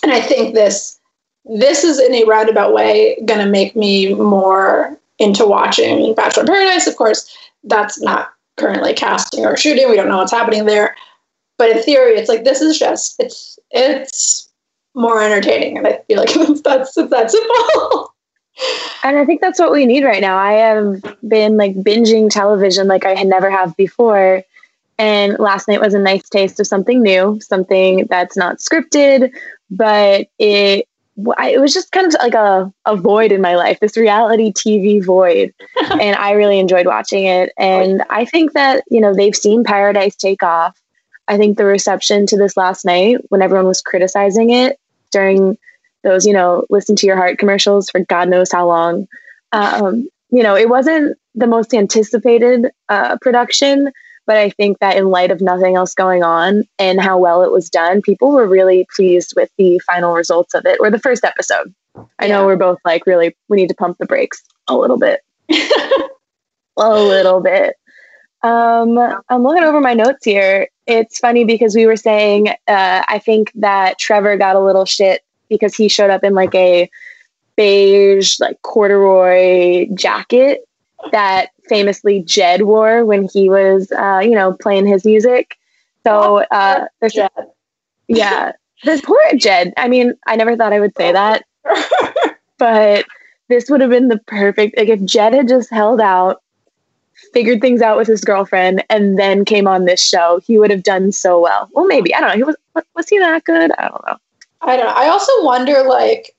and 0.02 0.12
I 0.12 0.20
think 0.20 0.54
this 0.54 1.00
this 1.46 1.84
is 1.84 1.98
in 1.98 2.14
a 2.14 2.24
roundabout 2.24 2.74
way 2.74 3.16
to 3.26 3.46
make 3.46 3.74
me 3.74 4.14
more 4.14 4.98
into 5.18 5.46
watching 5.46 6.14
Bachelor 6.14 6.42
in 6.42 6.48
Paradise. 6.48 6.86
Of 6.86 6.96
course, 6.96 7.36
that's 7.64 8.00
not 8.00 8.32
currently 8.56 8.94
casting 8.94 9.44
or 9.44 9.56
shooting. 9.56 9.88
We 9.88 9.96
don't 9.96 10.08
know 10.08 10.18
what's 10.18 10.32
happening 10.32 10.66
there. 10.66 10.94
But 11.56 11.70
in 11.70 11.82
theory, 11.82 12.14
it's 12.14 12.28
like 12.28 12.44
this 12.44 12.60
is 12.60 12.78
just 12.78 13.16
it's 13.18 13.58
it's 13.70 14.48
more 14.94 15.22
entertaining, 15.22 15.78
and 15.78 15.86
I 15.86 16.00
feel 16.06 16.18
like 16.18 16.34
that's 16.64 16.94
that's 16.94 17.10
that 17.10 17.30
simple. 17.30 18.12
And 19.02 19.18
I 19.18 19.24
think 19.24 19.40
that's 19.40 19.58
what 19.58 19.72
we 19.72 19.86
need 19.86 20.04
right 20.04 20.20
now. 20.20 20.36
I 20.36 20.52
have 20.52 21.02
been 21.26 21.56
like 21.56 21.74
binging 21.74 22.30
television 22.30 22.86
like 22.88 23.04
I 23.04 23.14
had 23.14 23.26
never 23.26 23.50
have 23.50 23.76
before. 23.76 24.42
And 24.98 25.38
last 25.38 25.66
night 25.66 25.80
was 25.80 25.94
a 25.94 25.98
nice 25.98 26.28
taste 26.28 26.60
of 26.60 26.66
something 26.66 27.02
new, 27.02 27.40
something 27.40 28.06
that's 28.08 28.36
not 28.36 28.58
scripted, 28.58 29.32
but 29.70 30.28
it 30.38 30.88
it 31.16 31.60
was 31.60 31.72
just 31.72 31.92
kind 31.92 32.06
of 32.08 32.14
like 32.14 32.34
a, 32.34 32.72
a 32.86 32.96
void 32.96 33.30
in 33.30 33.40
my 33.40 33.54
life, 33.54 33.78
this 33.78 33.96
reality 33.96 34.52
TV 34.52 35.04
void. 35.04 35.54
and 35.90 36.16
I 36.16 36.32
really 36.32 36.58
enjoyed 36.58 36.86
watching 36.86 37.24
it. 37.24 37.52
And 37.56 38.02
I 38.10 38.24
think 38.24 38.52
that, 38.52 38.82
you 38.90 39.00
know, 39.00 39.14
they've 39.14 39.34
seen 39.34 39.62
Paradise 39.62 40.16
take 40.16 40.42
off. 40.42 40.76
I 41.28 41.36
think 41.36 41.56
the 41.56 41.64
reception 41.64 42.26
to 42.26 42.36
this 42.36 42.56
last 42.56 42.84
night, 42.84 43.18
when 43.28 43.42
everyone 43.42 43.66
was 43.66 43.80
criticizing 43.80 44.50
it 44.50 44.78
during 45.12 45.56
those, 46.04 46.26
you 46.26 46.32
know, 46.32 46.64
listen 46.70 46.94
to 46.96 47.06
your 47.06 47.16
heart 47.16 47.38
commercials 47.38 47.90
for 47.90 48.00
God 48.00 48.28
knows 48.28 48.52
how 48.52 48.66
long, 48.66 49.08
um, 49.52 50.08
you 50.30 50.42
know, 50.42 50.54
it 50.54 50.68
wasn't 50.68 51.16
the 51.34 51.46
most 51.46 51.74
anticipated 51.74 52.70
uh, 52.88 53.16
production, 53.20 53.90
but 54.26 54.36
I 54.36 54.50
think 54.50 54.78
that 54.78 54.96
in 54.96 55.10
light 55.10 55.30
of 55.30 55.40
nothing 55.40 55.76
else 55.76 55.94
going 55.94 56.22
on 56.22 56.64
and 56.78 57.00
how 57.00 57.18
well 57.18 57.42
it 57.42 57.50
was 57.50 57.68
done, 57.68 58.02
people 58.02 58.30
were 58.30 58.46
really 58.46 58.86
pleased 58.94 59.34
with 59.36 59.50
the 59.58 59.78
final 59.80 60.14
results 60.14 60.54
of 60.54 60.64
it 60.64 60.78
or 60.80 60.90
the 60.90 60.98
first 60.98 61.24
episode. 61.24 61.74
I 62.18 62.26
yeah. 62.26 62.28
know 62.28 62.46
we're 62.46 62.56
both 62.56 62.78
like, 62.84 63.06
really, 63.06 63.36
we 63.48 63.56
need 63.56 63.68
to 63.68 63.74
pump 63.74 63.98
the 63.98 64.06
brakes 64.06 64.42
a 64.68 64.76
little 64.76 64.98
bit. 64.98 65.20
a 65.50 67.02
little 67.02 67.40
bit. 67.40 67.76
Um, 68.42 68.98
I'm 69.28 69.42
looking 69.42 69.64
over 69.64 69.80
my 69.80 69.94
notes 69.94 70.24
here. 70.24 70.68
It's 70.86 71.18
funny 71.18 71.44
because 71.44 71.74
we 71.74 71.86
were 71.86 71.96
saying, 71.96 72.48
uh, 72.48 72.54
I 73.08 73.18
think 73.24 73.50
that 73.54 73.98
Trevor 73.98 74.36
got 74.36 74.56
a 74.56 74.60
little 74.60 74.84
shit 74.84 75.22
because 75.54 75.74
he 75.74 75.88
showed 75.88 76.10
up 76.10 76.24
in 76.24 76.34
like 76.34 76.54
a 76.54 76.90
beige, 77.56 78.38
like 78.40 78.60
corduroy 78.62 79.86
jacket 79.94 80.66
that 81.12 81.50
famously 81.68 82.22
Jed 82.22 82.62
wore 82.62 83.04
when 83.04 83.28
he 83.32 83.48
was, 83.48 83.90
uh, 83.92 84.20
you 84.22 84.32
know, 84.32 84.54
playing 84.54 84.86
his 84.86 85.04
music. 85.04 85.56
So 86.04 86.44
uh, 86.50 86.86
there's, 87.00 87.14
Jed. 87.14 87.30
yeah, 88.08 88.52
this 88.84 89.00
poor 89.00 89.20
Jed. 89.36 89.72
I 89.76 89.88
mean, 89.88 90.14
I 90.26 90.36
never 90.36 90.56
thought 90.56 90.72
I 90.72 90.80
would 90.80 90.96
say 90.96 91.12
that, 91.12 91.44
but 92.58 93.06
this 93.48 93.70
would 93.70 93.80
have 93.80 93.90
been 93.90 94.08
the 94.08 94.18
perfect. 94.18 94.76
Like 94.76 94.88
if 94.88 95.02
Jed 95.04 95.34
had 95.34 95.48
just 95.48 95.70
held 95.70 96.00
out, 96.00 96.42
figured 97.32 97.60
things 97.60 97.80
out 97.80 97.96
with 97.96 98.08
his 98.08 98.22
girlfriend, 98.22 98.84
and 98.90 99.18
then 99.18 99.44
came 99.44 99.66
on 99.66 99.84
this 99.84 100.04
show, 100.04 100.40
he 100.44 100.58
would 100.58 100.70
have 100.70 100.82
done 100.82 101.12
so 101.12 101.40
well. 101.40 101.68
Well, 101.72 101.86
maybe 101.86 102.14
I 102.14 102.20
don't 102.20 102.30
know. 102.30 102.36
He 102.36 102.44
was 102.44 102.56
was 102.94 103.08
he 103.08 103.18
that 103.18 103.44
good? 103.44 103.72
I 103.72 103.88
don't 103.88 104.06
know. 104.06 104.16
I 104.64 104.76
don't 104.76 104.86
know. 104.86 104.92
I 104.94 105.08
also 105.08 105.32
wonder, 105.44 105.82
like, 105.84 106.34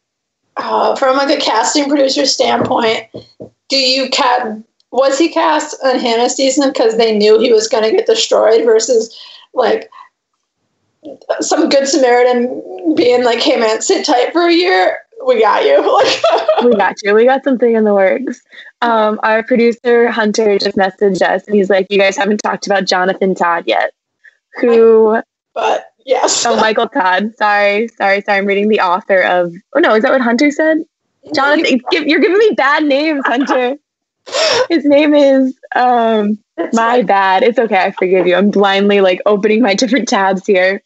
uh, 0.58 0.96
from 0.96 1.18
like 1.18 1.36
a 1.36 1.42
casting 1.42 1.88
producer 1.88 2.26
standpoint, 2.26 3.04
do 3.70 3.78
you 3.78 4.10
cat 4.10 4.58
was 4.92 5.18
he 5.18 5.30
cast 5.30 5.76
on 5.84 6.00
Hannah's 6.00 6.36
season 6.36 6.70
because 6.70 6.98
they 6.98 7.18
knew 7.18 7.40
he 7.40 7.52
was 7.52 7.68
going 7.68 7.84
to 7.84 7.92
get 7.92 8.06
destroyed 8.06 8.64
versus 8.64 9.16
like 9.54 9.90
some 11.42 11.70
good 11.70 11.88
Samaritan 11.88 12.96
being 12.96 13.24
like, 13.24 13.40
"Hey 13.40 13.58
man, 13.58 13.82
sit 13.82 14.06
tight 14.06 14.32
for 14.32 14.48
a 14.48 14.54
year. 14.54 15.00
We 15.26 15.42
got 15.42 15.66
you. 15.66 15.82
we 16.66 16.76
got 16.76 16.96
you. 17.04 17.14
We 17.14 17.26
got 17.26 17.44
something 17.44 17.76
in 17.76 17.84
the 17.84 17.94
works." 17.94 18.42
Um, 18.82 19.20
our 19.24 19.44
producer 19.44 20.10
Hunter 20.10 20.58
just 20.58 20.78
messaged 20.78 21.22
us, 21.22 21.46
and 21.46 21.56
he's 21.56 21.70
like, 21.70 21.88
"You 21.90 22.00
guys 22.00 22.18
haven't 22.18 22.38
talked 22.38 22.66
about 22.66 22.86
Jonathan 22.86 23.36
Todd 23.36 23.66
yet, 23.68 23.94
who." 24.60 25.22
But 25.54 25.94
yes. 26.06 26.46
oh, 26.46 26.56
Michael 26.56 26.88
Todd. 26.88 27.36
Sorry, 27.36 27.88
sorry, 27.90 28.22
sorry. 28.22 28.40
I'm 28.40 28.46
reading 28.46 28.70
the 28.70 28.80
author 28.80 29.22
of. 29.22 29.54
Oh 29.76 29.80
no, 29.80 29.96
is 29.96 30.04
that 30.04 30.12
what 30.12 30.22
Hunter 30.22 30.52
said? 30.52 30.84
Jonathan, 31.34 31.82
you're 31.92 32.20
giving 32.20 32.38
me 32.38 32.52
bad 32.56 32.84
names, 32.84 33.24
Hunter. 33.26 33.76
His 34.70 34.86
name 34.86 35.14
is 35.14 35.58
um 35.76 36.40
my 36.74 37.02
bad. 37.02 37.44
It's 37.44 37.60
okay. 37.60 37.78
I 37.78 37.92
forgive 37.92 38.28
you. 38.28 38.36
I'm 38.36 38.52
blindly 38.52 39.02
like 39.02 39.22
opening 39.26 39.62
my 39.62 39.76
different 39.76 40.08
tabs 40.08 40.46
here. 40.46 40.82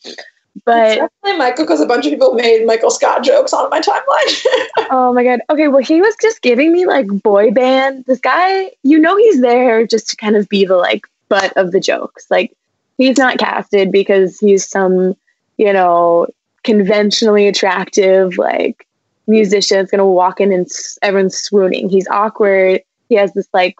But 0.65 0.95
definitely 0.95 1.37
Michael 1.37 1.65
because 1.65 1.79
a 1.79 1.85
bunch 1.85 2.05
of 2.05 2.11
people 2.11 2.33
made 2.33 2.65
Michael 2.65 2.91
Scott 2.91 3.23
jokes 3.23 3.53
on 3.53 3.69
my 3.69 3.79
timeline. 3.79 4.45
oh 4.91 5.13
my 5.13 5.23
god. 5.23 5.41
Okay, 5.49 5.67
well 5.67 5.83
he 5.83 6.01
was 6.01 6.15
just 6.21 6.41
giving 6.41 6.73
me 6.73 6.85
like 6.85 7.07
boy 7.07 7.51
band. 7.51 8.05
This 8.05 8.19
guy, 8.19 8.71
you 8.83 8.99
know 8.99 9.15
he's 9.15 9.41
there 9.41 9.85
just 9.87 10.09
to 10.09 10.15
kind 10.15 10.35
of 10.35 10.49
be 10.49 10.65
the 10.65 10.75
like 10.75 11.05
butt 11.29 11.53
of 11.55 11.71
the 11.71 11.79
jokes. 11.79 12.25
Like 12.29 12.51
he's 12.99 13.17
not 13.17 13.39
casted 13.39 13.91
because 13.91 14.39
he's 14.39 14.69
some, 14.69 15.15
you 15.57 15.73
know, 15.73 16.27
conventionally 16.63 17.47
attractive 17.47 18.37
like 18.37 18.85
musician 19.25 19.77
that's 19.77 19.89
gonna 19.89 20.05
walk 20.05 20.39
in 20.39 20.53
and 20.53 20.67
everyone's 21.01 21.37
swooning. 21.37 21.89
He's 21.89 22.07
awkward 22.09 22.81
he 23.09 23.15
has 23.15 23.33
this 23.33 23.49
like 23.53 23.75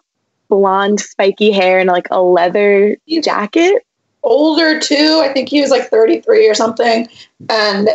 blonde 0.49 0.99
spiky 0.99 1.51
hair 1.51 1.79
and 1.79 1.87
like 1.87 2.07
a 2.11 2.21
leather 2.21 2.97
jacket. 3.21 3.85
Older 4.23 4.79
too. 4.79 5.21
I 5.23 5.31
think 5.31 5.47
he 5.47 5.61
was 5.61 5.69
like 5.69 5.89
33 5.89 6.49
or 6.49 6.55
something. 6.55 7.07
And 7.47 7.87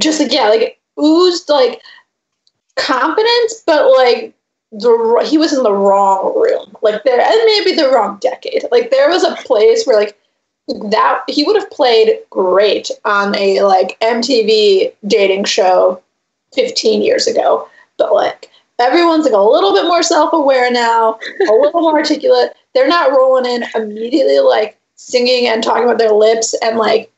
just 0.00 0.18
like, 0.18 0.32
yeah, 0.32 0.48
like 0.48 0.80
oozed 0.98 1.48
like 1.48 1.82
confidence, 2.76 3.62
but 3.66 3.92
like 3.96 4.34
the 4.72 5.24
he 5.28 5.36
was 5.36 5.52
in 5.52 5.62
the 5.62 5.72
wrong 5.72 6.34
room. 6.34 6.76
Like 6.82 7.04
there 7.04 7.20
and 7.20 7.40
maybe 7.44 7.76
the 7.76 7.90
wrong 7.90 8.18
decade. 8.20 8.64
Like 8.72 8.90
there 8.90 9.08
was 9.08 9.22
a 9.22 9.36
place 9.36 9.86
where 9.86 9.98
like 9.98 10.18
that 10.90 11.22
he 11.28 11.44
would 11.44 11.56
have 11.56 11.70
played 11.70 12.18
great 12.30 12.90
on 13.04 13.36
a 13.36 13.62
like 13.62 13.98
MTV 14.00 14.92
dating 15.06 15.44
show 15.44 16.02
15 16.54 17.02
years 17.02 17.26
ago. 17.26 17.68
But 17.96 18.14
like 18.14 18.50
everyone's 18.78 19.24
like 19.24 19.34
a 19.34 19.38
little 19.38 19.72
bit 19.72 19.84
more 19.84 20.02
self-aware 20.02 20.70
now, 20.70 21.18
a 21.48 21.52
little 21.52 21.80
more 21.80 21.98
articulate. 21.98 22.54
They're 22.74 22.88
not 22.88 23.10
rolling 23.10 23.46
in 23.46 23.64
immediately 23.74 24.38
like 24.40 24.78
singing 24.96 25.48
and 25.48 25.62
talking 25.62 25.84
about 25.84 25.98
their 25.98 26.12
lips 26.12 26.54
and 26.62 26.76
like 26.76 27.10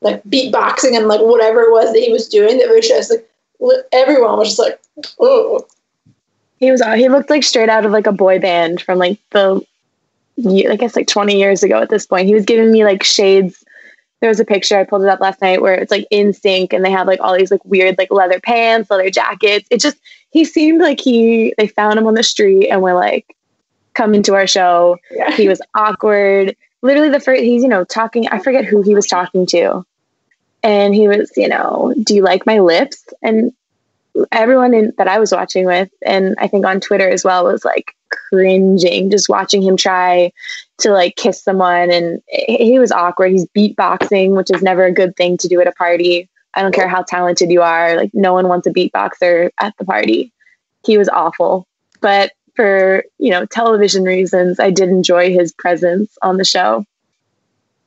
like 0.00 0.22
beatboxing 0.24 0.96
and 0.96 1.08
like 1.08 1.20
whatever 1.20 1.60
it 1.60 1.70
was 1.70 1.92
that 1.92 2.00
he 2.00 2.12
was 2.12 2.28
doing. 2.28 2.58
That 2.58 2.68
was 2.68 2.88
just 2.88 3.10
like 3.10 3.26
everyone 3.92 4.38
was 4.38 4.48
just 4.48 4.58
like, 4.58 4.80
oh. 5.18 5.66
He 6.58 6.70
was 6.70 6.82
he 6.96 7.08
looked 7.08 7.30
like 7.30 7.42
straight 7.42 7.68
out 7.68 7.86
of 7.86 7.92
like 7.92 8.06
a 8.06 8.12
boy 8.12 8.38
band 8.38 8.82
from 8.82 8.98
like 8.98 9.18
the 9.30 9.62
I 10.46 10.76
guess 10.76 10.96
like 10.96 11.06
20 11.06 11.38
years 11.38 11.62
ago 11.62 11.80
at 11.80 11.90
this 11.90 12.06
point. 12.06 12.26
He 12.26 12.34
was 12.34 12.44
giving 12.44 12.72
me 12.72 12.84
like 12.84 13.02
shades 13.02 13.64
there 14.20 14.28
was 14.28 14.40
a 14.40 14.44
picture 14.44 14.78
I 14.78 14.84
pulled 14.84 15.02
it 15.02 15.08
up 15.08 15.20
last 15.20 15.40
night 15.40 15.62
where 15.62 15.74
it's 15.74 15.90
like 15.90 16.06
NSYNC 16.12 16.72
and 16.72 16.84
they 16.84 16.90
have 16.90 17.06
like 17.06 17.20
all 17.20 17.36
these 17.36 17.50
like 17.50 17.64
weird 17.64 17.96
like 17.96 18.10
leather 18.10 18.38
pants, 18.38 18.90
leather 18.90 19.10
jackets. 19.10 19.66
It 19.70 19.80
just 19.80 19.96
he 20.30 20.44
seemed 20.44 20.80
like 20.80 21.00
he 21.00 21.54
they 21.56 21.66
found 21.66 21.98
him 21.98 22.06
on 22.06 22.14
the 22.14 22.22
street 22.22 22.68
and 22.68 22.82
were 22.82 22.94
like, 22.94 23.34
come 23.94 24.14
into 24.14 24.34
our 24.34 24.46
show. 24.46 24.98
Yeah. 25.10 25.30
He 25.32 25.48
was 25.48 25.62
awkward. 25.74 26.54
Literally 26.82 27.08
the 27.08 27.20
first 27.20 27.42
he's, 27.42 27.62
you 27.62 27.68
know, 27.68 27.84
talking, 27.84 28.28
I 28.28 28.38
forget 28.38 28.64
who 28.64 28.82
he 28.82 28.94
was 28.94 29.06
talking 29.06 29.46
to. 29.46 29.84
And 30.62 30.94
he 30.94 31.08
was, 31.08 31.32
you 31.36 31.48
know, 31.48 31.94
do 32.02 32.14
you 32.14 32.22
like 32.22 32.44
my 32.44 32.58
lips? 32.58 33.02
And 33.22 33.52
everyone 34.32 34.74
in, 34.74 34.92
that 34.98 35.08
I 35.08 35.18
was 35.18 35.32
watching 35.32 35.66
with, 35.66 35.90
and 36.04 36.34
I 36.38 36.46
think 36.46 36.66
on 36.66 36.80
Twitter 36.80 37.08
as 37.08 37.24
well, 37.24 37.44
was 37.44 37.64
like 37.64 37.94
cringing 38.28 39.10
just 39.10 39.28
watching 39.28 39.62
him 39.62 39.76
try 39.76 40.32
to 40.78 40.90
like 40.90 41.16
kiss 41.16 41.42
someone. 41.42 41.90
And 41.90 42.22
he 42.28 42.78
was 42.78 42.92
awkward. 42.92 43.32
He's 43.32 43.46
beatboxing, 43.56 44.36
which 44.36 44.50
is 44.50 44.62
never 44.62 44.84
a 44.84 44.92
good 44.92 45.16
thing 45.16 45.36
to 45.38 45.48
do 45.48 45.60
at 45.60 45.66
a 45.66 45.72
party. 45.72 46.28
I 46.54 46.62
don't 46.62 46.74
care 46.74 46.88
how 46.88 47.02
talented 47.02 47.50
you 47.50 47.62
are. 47.62 47.96
Like 47.96 48.10
no 48.12 48.32
one 48.32 48.48
wants 48.48 48.66
a 48.66 48.72
beatboxer 48.72 49.50
at 49.58 49.76
the 49.78 49.84
party. 49.84 50.32
He 50.84 50.98
was 50.98 51.08
awful. 51.08 51.66
But 52.00 52.32
for, 52.56 53.04
you 53.18 53.30
know, 53.30 53.46
television 53.46 54.04
reasons, 54.04 54.58
I 54.58 54.70
did 54.70 54.88
enjoy 54.88 55.32
his 55.32 55.52
presence 55.52 56.16
on 56.22 56.36
the 56.36 56.44
show. 56.44 56.84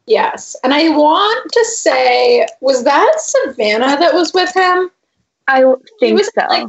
Yes. 0.06 0.56
And 0.64 0.74
I 0.74 0.90
want 0.90 1.52
to 1.52 1.66
say, 1.66 2.48
was 2.62 2.84
that 2.84 3.16
Savannah 3.18 3.98
that 4.00 4.14
was 4.14 4.34
with 4.34 4.54
him? 4.54 4.90
I 5.48 5.64
think 6.00 6.18
was, 6.18 6.32
so. 6.34 6.46
Like, 6.48 6.68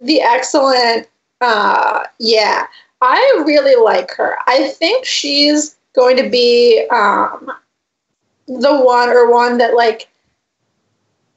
the 0.00 0.20
excellent 0.20 1.08
uh 1.40 2.04
yeah. 2.18 2.66
I 3.02 3.42
really 3.46 3.82
like 3.82 4.10
her. 4.12 4.38
I 4.46 4.68
think 4.68 5.04
she's 5.04 5.76
going 5.94 6.16
to 6.16 6.28
be 6.28 6.86
um 6.90 7.52
the 8.46 8.80
one 8.80 9.08
or 9.08 9.30
one 9.30 9.58
that 9.58 9.74
like 9.74 10.08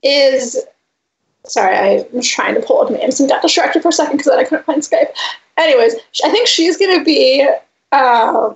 is 0.03 0.57
sorry, 1.45 2.05
I'm 2.13 2.21
trying 2.21 2.55
to 2.55 2.61
pull 2.61 2.81
up 2.81 2.91
names 2.91 3.19
and 3.19 3.29
got 3.29 3.41
distracted 3.41 3.81
for 3.81 3.89
a 3.89 3.93
second 3.93 4.17
because 4.17 4.31
then 4.31 4.39
I 4.39 4.43
couldn't 4.43 4.65
find 4.65 4.81
Skype. 4.81 5.11
Anyways, 5.57 5.95
I 6.23 6.29
think 6.29 6.47
she's 6.47 6.77
gonna 6.77 7.03
be 7.03 7.47
um, 7.91 8.55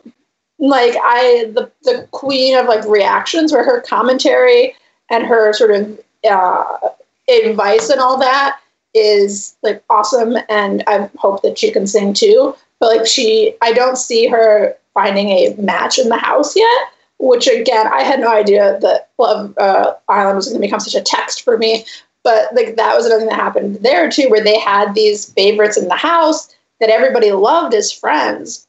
like 0.59 0.95
I 1.01 1.51
the 1.53 1.71
the 1.83 2.07
queen 2.11 2.55
of 2.55 2.67
like 2.67 2.85
reactions, 2.85 3.51
where 3.51 3.63
her 3.63 3.81
commentary 3.81 4.75
and 5.09 5.25
her 5.25 5.51
sort 5.53 5.71
of 5.71 5.99
uh, 6.29 6.77
advice 7.29 7.89
and 7.89 7.99
all 7.99 8.17
that 8.19 8.59
is 8.93 9.55
like 9.63 9.83
awesome 9.89 10.37
and 10.49 10.83
I 10.87 11.09
hope 11.17 11.41
that 11.41 11.57
she 11.57 11.71
can 11.71 11.87
sing 11.87 12.13
too. 12.13 12.55
But 12.79 12.97
like 12.97 13.07
she 13.07 13.55
I 13.61 13.73
don't 13.73 13.97
see 13.97 14.27
her 14.27 14.75
finding 14.93 15.29
a 15.29 15.55
match 15.55 15.97
in 15.97 16.09
the 16.09 16.17
house 16.17 16.55
yet. 16.55 16.81
Which 17.19 17.47
again, 17.47 17.87
I 17.87 18.03
had 18.03 18.19
no 18.19 18.33
idea 18.33 18.77
that 18.81 19.09
Love 19.17 19.57
uh, 19.57 19.93
Island 20.09 20.35
was 20.35 20.51
to 20.51 20.59
become 20.59 20.81
such 20.81 20.95
a 20.95 21.01
text 21.01 21.43
for 21.43 21.57
me. 21.57 21.85
But 22.23 22.53
like 22.53 22.75
that 22.75 22.95
was 22.95 23.05
another 23.05 23.21
thing 23.21 23.29
that 23.29 23.39
happened 23.39 23.75
there 23.77 24.09
too, 24.09 24.29
where 24.29 24.43
they 24.43 24.59
had 24.59 24.93
these 24.93 25.31
favorites 25.31 25.77
in 25.77 25.87
the 25.87 25.95
house 25.95 26.53
that 26.79 26.89
everybody 26.89 27.31
loved 27.31 27.73
as 27.73 27.91
friends, 27.91 28.67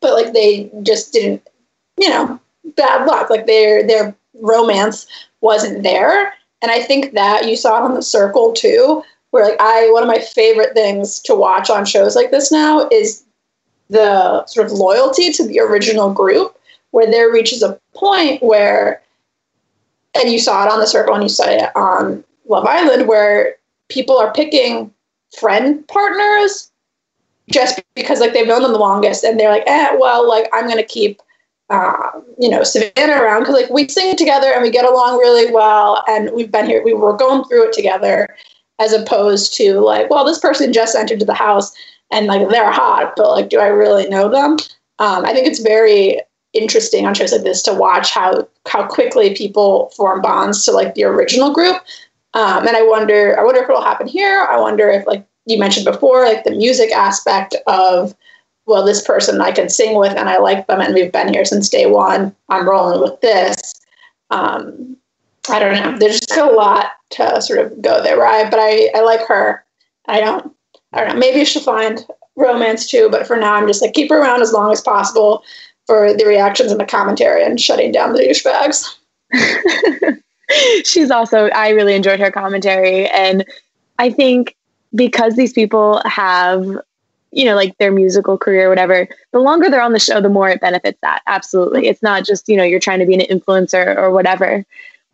but 0.00 0.14
like 0.14 0.32
they 0.32 0.70
just 0.82 1.12
didn't, 1.12 1.46
you 2.00 2.08
know, 2.08 2.40
bad 2.76 3.06
luck. 3.06 3.30
Like 3.30 3.46
their 3.46 3.86
their 3.86 4.14
romance 4.40 5.06
wasn't 5.40 5.82
there. 5.82 6.34
And 6.62 6.70
I 6.70 6.80
think 6.80 7.12
that 7.12 7.48
you 7.48 7.56
saw 7.56 7.78
it 7.78 7.82
on 7.82 7.94
the 7.94 8.02
circle 8.02 8.52
too, 8.52 9.02
where 9.30 9.44
like 9.44 9.60
I 9.60 9.90
one 9.90 10.02
of 10.02 10.08
my 10.08 10.20
favorite 10.20 10.74
things 10.74 11.20
to 11.20 11.34
watch 11.34 11.68
on 11.68 11.84
shows 11.84 12.16
like 12.16 12.30
this 12.30 12.50
now 12.50 12.88
is 12.90 13.24
the 13.90 14.46
sort 14.46 14.66
of 14.66 14.72
loyalty 14.72 15.30
to 15.32 15.46
the 15.46 15.60
original 15.60 16.12
group, 16.12 16.56
where 16.92 17.10
there 17.10 17.30
reaches 17.30 17.62
a 17.62 17.78
point 17.94 18.42
where 18.42 19.02
and 20.14 20.30
you 20.30 20.38
saw 20.38 20.64
it 20.64 20.70
on 20.70 20.80
the 20.80 20.86
circle 20.86 21.14
and 21.14 21.22
you 21.22 21.28
saw 21.28 21.48
it 21.48 21.70
on 21.74 22.24
Love 22.48 22.66
Island, 22.66 23.08
where 23.08 23.56
people 23.88 24.16
are 24.16 24.32
picking 24.32 24.92
friend 25.38 25.86
partners 25.88 26.70
just 27.50 27.82
because 27.94 28.20
like 28.20 28.32
they've 28.32 28.46
known 28.46 28.62
them 28.62 28.72
the 28.72 28.78
longest 28.78 29.24
and 29.24 29.38
they're 29.38 29.50
like, 29.50 29.64
eh, 29.66 29.94
well, 29.98 30.26
like 30.26 30.48
I'm 30.52 30.68
gonna 30.68 30.84
keep 30.84 31.20
um, 31.70 32.24
you 32.38 32.48
know, 32.48 32.62
Savannah 32.62 33.22
around 33.22 33.40
because 33.40 33.54
like 33.54 33.70
we 33.70 33.88
sing 33.88 34.16
together 34.16 34.52
and 34.52 34.62
we 34.62 34.70
get 34.70 34.84
along 34.84 35.18
really 35.18 35.52
well 35.52 36.04
and 36.08 36.30
we've 36.32 36.52
been 36.52 36.66
here, 36.66 36.82
we 36.84 36.94
were 36.94 37.16
going 37.16 37.44
through 37.44 37.68
it 37.68 37.72
together 37.72 38.34
as 38.78 38.92
opposed 38.92 39.54
to 39.54 39.80
like, 39.80 40.10
well, 40.10 40.24
this 40.24 40.38
person 40.38 40.72
just 40.72 40.96
entered 40.96 41.20
to 41.20 41.24
the 41.24 41.34
house 41.34 41.74
and 42.10 42.26
like 42.26 42.48
they're 42.48 42.70
hot, 42.70 43.14
but 43.16 43.30
like, 43.30 43.48
do 43.48 43.60
I 43.60 43.68
really 43.68 44.08
know 44.08 44.28
them? 44.28 44.52
Um, 44.98 45.24
I 45.24 45.32
think 45.32 45.46
it's 45.46 45.60
very 45.60 46.20
interesting 46.52 47.06
on 47.06 47.14
shows 47.14 47.32
like 47.32 47.42
this 47.42 47.62
to 47.62 47.74
watch 47.74 48.10
how 48.10 48.46
how 48.68 48.86
quickly 48.86 49.34
people 49.34 49.90
form 49.96 50.22
bonds 50.22 50.64
to 50.64 50.72
like 50.72 50.94
the 50.94 51.04
original 51.04 51.52
group. 51.52 51.76
Um, 52.34 52.66
and 52.66 52.76
I 52.76 52.82
wonder, 52.82 53.38
I 53.38 53.44
wonder 53.44 53.62
if 53.62 53.68
it'll 53.68 53.82
happen 53.82 54.06
here. 54.06 54.46
I 54.50 54.58
wonder 54.58 54.88
if 54.88 55.06
like 55.06 55.26
you 55.46 55.58
mentioned 55.58 55.84
before, 55.84 56.24
like 56.24 56.44
the 56.44 56.50
music 56.50 56.90
aspect 56.92 57.56
of 57.66 58.14
well, 58.66 58.84
this 58.84 59.02
person 59.02 59.40
I 59.40 59.52
can 59.52 59.68
sing 59.68 59.98
with 59.98 60.16
and 60.16 60.28
I 60.28 60.38
like 60.38 60.66
them 60.66 60.80
and 60.80 60.94
we've 60.94 61.12
been 61.12 61.32
here 61.32 61.44
since 61.44 61.68
day 61.68 61.86
one. 61.86 62.34
I'm 62.48 62.68
rolling 62.68 63.00
with 63.00 63.20
this. 63.20 63.74
Um, 64.30 64.96
I 65.50 65.58
don't 65.58 65.74
know. 65.74 65.98
There's 65.98 66.20
just 66.20 66.38
a 66.38 66.46
lot 66.46 66.92
to 67.10 67.42
sort 67.42 67.58
of 67.58 67.82
go 67.82 68.02
there, 68.02 68.18
right? 68.18 68.50
But 68.50 68.60
I, 68.60 68.90
I 68.94 69.02
like 69.02 69.26
her. 69.28 69.64
I 70.06 70.20
don't, 70.20 70.54
I 70.92 71.00
don't 71.00 71.14
know. 71.14 71.20
Maybe 71.20 71.44
she'll 71.44 71.62
find 71.62 72.04
romance 72.36 72.90
too, 72.90 73.08
but 73.10 73.26
for 73.26 73.36
now, 73.36 73.54
I'm 73.54 73.66
just 73.66 73.82
like 73.82 73.92
keep 73.92 74.10
her 74.10 74.20
around 74.20 74.42
as 74.42 74.52
long 74.52 74.72
as 74.72 74.80
possible 74.80 75.44
for 75.86 76.14
the 76.14 76.24
reactions 76.24 76.70
and 76.70 76.80
the 76.80 76.86
commentary 76.86 77.44
and 77.44 77.60
shutting 77.60 77.92
down 77.92 78.14
the 78.14 78.20
douchebags. 78.20 78.96
She's 80.84 81.10
also, 81.10 81.48
I 81.48 81.70
really 81.70 81.94
enjoyed 81.94 82.20
her 82.20 82.30
commentary. 82.30 83.08
And 83.08 83.44
I 83.98 84.10
think 84.10 84.56
because 84.94 85.36
these 85.36 85.52
people 85.52 86.00
have 86.06 86.78
you 87.34 87.44
know, 87.44 87.56
like 87.56 87.76
their 87.78 87.90
musical 87.90 88.38
career, 88.38 88.68
whatever, 88.68 89.08
the 89.32 89.40
longer 89.40 89.68
they're 89.68 89.82
on 89.82 89.92
the 89.92 89.98
show, 89.98 90.20
the 90.20 90.28
more 90.28 90.48
it 90.48 90.60
benefits 90.60 90.98
that. 91.02 91.20
Absolutely. 91.26 91.88
It's 91.88 92.02
not 92.02 92.24
just, 92.24 92.48
you 92.48 92.56
know, 92.56 92.62
you're 92.62 92.80
trying 92.80 93.00
to 93.00 93.06
be 93.06 93.14
an 93.14 93.20
influencer 93.20 93.96
or 93.96 94.12
whatever. 94.12 94.64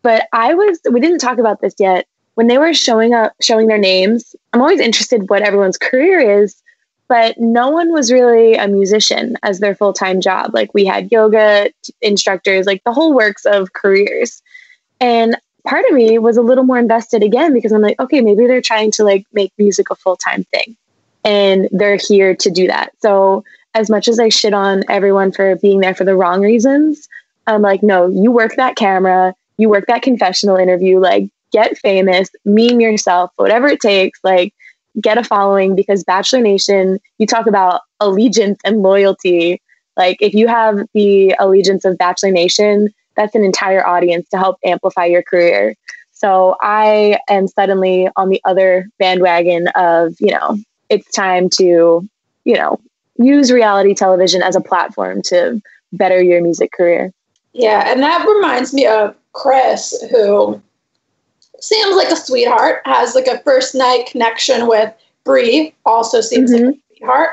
But 0.03 0.27
I 0.31 0.53
was, 0.53 0.79
we 0.89 0.99
didn't 0.99 1.19
talk 1.19 1.39
about 1.39 1.61
this 1.61 1.73
yet. 1.79 2.07
When 2.35 2.47
they 2.47 2.59
were 2.59 2.73
showing 2.73 3.13
up, 3.13 3.33
showing 3.41 3.67
their 3.67 3.77
names, 3.77 4.35
I'm 4.53 4.61
always 4.61 4.79
interested 4.79 5.29
what 5.29 5.41
everyone's 5.41 5.77
career 5.77 6.43
is, 6.43 6.61
but 7.07 7.37
no 7.39 7.69
one 7.69 7.91
was 7.91 8.11
really 8.11 8.53
a 8.53 8.67
musician 8.67 9.35
as 9.43 9.59
their 9.59 9.75
full 9.75 9.91
time 9.91 10.21
job. 10.21 10.53
Like 10.53 10.73
we 10.73 10.85
had 10.85 11.11
yoga 11.11 11.71
instructors, 12.01 12.67
like 12.67 12.83
the 12.83 12.93
whole 12.93 13.13
works 13.13 13.45
of 13.45 13.73
careers. 13.73 14.41
And 14.99 15.37
part 15.67 15.85
of 15.85 15.93
me 15.93 16.19
was 16.19 16.37
a 16.37 16.41
little 16.41 16.63
more 16.63 16.79
invested 16.79 17.23
again 17.23 17.53
because 17.53 17.71
I'm 17.71 17.81
like, 17.81 17.99
okay, 17.99 18.21
maybe 18.21 18.47
they're 18.47 18.61
trying 18.61 18.91
to 18.91 19.03
like 19.03 19.25
make 19.33 19.51
music 19.57 19.89
a 19.89 19.95
full 19.95 20.15
time 20.15 20.43
thing 20.45 20.77
and 21.23 21.69
they're 21.71 21.97
here 21.97 22.35
to 22.35 22.49
do 22.49 22.67
that. 22.67 22.91
So 22.99 23.43
as 23.73 23.89
much 23.89 24.07
as 24.07 24.19
I 24.19 24.29
shit 24.29 24.53
on 24.53 24.83
everyone 24.89 25.31
for 25.31 25.55
being 25.57 25.79
there 25.79 25.95
for 25.95 26.03
the 26.03 26.15
wrong 26.15 26.41
reasons, 26.41 27.07
I'm 27.47 27.61
like, 27.61 27.83
no, 27.83 28.07
you 28.07 28.31
work 28.31 28.55
that 28.55 28.75
camera, 28.75 29.33
you 29.57 29.69
work 29.69 29.85
that 29.87 30.01
confessional 30.01 30.57
interview, 30.57 30.99
like 30.99 31.29
get 31.51 31.77
famous, 31.77 32.29
meme 32.45 32.81
yourself, 32.81 33.31
whatever 33.35 33.67
it 33.67 33.79
takes, 33.79 34.19
like 34.23 34.53
get 34.99 35.17
a 35.17 35.23
following 35.23 35.75
because 35.75 36.03
Bachelor 36.03 36.41
Nation, 36.41 36.99
you 37.17 37.25
talk 37.25 37.47
about 37.47 37.81
allegiance 37.99 38.59
and 38.65 38.81
loyalty. 38.81 39.61
Like 39.97 40.17
if 40.21 40.33
you 40.33 40.47
have 40.47 40.85
the 40.93 41.35
allegiance 41.39 41.85
of 41.85 41.97
Bachelor 41.97 42.31
Nation, 42.31 42.89
that's 43.15 43.35
an 43.35 43.43
entire 43.43 43.85
audience 43.85 44.27
to 44.29 44.37
help 44.37 44.57
amplify 44.63 45.05
your 45.05 45.23
career. 45.23 45.75
So 46.11 46.55
I 46.61 47.19
am 47.29 47.47
suddenly 47.47 48.09
on 48.15 48.29
the 48.29 48.41
other 48.45 48.87
bandwagon 48.99 49.67
of, 49.69 50.13
you 50.19 50.31
know, 50.31 50.57
it's 50.91 51.09
time 51.11 51.49
to, 51.57 52.07
you 52.43 52.53
know, 52.53 52.79
use 53.17 53.51
reality 53.51 53.95
television 53.95 54.43
as 54.43 54.55
a 54.55 54.61
platform 54.61 55.21
to 55.23 55.61
better 55.93 56.21
your 56.21 56.41
music 56.41 56.71
career. 56.73 57.11
Yeah, 57.53 57.89
and 57.89 58.03
that 58.03 58.27
reminds 58.27 58.73
me 58.73 58.85
of 58.85 59.15
Chris, 59.33 60.03
who 60.11 60.61
seems 61.61 61.95
like 61.95 62.11
a 62.11 62.15
sweetheart, 62.15 62.81
has 62.85 63.15
like 63.15 63.27
a 63.27 63.39
first 63.39 63.73
night 63.73 64.07
connection 64.07 64.67
with 64.67 64.93
Bri, 65.23 65.73
also 65.85 66.19
seems 66.19 66.51
mm-hmm. 66.51 66.65
like 66.65 66.75
a 66.75 66.95
sweetheart. 66.95 67.29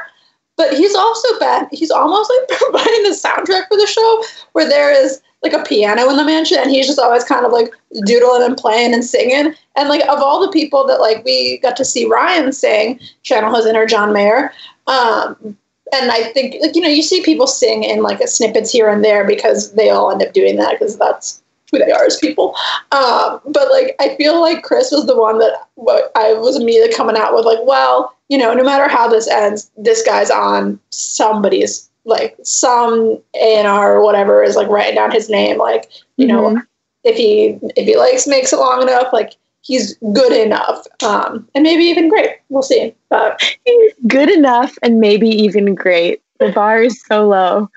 But 0.57 0.75
he's 0.75 0.95
also 0.95 1.39
been, 1.39 1.69
he's 1.73 1.91
almost 1.91 2.31
like 2.31 2.59
providing 2.59 3.03
the 3.03 3.11
soundtrack 3.11 3.69
for 3.69 3.77
the 3.77 3.87
show 3.87 4.25
where 4.53 4.69
there 4.69 4.93
is 4.93 5.21
like 5.43 5.53
a 5.53 5.63
piano 5.65 6.09
in 6.11 6.17
the 6.17 6.25
mansion 6.25 6.59
and 6.59 6.71
he's 6.71 6.87
just 6.87 6.99
always 6.99 7.25
kind 7.25 7.47
of 7.47 7.53
like 7.53 7.73
doodling 8.05 8.43
and 8.43 8.57
playing 8.57 8.93
and 8.93 9.05
singing. 9.05 9.55
And 9.77 9.89
like 9.89 10.03
of 10.03 10.19
all 10.19 10.41
the 10.41 10.53
people 10.53 10.87
that 10.87 11.01
like 11.01 11.25
we 11.25 11.59
got 11.59 11.77
to 11.77 11.85
see 11.85 12.07
ryan 12.07 12.53
sing 12.53 12.99
channel 13.23 13.55
his 13.55 13.67
inner 13.67 13.87
john 13.87 14.13
mayer 14.13 14.53
um, 14.87 15.57
and 15.93 16.11
i 16.11 16.25
think 16.33 16.57
like 16.61 16.75
you 16.75 16.83
know 16.83 16.89
you 16.89 17.03
see 17.03 17.23
people 17.23 17.47
sing 17.47 17.85
in 17.85 18.03
like 18.03 18.27
snippets 18.27 18.73
here 18.73 18.89
and 18.89 19.05
there 19.05 19.25
because 19.27 19.73
they 19.73 19.91
all 19.91 20.11
end 20.11 20.23
up 20.23 20.33
doing 20.33 20.57
that 20.57 20.73
because 20.73 20.99
that's 20.99 21.43
who 21.71 21.79
they 21.79 21.91
are 21.91 22.05
as 22.05 22.17
people. 22.17 22.55
Um, 22.93 23.41
but 23.47 23.71
like 23.71 23.95
i 24.01 24.17
feel 24.17 24.41
like 24.41 24.63
chris 24.63 24.91
was 24.91 25.07
the 25.07 25.17
one 25.17 25.39
that 25.39 25.67
what 25.75 26.11
i 26.17 26.33
was 26.33 26.57
immediately 26.57 26.95
coming 26.95 27.17
out 27.17 27.35
with 27.35 27.45
like 27.45 27.59
well 27.63 28.15
you 28.29 28.39
know 28.39 28.55
no 28.55 28.65
matter 28.65 28.89
how 28.89 29.09
this 29.09 29.29
ends 29.29 29.71
this 29.77 30.03
guy's 30.03 30.31
on 30.31 30.81
somebody's 30.91 31.88
like 32.09 32.37
some 32.43 33.19
A&R 33.35 33.97
or 33.97 34.05
whatever 34.05 34.43
is 34.43 34.57
like 34.57 34.69
writing 34.69 34.97
down 34.97 35.11
his 35.11 35.29
name. 35.29 35.59
Like, 35.59 35.91
you 36.17 36.27
mm-hmm. 36.27 36.55
know, 36.55 36.63
if 37.05 37.17
he, 37.17 37.59
if 37.77 37.87
he 37.87 37.97
likes, 37.97 38.27
makes 38.27 38.53
it 38.53 38.59
long 38.59 38.83
enough, 38.83 39.13
like 39.13 39.35
he's 39.63 39.97
good 40.13 40.33
enough. 40.33 40.87
Um, 41.05 41.47
and 41.55 41.63
maybe 41.63 41.85
even 41.85 42.09
great. 42.09 42.39
We'll 42.49 42.63
see. 42.63 42.95
But 43.09 43.43
he's 43.65 43.93
good 44.07 44.31
enough 44.31 44.77
and 44.83 45.01
maybe 45.01 45.29
even 45.29 45.75
great. 45.75 46.23
The 46.39 46.53
bar 46.53 46.83
is 46.83 47.03
so 47.05 47.29
low. 47.29 47.71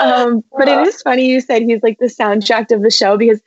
Um, 0.00 0.42
but 0.56 0.68
it 0.68 0.78
is 0.88 1.02
funny 1.02 1.28
you 1.28 1.40
said 1.40 1.62
he's 1.62 1.82
like 1.82 1.98
the 1.98 2.06
soundtrack 2.06 2.70
of 2.74 2.82
the 2.82 2.90
show 2.90 3.16
because 3.16 3.40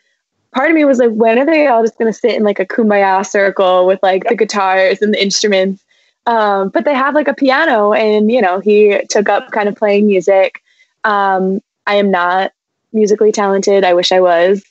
part 0.53 0.69
of 0.69 0.75
me 0.75 0.85
was 0.85 0.99
like, 0.99 1.11
when 1.11 1.39
are 1.39 1.45
they 1.45 1.67
all 1.67 1.83
just 1.83 1.97
going 1.97 2.11
to 2.11 2.17
sit 2.17 2.33
in 2.33 2.43
like 2.43 2.59
a 2.59 2.65
kumbaya 2.65 3.25
circle 3.25 3.85
with 3.85 3.99
like 4.01 4.23
the 4.29 4.35
guitars 4.35 5.01
and 5.01 5.13
the 5.13 5.21
instruments? 5.21 5.83
Um, 6.25 6.69
but 6.69 6.85
they 6.85 6.93
have 6.93 7.15
like 7.15 7.27
a 7.27 7.33
piano, 7.33 7.93
and 7.93 8.31
you 8.31 8.41
know, 8.41 8.59
he 8.59 9.01
took 9.09 9.29
up 9.29 9.51
kind 9.51 9.67
of 9.67 9.75
playing 9.75 10.07
music. 10.07 10.61
Um, 11.03 11.59
I 11.87 11.95
am 11.95 12.11
not 12.11 12.51
musically 12.93 13.31
talented. 13.31 13.83
I 13.83 13.93
wish 13.93 14.11
I 14.11 14.19
was, 14.19 14.63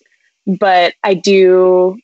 but 0.46 0.94
I 1.03 1.14
do 1.14 1.99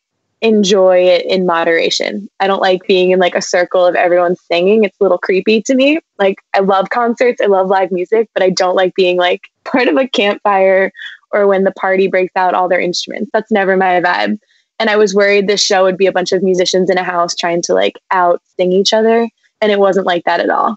enjoy 0.45 0.99
it 0.99 1.24
in 1.24 1.47
moderation. 1.47 2.28
I 2.38 2.47
don't 2.47 2.61
like 2.61 2.86
being 2.86 3.12
in 3.12 3.18
like 3.18 3.34
a 3.34 3.40
circle 3.40 3.86
of 3.86 3.95
everyone 3.95 4.36
singing. 4.36 4.84
It's 4.84 4.99
a 5.01 5.03
little 5.03 5.18
creepy 5.18 5.62
to 5.62 5.74
me. 5.74 6.01
Like 6.18 6.36
I 6.55 6.61
love 6.61 6.90
concerts, 6.90 7.40
I 7.40 7.47
love 7.47 7.68
live 7.68 7.90
music, 7.90 8.28
but 8.34 8.42
I 8.42 8.51
don't 8.51 8.76
like 8.76 8.95
being 8.95 9.16
like 9.16 9.49
part 9.64 9.88
of 9.88 9.97
a 9.97 10.07
campfire 10.07 10.92
or 11.32 11.47
when 11.47 11.64
the 11.64 11.72
party 11.72 12.09
breaks 12.09 12.36
out 12.36 12.55
all 12.55 12.68
their 12.68 12.80
instruments. 12.80 13.30
That's 13.32 13.51
never 13.51 13.76
my 13.76 14.01
vibe. 14.03 14.38
And 14.85 14.91
I 14.91 14.97
was 14.97 15.14
worried 15.14 15.49
this 15.49 15.64
show 15.64 15.85
would 15.85 15.97
be 15.97 16.05
a 16.05 16.12
bunch 16.12 16.30
of 16.30 16.43
musicians 16.43 16.91
in 16.91 16.99
a 16.99 17.03
house 17.03 17.35
trying 17.35 17.62
to 17.62 17.72
like 17.72 17.99
out 18.11 18.43
sing 18.59 18.70
each 18.70 18.93
other. 18.93 19.30
And 19.62 19.72
it 19.72 19.78
wasn't 19.78 20.05
like 20.05 20.26
that 20.26 20.41
at 20.41 20.51
all. 20.51 20.76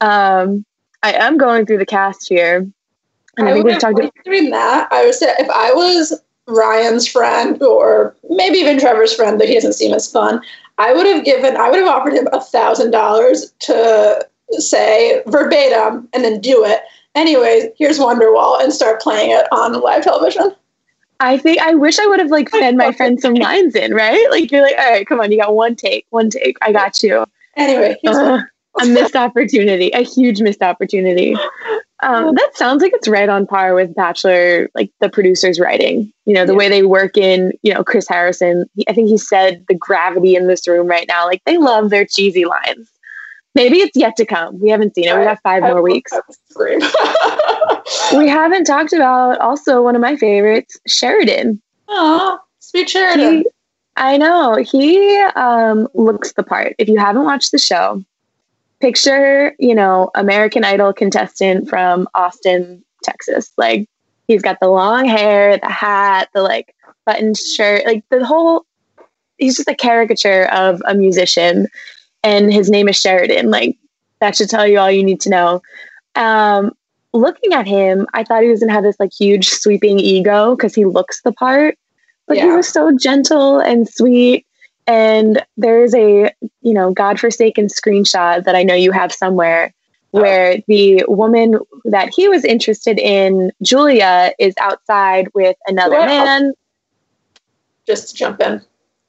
Um, 0.00 0.64
I 1.04 1.12
am 1.12 1.38
going 1.38 1.64
through 1.64 1.78
the 1.78 1.86
cast 1.86 2.28
here. 2.28 2.66
And 3.36 3.46
I, 3.46 3.52
I 3.52 3.54
think 3.54 3.66
we've 3.66 3.78
talked 3.78 3.96
about 3.96 4.12
that. 4.24 4.88
I 4.90 5.04
would 5.04 5.14
say 5.14 5.32
if 5.38 5.48
I 5.50 5.72
was 5.72 6.20
Ryan's 6.48 7.06
friend 7.06 7.62
or 7.62 8.16
maybe 8.28 8.58
even 8.58 8.76
Trevor's 8.76 9.14
friend 9.14 9.40
that 9.40 9.46
he 9.46 9.54
doesn't 9.54 9.74
seem 9.74 9.94
as 9.94 10.10
fun, 10.10 10.42
I 10.78 10.92
would 10.92 11.06
have 11.06 11.24
given 11.24 11.56
I 11.56 11.70
would 11.70 11.78
have 11.78 11.86
offered 11.86 12.14
him 12.14 12.26
a 12.32 12.40
thousand 12.40 12.90
dollars 12.90 13.54
to 13.60 14.26
say 14.50 15.22
verbatim 15.28 16.08
and 16.12 16.24
then 16.24 16.40
do 16.40 16.64
it. 16.64 16.80
Anyways, 17.14 17.66
here's 17.78 18.00
Wonderwall 18.00 18.60
and 18.60 18.72
start 18.72 19.00
playing 19.00 19.30
it 19.30 19.46
on 19.52 19.80
live 19.80 20.02
television. 20.02 20.56
I 21.20 21.38
think 21.38 21.60
I 21.60 21.74
wish 21.74 21.98
I 21.98 22.06
would 22.06 22.18
have 22.18 22.30
like 22.30 22.50
fed 22.50 22.76
my 22.76 22.92
friend 22.92 23.20
some 23.20 23.34
lines 23.34 23.74
in, 23.74 23.94
right? 23.94 24.26
Like 24.30 24.50
you're 24.50 24.62
like, 24.62 24.76
all 24.78 24.90
right, 24.90 25.06
come 25.06 25.20
on, 25.20 25.30
you 25.32 25.38
got 25.38 25.54
one 25.54 25.76
take, 25.76 26.06
one 26.10 26.30
take. 26.30 26.56
I 26.62 26.72
got 26.72 27.02
you. 27.02 27.24
Anyway, 27.56 27.96
uh, 28.06 28.40
a 28.80 28.86
missed 28.86 29.16
opportunity, 29.16 29.90
a 29.90 30.02
huge 30.02 30.40
missed 30.40 30.62
opportunity. 30.62 31.36
Um, 32.02 32.34
that 32.34 32.50
sounds 32.54 32.82
like 32.82 32.92
it's 32.92 33.08
right 33.08 33.28
on 33.28 33.46
par 33.46 33.74
with 33.74 33.94
Bachelor, 33.94 34.68
like 34.74 34.90
the 35.00 35.08
producers 35.08 35.58
writing. 35.58 36.12
You 36.26 36.34
know, 36.34 36.44
the 36.44 36.52
yeah. 36.52 36.58
way 36.58 36.68
they 36.68 36.82
work 36.82 37.16
in, 37.16 37.52
you 37.62 37.72
know, 37.72 37.84
Chris 37.84 38.08
Harrison. 38.08 38.66
He, 38.74 38.86
I 38.88 38.92
think 38.92 39.08
he 39.08 39.16
said 39.16 39.64
the 39.68 39.74
gravity 39.74 40.34
in 40.36 40.48
this 40.48 40.66
room 40.66 40.86
right 40.86 41.06
now. 41.08 41.26
Like 41.26 41.42
they 41.46 41.56
love 41.56 41.90
their 41.90 42.04
cheesy 42.04 42.44
lines. 42.44 42.90
Maybe 43.54 43.78
it's 43.78 43.96
yet 43.96 44.16
to 44.16 44.26
come. 44.26 44.60
We 44.60 44.70
haven't 44.70 44.96
seen 44.96 45.08
it. 45.08 45.16
We 45.16 45.24
got 45.24 45.40
five 45.42 45.62
more 45.62 45.80
weeks. 45.80 46.12
we 48.16 48.28
haven't 48.28 48.64
talked 48.64 48.92
about 48.92 49.38
also 49.40 49.82
one 49.82 49.94
of 49.94 50.00
my 50.00 50.16
favorites, 50.16 50.78
Sheridan. 50.86 51.60
Oh, 51.88 52.38
sweet 52.60 52.88
Sheridan. 52.88 53.38
He, 53.38 53.46
I 53.96 54.16
know. 54.16 54.56
He 54.56 55.16
um, 55.36 55.88
looks 55.94 56.32
the 56.32 56.42
part. 56.42 56.74
If 56.78 56.88
you 56.88 56.98
haven't 56.98 57.24
watched 57.24 57.52
the 57.52 57.58
show, 57.58 58.02
picture, 58.80 59.54
you 59.58 59.74
know, 59.74 60.10
American 60.14 60.64
Idol 60.64 60.92
contestant 60.92 61.68
from 61.68 62.08
Austin, 62.14 62.84
Texas. 63.02 63.52
Like 63.56 63.88
he's 64.26 64.42
got 64.42 64.58
the 64.60 64.68
long 64.68 65.06
hair, 65.06 65.58
the 65.58 65.70
hat, 65.70 66.28
the 66.34 66.42
like 66.42 66.74
button 67.06 67.34
shirt, 67.34 67.86
like 67.86 68.04
the 68.10 68.24
whole 68.24 68.66
he's 69.38 69.56
just 69.56 69.68
a 69.68 69.74
caricature 69.74 70.46
of 70.52 70.82
a 70.86 70.94
musician 70.94 71.66
and 72.22 72.52
his 72.52 72.70
name 72.70 72.88
is 72.88 72.96
Sheridan. 72.96 73.50
Like 73.50 73.76
that 74.20 74.36
should 74.36 74.50
tell 74.50 74.66
you 74.66 74.78
all 74.78 74.90
you 74.90 75.04
need 75.04 75.20
to 75.22 75.30
know. 75.30 75.62
Um, 76.14 76.72
looking 77.14 77.54
at 77.54 77.66
him, 77.66 78.06
I 78.12 78.24
thought 78.24 78.42
he 78.42 78.48
was 78.50 78.60
gonna 78.60 78.72
have 78.72 78.84
this 78.84 78.98
like 79.00 79.12
huge 79.12 79.48
sweeping 79.48 79.98
ego 79.98 80.54
because 80.54 80.74
he 80.74 80.84
looks 80.84 81.22
the 81.22 81.32
part, 81.32 81.78
but 82.26 82.36
yeah. 82.36 82.44
he 82.44 82.50
was 82.50 82.68
so 82.68 82.94
gentle 82.96 83.60
and 83.60 83.88
sweet. 83.88 84.46
And 84.86 85.42
there's 85.56 85.94
a 85.94 86.30
you 86.60 86.74
know 86.74 86.92
godforsaken 86.92 87.68
screenshot 87.68 88.44
that 88.44 88.54
I 88.54 88.62
know 88.62 88.74
you 88.74 88.92
have 88.92 89.12
somewhere 89.12 89.72
oh. 90.12 90.20
where 90.20 90.58
the 90.66 91.04
woman 91.08 91.58
that 91.86 92.10
he 92.14 92.28
was 92.28 92.44
interested 92.44 92.98
in, 92.98 93.52
Julia, 93.62 94.32
is 94.38 94.54
outside 94.60 95.28
with 95.32 95.56
another 95.66 95.96
well, 95.96 96.06
man. 96.06 96.52
Just 97.86 98.10
to 98.10 98.14
jump 98.14 98.40
in. 98.40 98.60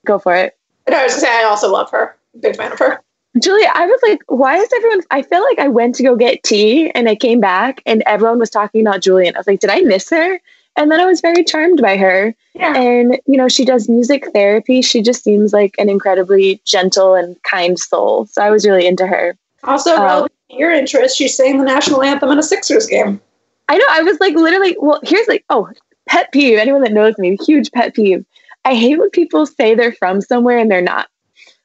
Go 0.06 0.20
for 0.20 0.36
it. 0.36 0.58
I 0.88 1.04
was 1.04 1.14
gonna 1.14 1.22
say 1.22 1.40
I 1.40 1.44
also 1.44 1.72
love 1.72 1.90
her. 1.92 2.16
Big 2.40 2.56
fan 2.56 2.72
of 2.72 2.80
her. 2.80 3.02
Julia, 3.42 3.70
I 3.74 3.86
was 3.86 4.00
like, 4.02 4.22
why 4.28 4.58
is 4.58 4.70
everyone? 4.76 5.02
I 5.12 5.22
feel 5.22 5.44
like 5.44 5.60
I 5.60 5.68
went 5.68 5.96
to 5.96 6.04
go 6.04 6.16
get 6.16 6.44
tea 6.44 6.90
and 6.92 7.10
I 7.10 7.16
came 7.16 7.40
back 7.42 7.82
and 7.86 8.02
everyone 8.06 8.40
was 8.40 8.50
talking 8.50 8.82
about 8.82 9.02
Julian. 9.02 9.36
I 9.36 9.40
was 9.40 9.48
like, 9.48 9.60
did 9.60 9.70
I 9.70 9.82
miss 9.82 10.10
her? 10.10 10.40
And 10.78 10.92
then 10.92 11.00
I 11.00 11.06
was 11.06 11.22
very 11.22 11.44
charmed 11.44 11.82
by 11.82 11.98
her. 11.98 12.36
Yeah. 12.54 12.76
And, 12.76 13.20
you 13.26 13.38
know, 13.38 13.48
she 13.48 13.66
does 13.66 13.90
music 13.90 14.32
therapy. 14.34 14.82
She 14.82 15.02
just 15.02 15.24
seems 15.24 15.54
like 15.54 15.76
an 15.78 15.90
incredibly 15.90 16.62
gentle 16.66 17.14
and 17.14 17.42
kind 17.44 17.80
soul. 17.80 18.26
So 18.28 18.42
I 18.42 18.50
was 18.50 18.66
really 18.66 18.86
into 18.86 19.08
her. 19.08 19.38
Also, 19.64 19.96
um, 19.96 20.28
your 20.50 20.72
interest, 20.72 21.18
she 21.18 21.28
sang 21.28 21.58
the 21.58 21.66
national 21.66 22.04
anthem 22.04 22.30
in 22.32 22.40
a 22.40 22.44
Sixers 22.44 22.88
game. 22.88 23.20
I 23.68 23.78
know. 23.78 23.86
I 23.90 24.04
was 24.04 24.20
like, 24.20 24.36
literally, 24.36 24.78
well, 24.80 25.00
here's 25.04 25.28
like, 25.28 25.44
oh, 25.50 25.70
pet 26.08 26.32
peeve. 26.32 26.58
Anyone 26.58 26.82
that 26.82 26.94
knows 26.94 27.18
me, 27.18 27.38
huge 27.46 27.72
pet 27.72 27.96
peeve. 27.96 28.26
I 28.64 28.76
hate 28.76 28.98
when 28.98 29.10
people 29.10 29.46
say 29.46 29.76
they're 29.76 29.94
from 29.94 30.22
somewhere 30.22 30.58
and 30.58 30.70
they're 30.70 30.82
not. 30.82 31.10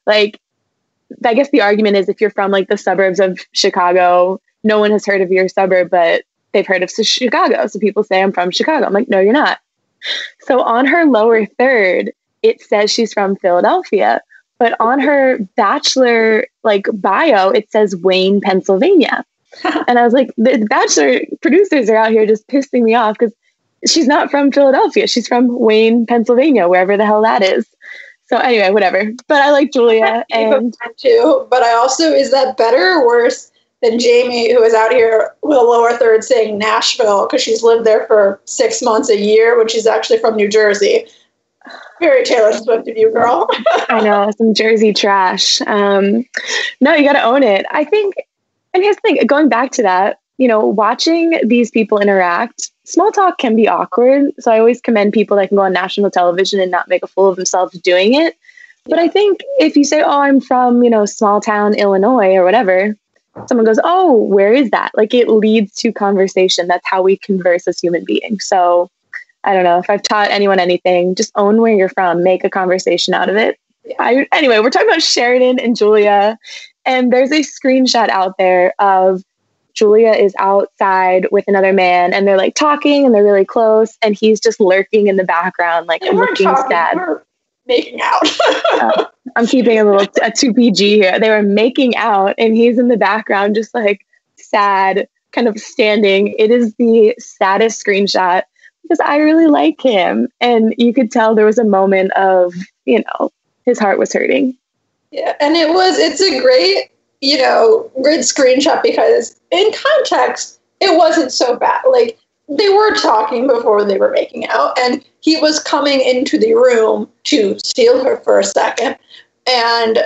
Like, 0.05 0.39
I 1.25 1.33
guess 1.33 1.49
the 1.49 1.61
argument 1.61 1.97
is 1.97 2.09
if 2.09 2.21
you're 2.21 2.29
from 2.29 2.51
like 2.51 2.67
the 2.67 2.77
suburbs 2.77 3.19
of 3.19 3.39
Chicago, 3.51 4.39
no 4.63 4.79
one 4.79 4.91
has 4.91 5.05
heard 5.05 5.21
of 5.21 5.31
your 5.31 5.47
suburb, 5.47 5.89
but 5.89 6.23
they've 6.51 6.67
heard 6.67 6.83
of 6.83 6.91
Chicago. 6.91 7.67
So 7.67 7.79
people 7.79 8.03
say, 8.03 8.21
I'm 8.21 8.31
from 8.31 8.51
Chicago. 8.51 8.85
I'm 8.85 8.93
like, 8.93 9.09
no, 9.09 9.19
you're 9.19 9.33
not. 9.33 9.59
So 10.41 10.61
on 10.61 10.85
her 10.85 11.05
lower 11.05 11.45
third, 11.45 12.11
it 12.41 12.61
says 12.61 12.91
she's 12.91 13.13
from 13.13 13.35
Philadelphia. 13.35 14.21
But 14.57 14.79
on 14.79 14.99
her 14.99 15.39
bachelor 15.55 16.45
like 16.63 16.87
bio, 16.93 17.49
it 17.49 17.71
says 17.71 17.95
Wayne, 17.95 18.41
Pennsylvania. 18.41 19.25
and 19.87 19.97
I 19.97 20.03
was 20.03 20.13
like, 20.13 20.29
the 20.37 20.65
bachelor 20.69 21.21
producers 21.41 21.89
are 21.89 21.95
out 21.95 22.11
here 22.11 22.25
just 22.25 22.47
pissing 22.47 22.83
me 22.83 22.93
off 22.93 23.17
because 23.17 23.33
she's 23.87 24.07
not 24.07 24.29
from 24.29 24.51
Philadelphia. 24.51 25.07
She's 25.07 25.27
from 25.27 25.59
Wayne, 25.59 26.05
Pennsylvania, 26.05 26.67
wherever 26.67 26.95
the 26.95 27.05
hell 27.05 27.23
that 27.23 27.41
is. 27.41 27.67
So 28.31 28.37
anyway, 28.37 28.69
whatever. 28.69 29.11
But 29.27 29.41
I 29.41 29.51
like 29.51 29.73
Julia 29.73 30.23
and 30.31 30.73
too. 30.97 31.45
But 31.49 31.63
I 31.63 31.73
also 31.73 32.13
is 32.13 32.31
that 32.31 32.55
better 32.55 32.93
or 32.93 33.05
worse 33.05 33.51
than 33.81 33.99
Jamie, 33.99 34.53
who 34.53 34.63
is 34.63 34.73
out 34.73 34.91
here 34.93 35.35
with 35.41 35.57
a 35.57 35.61
lower 35.61 35.91
third 35.97 36.23
saying 36.23 36.57
Nashville 36.57 37.27
because 37.27 37.41
she's 37.41 37.61
lived 37.61 37.85
there 37.85 38.07
for 38.07 38.39
six 38.45 38.81
months 38.81 39.09
a 39.09 39.19
year 39.19 39.57
when 39.57 39.67
she's 39.67 39.85
actually 39.85 40.19
from 40.19 40.37
New 40.37 40.47
Jersey. 40.47 41.05
Very 41.99 42.23
Taylor 42.23 42.53
Swift 42.53 42.87
of 42.87 42.95
you, 42.95 43.11
girl. 43.11 43.49
I 43.89 43.99
know 44.01 44.31
some 44.37 44.53
Jersey 44.53 44.93
trash. 44.93 45.59
Um, 45.67 46.23
no, 46.79 46.95
you 46.95 47.03
got 47.03 47.13
to 47.13 47.23
own 47.23 47.43
it. 47.43 47.65
I 47.69 47.83
think, 47.83 48.15
and 48.73 48.81
here's 48.81 48.95
the 48.95 49.01
thing: 49.01 49.25
going 49.27 49.49
back 49.49 49.71
to 49.73 49.83
that, 49.83 50.20
you 50.41 50.47
know, 50.47 50.65
watching 50.65 51.39
these 51.45 51.69
people 51.69 51.99
interact, 51.99 52.71
small 52.83 53.11
talk 53.11 53.37
can 53.37 53.55
be 53.55 53.67
awkward. 53.67 54.31
So 54.39 54.51
I 54.51 54.57
always 54.57 54.81
commend 54.81 55.13
people 55.13 55.37
that 55.37 55.49
can 55.49 55.57
go 55.57 55.61
on 55.61 55.71
national 55.71 56.09
television 56.09 56.59
and 56.59 56.71
not 56.71 56.87
make 56.87 57.03
a 57.03 57.07
fool 57.07 57.29
of 57.29 57.35
themselves 57.35 57.79
doing 57.81 58.15
it. 58.15 58.35
But 58.85 58.97
I 58.97 59.07
think 59.07 59.41
if 59.59 59.77
you 59.77 59.83
say, 59.83 60.01
"Oh, 60.01 60.19
I'm 60.19 60.41
from, 60.41 60.81
you 60.81 60.89
know, 60.89 61.05
small 61.05 61.41
town 61.41 61.75
Illinois 61.75 62.33
or 62.33 62.43
whatever," 62.43 62.97
someone 63.45 63.67
goes, 63.67 63.79
"Oh, 63.83 64.15
where 64.15 64.51
is 64.51 64.71
that?" 64.71 64.89
Like 64.95 65.13
it 65.13 65.29
leads 65.29 65.75
to 65.75 65.93
conversation. 65.93 66.65
That's 66.67 66.87
how 66.87 67.03
we 67.03 67.17
converse 67.17 67.67
as 67.67 67.79
human 67.79 68.03
beings. 68.03 68.43
So 68.45 68.89
I 69.43 69.53
don't 69.53 69.63
know 69.63 69.77
if 69.77 69.91
I've 69.91 70.01
taught 70.01 70.31
anyone 70.31 70.59
anything. 70.59 71.13
Just 71.13 71.31
own 71.35 71.61
where 71.61 71.75
you're 71.75 71.89
from. 71.89 72.23
Make 72.23 72.43
a 72.43 72.49
conversation 72.49 73.13
out 73.13 73.29
of 73.29 73.35
it. 73.35 73.59
I, 73.99 74.27
anyway, 74.31 74.57
we're 74.57 74.71
talking 74.71 74.89
about 74.89 75.03
Sheridan 75.03 75.59
and 75.59 75.75
Julia, 75.75 76.39
and 76.83 77.13
there's 77.13 77.31
a 77.31 77.41
screenshot 77.41 78.09
out 78.09 78.39
there 78.39 78.73
of 78.79 79.21
Julia 79.73 80.11
is 80.11 80.33
outside 80.37 81.27
with 81.31 81.45
another 81.47 81.73
man 81.73 82.13
and 82.13 82.27
they're 82.27 82.37
like 82.37 82.55
talking 82.55 83.05
and 83.05 83.13
they're 83.13 83.23
really 83.23 83.45
close 83.45 83.97
and 84.01 84.15
he's 84.15 84.39
just 84.39 84.59
lurking 84.59 85.07
in 85.07 85.15
the 85.15 85.23
background 85.23 85.87
like 85.87 86.03
yeah, 86.03 86.11
looking 86.11 86.45
talking, 86.45 86.69
sad. 86.69 86.97
making 87.65 88.01
out. 88.01 88.27
uh, 88.73 89.05
I'm 89.35 89.47
keeping 89.47 89.79
a 89.79 89.85
little 89.85 90.07
a 90.21 90.31
2 90.31 90.53
PG 90.53 90.95
here. 90.95 91.19
They 91.19 91.29
were 91.29 91.43
making 91.43 91.95
out 91.95 92.35
and 92.37 92.55
he's 92.55 92.77
in 92.77 92.87
the 92.87 92.97
background 92.97 93.55
just 93.55 93.73
like 93.73 94.05
sad, 94.35 95.07
kind 95.31 95.47
of 95.47 95.57
standing. 95.57 96.35
It 96.37 96.51
is 96.51 96.75
the 96.75 97.15
saddest 97.17 97.83
screenshot 97.85 98.43
because 98.83 98.99
I 98.99 99.17
really 99.17 99.47
like 99.47 99.81
him 99.81 100.27
and 100.41 100.73
you 100.77 100.93
could 100.93 101.11
tell 101.11 101.33
there 101.33 101.45
was 101.45 101.59
a 101.59 101.63
moment 101.63 102.11
of, 102.13 102.53
you 102.85 103.03
know, 103.03 103.31
his 103.65 103.79
heart 103.79 103.99
was 103.99 104.11
hurting. 104.11 104.57
Yeah, 105.11 105.35
and 105.41 105.55
it 105.55 105.69
was 105.69 105.97
it's 105.97 106.21
a 106.21 106.39
great 106.39 106.90
you 107.21 107.37
know, 107.37 107.89
great 108.01 108.21
screenshot 108.21 108.81
because 108.83 109.39
in 109.51 109.71
context, 109.71 110.59
it 110.79 110.97
wasn't 110.97 111.31
so 111.31 111.55
bad. 111.55 111.81
Like 111.89 112.19
they 112.49 112.69
were 112.69 112.93
talking 112.95 113.47
before 113.47 113.85
they 113.85 113.97
were 113.97 114.11
making 114.11 114.47
out, 114.47 114.77
and 114.79 115.05
he 115.21 115.39
was 115.39 115.59
coming 115.59 116.01
into 116.01 116.37
the 116.37 116.55
room 116.55 117.07
to 117.25 117.57
steal 117.63 118.03
her 118.03 118.17
for 118.17 118.39
a 118.39 118.43
second. 118.43 118.97
And, 119.47 119.99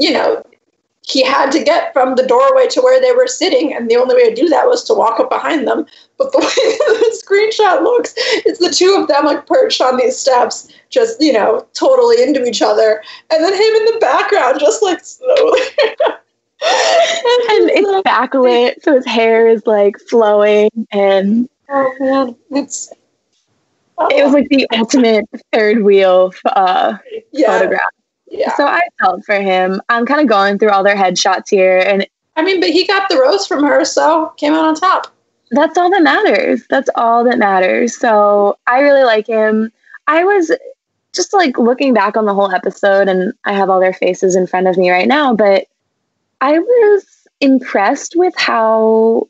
you 0.00 0.12
know, 0.12 0.42
he 1.06 1.22
had 1.22 1.52
to 1.52 1.62
get 1.62 1.92
from 1.92 2.16
the 2.16 2.26
doorway 2.26 2.66
to 2.66 2.82
where 2.82 3.00
they 3.00 3.12
were 3.12 3.28
sitting, 3.28 3.72
and 3.72 3.88
the 3.88 3.96
only 3.96 4.16
way 4.16 4.28
to 4.28 4.34
do 4.34 4.48
that 4.48 4.66
was 4.66 4.82
to 4.84 4.94
walk 4.94 5.20
up 5.20 5.30
behind 5.30 5.66
them. 5.66 5.86
But 6.18 6.32
the 6.32 6.38
way 6.40 6.44
the 6.44 7.22
screenshot 7.24 7.82
looks, 7.82 8.12
it's 8.16 8.58
the 8.58 8.70
two 8.70 8.98
of 9.00 9.06
them 9.06 9.24
like 9.24 9.46
perched 9.46 9.80
on 9.80 9.96
these 9.96 10.18
steps, 10.18 10.68
just 10.90 11.20
you 11.22 11.32
know, 11.32 11.64
totally 11.74 12.20
into 12.22 12.44
each 12.44 12.60
other, 12.60 13.02
and 13.30 13.42
then 13.42 13.52
him 13.52 13.60
in 13.60 13.84
the 13.84 13.98
background, 14.00 14.58
just 14.58 14.82
like 14.82 14.98
slowly. 15.04 15.60
and 16.60 17.70
it's 17.70 18.08
backlit, 18.08 18.82
so 18.82 18.94
his 18.94 19.06
hair 19.06 19.46
is 19.46 19.64
like 19.64 19.96
flowing, 20.10 20.70
and 20.90 21.48
oh 21.68 21.94
man, 22.00 22.36
it's. 22.50 22.92
It 24.10 24.22
was 24.22 24.34
like 24.34 24.48
the 24.50 24.66
ultimate 24.74 25.24
third 25.54 25.82
wheel 25.82 26.30
uh, 26.44 26.98
yeah. 27.32 27.46
photograph. 27.46 27.80
Yeah. 28.28 28.54
So 28.56 28.66
I 28.66 28.80
felt 29.00 29.24
for 29.24 29.40
him. 29.40 29.80
I'm 29.88 30.06
kind 30.06 30.20
of 30.20 30.26
going 30.26 30.58
through 30.58 30.70
all 30.70 30.82
their 30.82 30.96
headshots 30.96 31.48
here, 31.48 31.78
and 31.78 32.06
I 32.36 32.42
mean, 32.42 32.60
but 32.60 32.70
he 32.70 32.86
got 32.86 33.08
the 33.08 33.18
rose 33.18 33.46
from 33.46 33.64
her, 33.64 33.84
so 33.84 34.32
came 34.36 34.52
out 34.52 34.64
on 34.64 34.74
top. 34.74 35.08
That's 35.52 35.78
all 35.78 35.90
that 35.90 36.02
matters. 36.02 36.64
That's 36.68 36.90
all 36.96 37.24
that 37.24 37.38
matters. 37.38 37.96
So 37.96 38.58
I 38.66 38.80
really 38.80 39.04
like 39.04 39.26
him. 39.26 39.70
I 40.08 40.24
was 40.24 40.50
just 41.14 41.32
like 41.32 41.56
looking 41.56 41.94
back 41.94 42.16
on 42.16 42.26
the 42.26 42.34
whole 42.34 42.50
episode, 42.50 43.08
and 43.08 43.32
I 43.44 43.52
have 43.52 43.70
all 43.70 43.80
their 43.80 43.94
faces 43.94 44.36
in 44.36 44.46
front 44.46 44.66
of 44.66 44.76
me 44.76 44.90
right 44.90 45.08
now, 45.08 45.34
but 45.34 45.66
I 46.40 46.58
was 46.58 47.04
impressed 47.40 48.14
with 48.16 48.34
how 48.36 49.28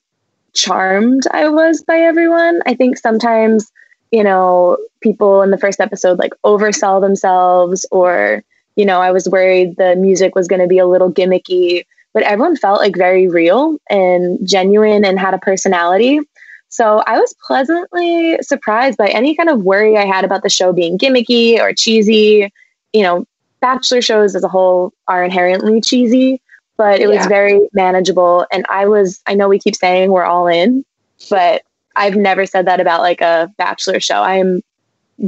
charmed 0.53 1.25
I 1.33 1.49
was 1.49 1.83
by 1.83 1.99
everyone. 1.99 2.63
I 2.67 2.75
think 2.75 2.99
sometimes, 2.99 3.71
you 4.11 4.25
know, 4.25 4.79
people 5.01 5.43
in 5.43 5.51
the 5.51 5.59
first 5.59 5.81
episode 5.81 6.19
like 6.19 6.33
oversell 6.45 7.01
themselves 7.01 7.87
or 7.93 8.43
you 8.77 8.85
know, 8.85 9.01
I 9.01 9.11
was 9.11 9.29
worried 9.29 9.77
the 9.77 9.97
music 9.97 10.35
was 10.35 10.47
going 10.47 10.61
to 10.61 10.69
be 10.69 10.79
a 10.79 10.87
little 10.87 11.11
gimmicky, 11.11 11.85
but 12.13 12.23
everyone 12.23 12.57
felt 12.57 12.81
like 12.81 12.97
very 12.97 13.27
real 13.27 13.79
and 13.91 14.39
genuine 14.47 15.05
and 15.05 15.19
had 15.19 15.35
a 15.35 15.39
personality. 15.39 16.21
So 16.69 17.03
I 17.07 17.19
was 17.19 17.35
pleasantly 17.47 18.39
surprised 18.43 18.99
by 18.99 19.09
any 19.09 19.35
kind 19.35 19.49
of 19.49 19.63
worry 19.63 19.97
I 19.97 20.05
had 20.05 20.25
about 20.25 20.43
the 20.43 20.51
show 20.51 20.73
being 20.73 20.99
gimmicky 20.99 21.59
or 21.59 21.73
cheesy. 21.73 22.53
You 22.93 23.03
know, 23.03 23.27
Bachelor 23.61 24.03
shows 24.03 24.35
as 24.35 24.45
a 24.45 24.49
whole 24.49 24.93
are 25.09 25.25
inherently 25.25 25.81
cheesy, 25.81 26.41
but 26.77 27.01
it 27.01 27.09
yeah. 27.09 27.17
was 27.17 27.27
very 27.27 27.61
manageable. 27.73 28.47
And 28.53 28.67
I 28.69 28.87
was, 28.87 29.21
I 29.27 29.35
know 29.35 29.49
we 29.49 29.59
keep 29.59 29.77
saying 29.77 30.11
we're 30.11 30.25
all 30.25 30.47
in, 30.47 30.85
but 31.31 31.63
I've 31.97 32.17
never 32.17 32.45
said 32.45 32.67
that 32.67 32.81
about 32.81 33.01
like 33.01 33.23
a 33.23 33.51
Bachelor 33.57 34.01
show. 34.01 34.17
I 34.17 34.35
am 34.35 34.61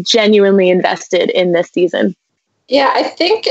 genuinely 0.02 0.68
invested 0.68 1.30
in 1.30 1.52
this 1.52 1.70
season. 1.70 2.14
Yeah, 2.68 2.92
I 2.94 3.02
think 3.02 3.48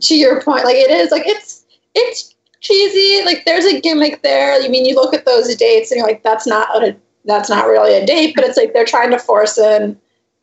to 0.00 0.16
your 0.16 0.40
point, 0.42 0.64
like 0.64 0.76
it 0.76 0.90
is 0.90 1.10
like 1.10 1.26
it's 1.26 1.64
it's 1.94 2.34
cheesy. 2.60 3.24
Like 3.24 3.44
there's 3.44 3.64
a 3.64 3.80
gimmick 3.80 4.22
there. 4.22 4.52
I 4.52 4.68
mean, 4.68 4.84
you 4.84 4.94
look 4.94 5.14
at 5.14 5.26
those 5.26 5.54
dates 5.56 5.90
and 5.90 5.98
you're 5.98 6.06
like, 6.06 6.22
that's 6.22 6.46
not 6.46 6.82
a 6.82 6.96
that's 7.24 7.50
not 7.50 7.66
really 7.66 7.94
a 7.96 8.06
date, 8.06 8.34
but 8.36 8.44
it's 8.44 8.56
like 8.56 8.72
they're 8.72 8.84
trying 8.84 9.10
to 9.10 9.18
force 9.18 9.58
in 9.58 9.98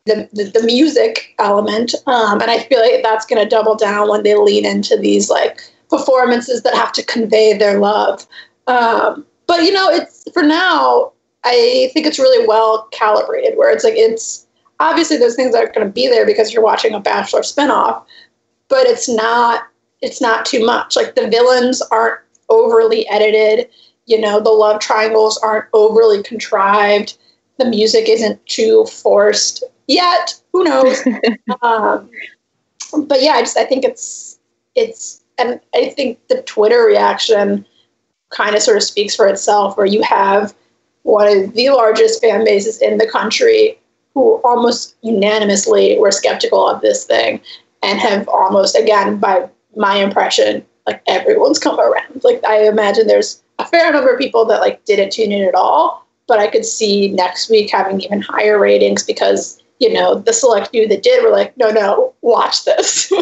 the, 0.06 0.28
the, 0.32 0.44
the 0.44 0.62
music 0.66 1.34
element. 1.38 1.94
Um, 2.06 2.40
and 2.40 2.50
I 2.50 2.58
feel 2.60 2.80
like 2.80 3.02
that's 3.02 3.26
going 3.26 3.42
to 3.42 3.48
double 3.48 3.74
down 3.74 4.08
when 4.08 4.22
they 4.22 4.36
lean 4.36 4.66
into 4.66 4.96
these 4.96 5.30
like 5.30 5.62
performances 5.88 6.62
that 6.62 6.74
have 6.74 6.92
to 6.92 7.02
convey 7.04 7.56
their 7.56 7.78
love. 7.78 8.26
Um, 8.66 9.26
but 9.46 9.62
you 9.62 9.72
know, 9.72 9.88
it's 9.88 10.30
for 10.32 10.42
now, 10.42 11.12
I 11.44 11.90
think 11.94 12.06
it's 12.06 12.18
really 12.18 12.46
well 12.46 12.88
calibrated 12.92 13.56
where 13.56 13.72
it's 13.72 13.84
like, 13.84 13.94
it's 13.96 14.43
obviously 14.80 15.16
those 15.16 15.36
things 15.36 15.54
are 15.54 15.66
going 15.66 15.86
to 15.86 15.92
be 15.92 16.08
there 16.08 16.26
because 16.26 16.52
you're 16.52 16.62
watching 16.62 16.94
a 16.94 17.00
Bachelor 17.00 17.40
spinoff, 17.40 18.04
but 18.68 18.86
it's 18.86 19.08
not, 19.08 19.64
it's 20.02 20.20
not 20.20 20.44
too 20.44 20.64
much. 20.64 20.96
Like 20.96 21.14
the 21.14 21.28
villains 21.28 21.82
aren't 21.90 22.20
overly 22.48 23.08
edited 23.08 23.68
you 24.06 24.20
know 24.20 24.40
the 24.40 24.50
love 24.50 24.80
triangles 24.80 25.38
aren't 25.38 25.66
overly 25.72 26.22
contrived 26.22 27.16
the 27.58 27.64
music 27.64 28.08
isn't 28.08 28.44
too 28.46 28.84
forced 28.86 29.64
yet 29.86 30.34
who 30.52 30.64
knows 30.64 31.02
um, 31.62 32.08
but 33.06 33.22
yeah 33.22 33.32
i 33.32 33.40
just 33.40 33.56
i 33.56 33.64
think 33.64 33.84
it's 33.84 34.38
it's 34.74 35.22
and 35.38 35.60
i 35.74 35.88
think 35.88 36.18
the 36.28 36.42
twitter 36.42 36.84
reaction 36.84 37.64
kind 38.30 38.54
of 38.54 38.62
sort 38.62 38.76
of 38.76 38.82
speaks 38.82 39.14
for 39.14 39.26
itself 39.26 39.76
where 39.76 39.86
you 39.86 40.02
have 40.02 40.54
one 41.02 41.26
of 41.26 41.54
the 41.54 41.70
largest 41.70 42.20
fan 42.20 42.44
bases 42.44 42.80
in 42.80 42.98
the 42.98 43.06
country 43.06 43.78
who 44.14 44.36
almost 44.44 44.96
unanimously 45.02 45.98
were 45.98 46.12
skeptical 46.12 46.68
of 46.68 46.80
this 46.80 47.04
thing 47.04 47.40
and 47.82 47.98
have 47.98 48.28
almost 48.28 48.76
again 48.76 49.18
by 49.18 49.48
my 49.76 49.96
impression 49.96 50.64
like 50.86 51.02
everyone's 51.06 51.58
come 51.58 51.78
around 51.80 52.22
like 52.22 52.42
i 52.44 52.66
imagine 52.66 53.06
there's 53.06 53.42
a 53.58 53.66
fair 53.66 53.92
number 53.92 54.12
of 54.12 54.18
people 54.18 54.44
that 54.46 54.60
like 54.60 54.84
didn't 54.84 55.12
tune 55.12 55.32
in 55.32 55.46
at 55.46 55.54
all. 55.54 56.06
But 56.26 56.38
I 56.38 56.46
could 56.46 56.64
see 56.64 57.10
next 57.10 57.50
week 57.50 57.70
having 57.70 58.00
even 58.00 58.22
higher 58.22 58.58
ratings 58.58 59.02
because 59.02 59.62
you 59.78 59.92
know 59.92 60.14
the 60.14 60.32
select 60.32 60.70
few 60.70 60.88
that 60.88 61.02
did 61.02 61.22
were 61.22 61.30
like, 61.30 61.56
no, 61.56 61.70
no, 61.70 62.14
watch 62.22 62.64
this. 62.64 63.12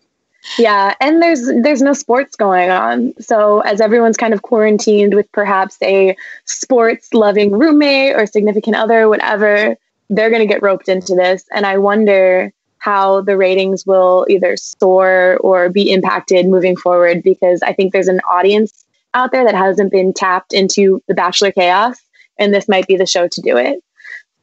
yeah, 0.58 0.94
and 1.00 1.20
there's 1.20 1.46
there's 1.62 1.82
no 1.82 1.92
sports 1.92 2.36
going 2.36 2.70
on, 2.70 3.12
so 3.18 3.60
as 3.60 3.80
everyone's 3.80 4.16
kind 4.16 4.32
of 4.32 4.42
quarantined 4.42 5.14
with 5.14 5.30
perhaps 5.32 5.78
a 5.82 6.16
sports 6.44 7.12
loving 7.12 7.50
roommate 7.50 8.14
or 8.14 8.26
significant 8.26 8.76
other, 8.76 9.08
whatever, 9.08 9.76
they're 10.14 10.30
going 10.30 10.46
to 10.46 10.52
get 10.52 10.62
roped 10.62 10.88
into 10.88 11.14
this, 11.14 11.44
and 11.52 11.66
I 11.66 11.78
wonder 11.78 12.52
how 12.78 13.22
the 13.22 13.36
ratings 13.36 13.86
will 13.86 14.26
either 14.28 14.56
soar 14.56 15.38
or 15.40 15.70
be 15.70 15.90
impacted 15.90 16.46
moving 16.46 16.76
forward 16.76 17.22
because 17.22 17.62
I 17.62 17.72
think 17.72 17.92
there's 17.92 18.08
an 18.08 18.20
audience 18.28 18.84
out 19.14 19.32
there 19.32 19.44
that 19.44 19.54
hasn't 19.54 19.90
been 19.90 20.12
tapped 20.12 20.52
into 20.52 21.02
the 21.08 21.14
Bachelor 21.14 21.50
chaos, 21.50 21.98
and 22.38 22.52
this 22.52 22.68
might 22.68 22.86
be 22.86 22.96
the 22.96 23.06
show 23.06 23.26
to 23.26 23.40
do 23.40 23.56
it. 23.56 23.82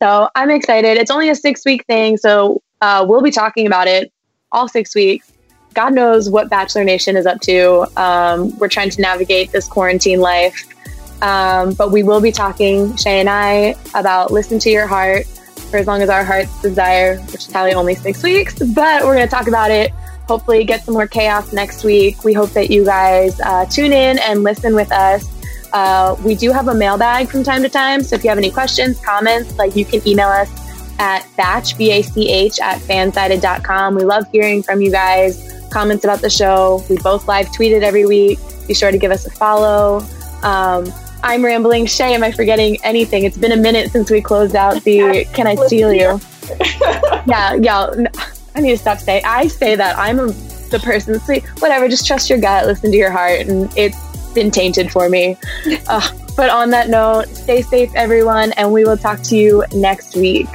So 0.02 0.30
I'm 0.36 0.50
excited. 0.50 0.98
It's 0.98 1.12
only 1.12 1.30
a 1.30 1.36
six 1.36 1.64
week 1.66 1.86
thing, 1.86 2.18
so 2.18 2.62
uh, 2.82 3.06
we'll 3.08 3.22
be 3.22 3.32
talking 3.32 3.68
about 3.68 3.88
it 3.88 4.12
all 4.52 4.68
six 4.68 4.96
weeks. 4.96 5.32
God 5.74 5.94
knows 5.94 6.30
what 6.30 6.50
Bachelor 6.50 6.84
Nation 6.84 7.16
is 7.16 7.26
up 7.26 7.40
to. 7.42 7.86
Um, 8.02 8.58
we're 8.58 8.68
trying 8.68 8.90
to 8.90 9.02
navigate 9.02 9.52
this 9.52 9.68
quarantine 9.68 10.20
life. 10.20 10.68
Um, 11.22 11.74
but 11.76 11.92
we 11.92 12.02
will 12.02 12.20
be 12.20 12.32
talking, 12.32 12.96
Shay 12.98 13.20
and 13.20 13.30
I, 13.30 13.76
about 13.94 14.32
listen 14.32 14.58
to 14.60 14.72
your 14.72 14.88
heart 14.88 15.28
for 15.72 15.78
as 15.78 15.88
long 15.88 16.02
as 16.02 16.10
our 16.10 16.24
hearts 16.24 16.62
desire, 16.62 17.18
which 17.22 17.36
is 17.36 17.48
probably 17.48 17.74
only 17.74 17.96
six 17.96 18.22
weeks. 18.22 18.60
But 18.60 19.04
we're 19.04 19.16
going 19.16 19.28
to 19.28 19.34
talk 19.34 19.48
about 19.48 19.72
it 19.72 19.92
hopefully 20.32 20.64
get 20.64 20.82
some 20.86 20.94
more 20.94 21.08
chaos 21.08 21.52
next 21.52 21.84
week. 21.84 22.24
We 22.24 22.32
hope 22.32 22.52
that 22.52 22.72
you 22.72 22.86
guys 22.86 23.38
uh, 23.42 23.66
tune 23.66 23.92
in 23.92 24.18
and 24.20 24.44
listen 24.44 24.74
with 24.76 24.90
us. 24.92 25.28
Uh, 25.74 26.16
we 26.24 26.36
do 26.36 26.54
have 26.54 26.70
a 26.70 26.74
mailbag 26.74 27.30
from 27.30 27.44
time 27.44 27.62
to 27.64 27.70
time. 27.70 28.02
So 28.02 28.16
if 28.16 28.24
you 28.24 28.30
have 28.30 28.38
any 28.38 28.50
questions, 28.50 28.98
comments, 29.02 29.58
like 29.58 29.76
you 29.76 29.84
can 29.84 30.06
email 30.08 30.30
us 30.30 30.50
at 31.00 31.28
batch, 31.36 31.78
B-A-C-H, 31.78 32.60
at 32.62 32.80
fansided.com. 32.80 33.96
We 33.96 34.04
love 34.04 34.26
hearing 34.32 34.64
from 34.64 34.82
you 34.82 34.90
guys, 34.90 35.68
comments 35.70 36.06
about 36.06 36.22
the 36.22 36.30
show. 36.30 36.82
We 36.90 36.98
both 36.98 37.28
live 37.28 37.52
tweet 37.54 37.74
it 37.74 37.84
every 37.84 38.06
week. 38.06 38.40
Be 38.68 38.74
sure 38.74 38.92
to 38.92 38.98
give 38.98 39.12
us 39.12 39.26
a 39.26 39.32
follow. 39.32 40.06
Um, 40.44 40.86
I'm 41.24 41.44
rambling. 41.44 41.86
Shay, 41.86 42.14
am 42.14 42.24
I 42.24 42.32
forgetting 42.32 42.78
anything? 42.84 43.26
It's 43.26 43.38
been 43.38 43.52
a 43.52 43.58
minute 43.58 43.92
since 43.92 44.10
we 44.10 44.22
closed 44.22 44.56
out 44.56 44.84
the 44.84 45.26
Can 45.34 45.48
I 45.48 45.56
Steal 45.56 45.94
You? 45.94 46.20
yeah, 47.28 47.54
yeah. 47.54 47.92
I 48.56 48.60
need 48.60 48.72
to 48.72 48.78
stop 48.78 49.00
saying. 49.00 49.24
I 49.26 49.48
say 49.48 49.76
that 49.76 49.98
I'm 49.98 50.20
a, 50.20 50.28
the 50.28 50.80
person 50.84 51.20
like, 51.28 51.48
whatever, 51.60 51.88
just 51.88 52.08
trust 52.08 52.30
your 52.30 52.40
gut, 52.40 52.66
listen 52.66 52.92
to 52.92 52.98
your 52.98 53.12
heart, 53.12 53.42
and 53.42 53.72
it's 53.78 53.98
been 54.34 54.52
tainted 54.52 54.92
for 54.92 55.10
me. 55.10 55.38
Uh, 55.88 56.02
but 56.38 56.50
on 56.50 56.70
that 56.70 56.90
note, 56.90 57.28
stay 57.28 57.62
safe, 57.62 57.92
everyone, 57.96 58.54
and 58.54 58.72
we 58.72 58.86
will 58.86 58.98
talk 58.98 59.22
to 59.22 59.36
you 59.36 59.64
next 59.74 60.16
week. 60.16 60.48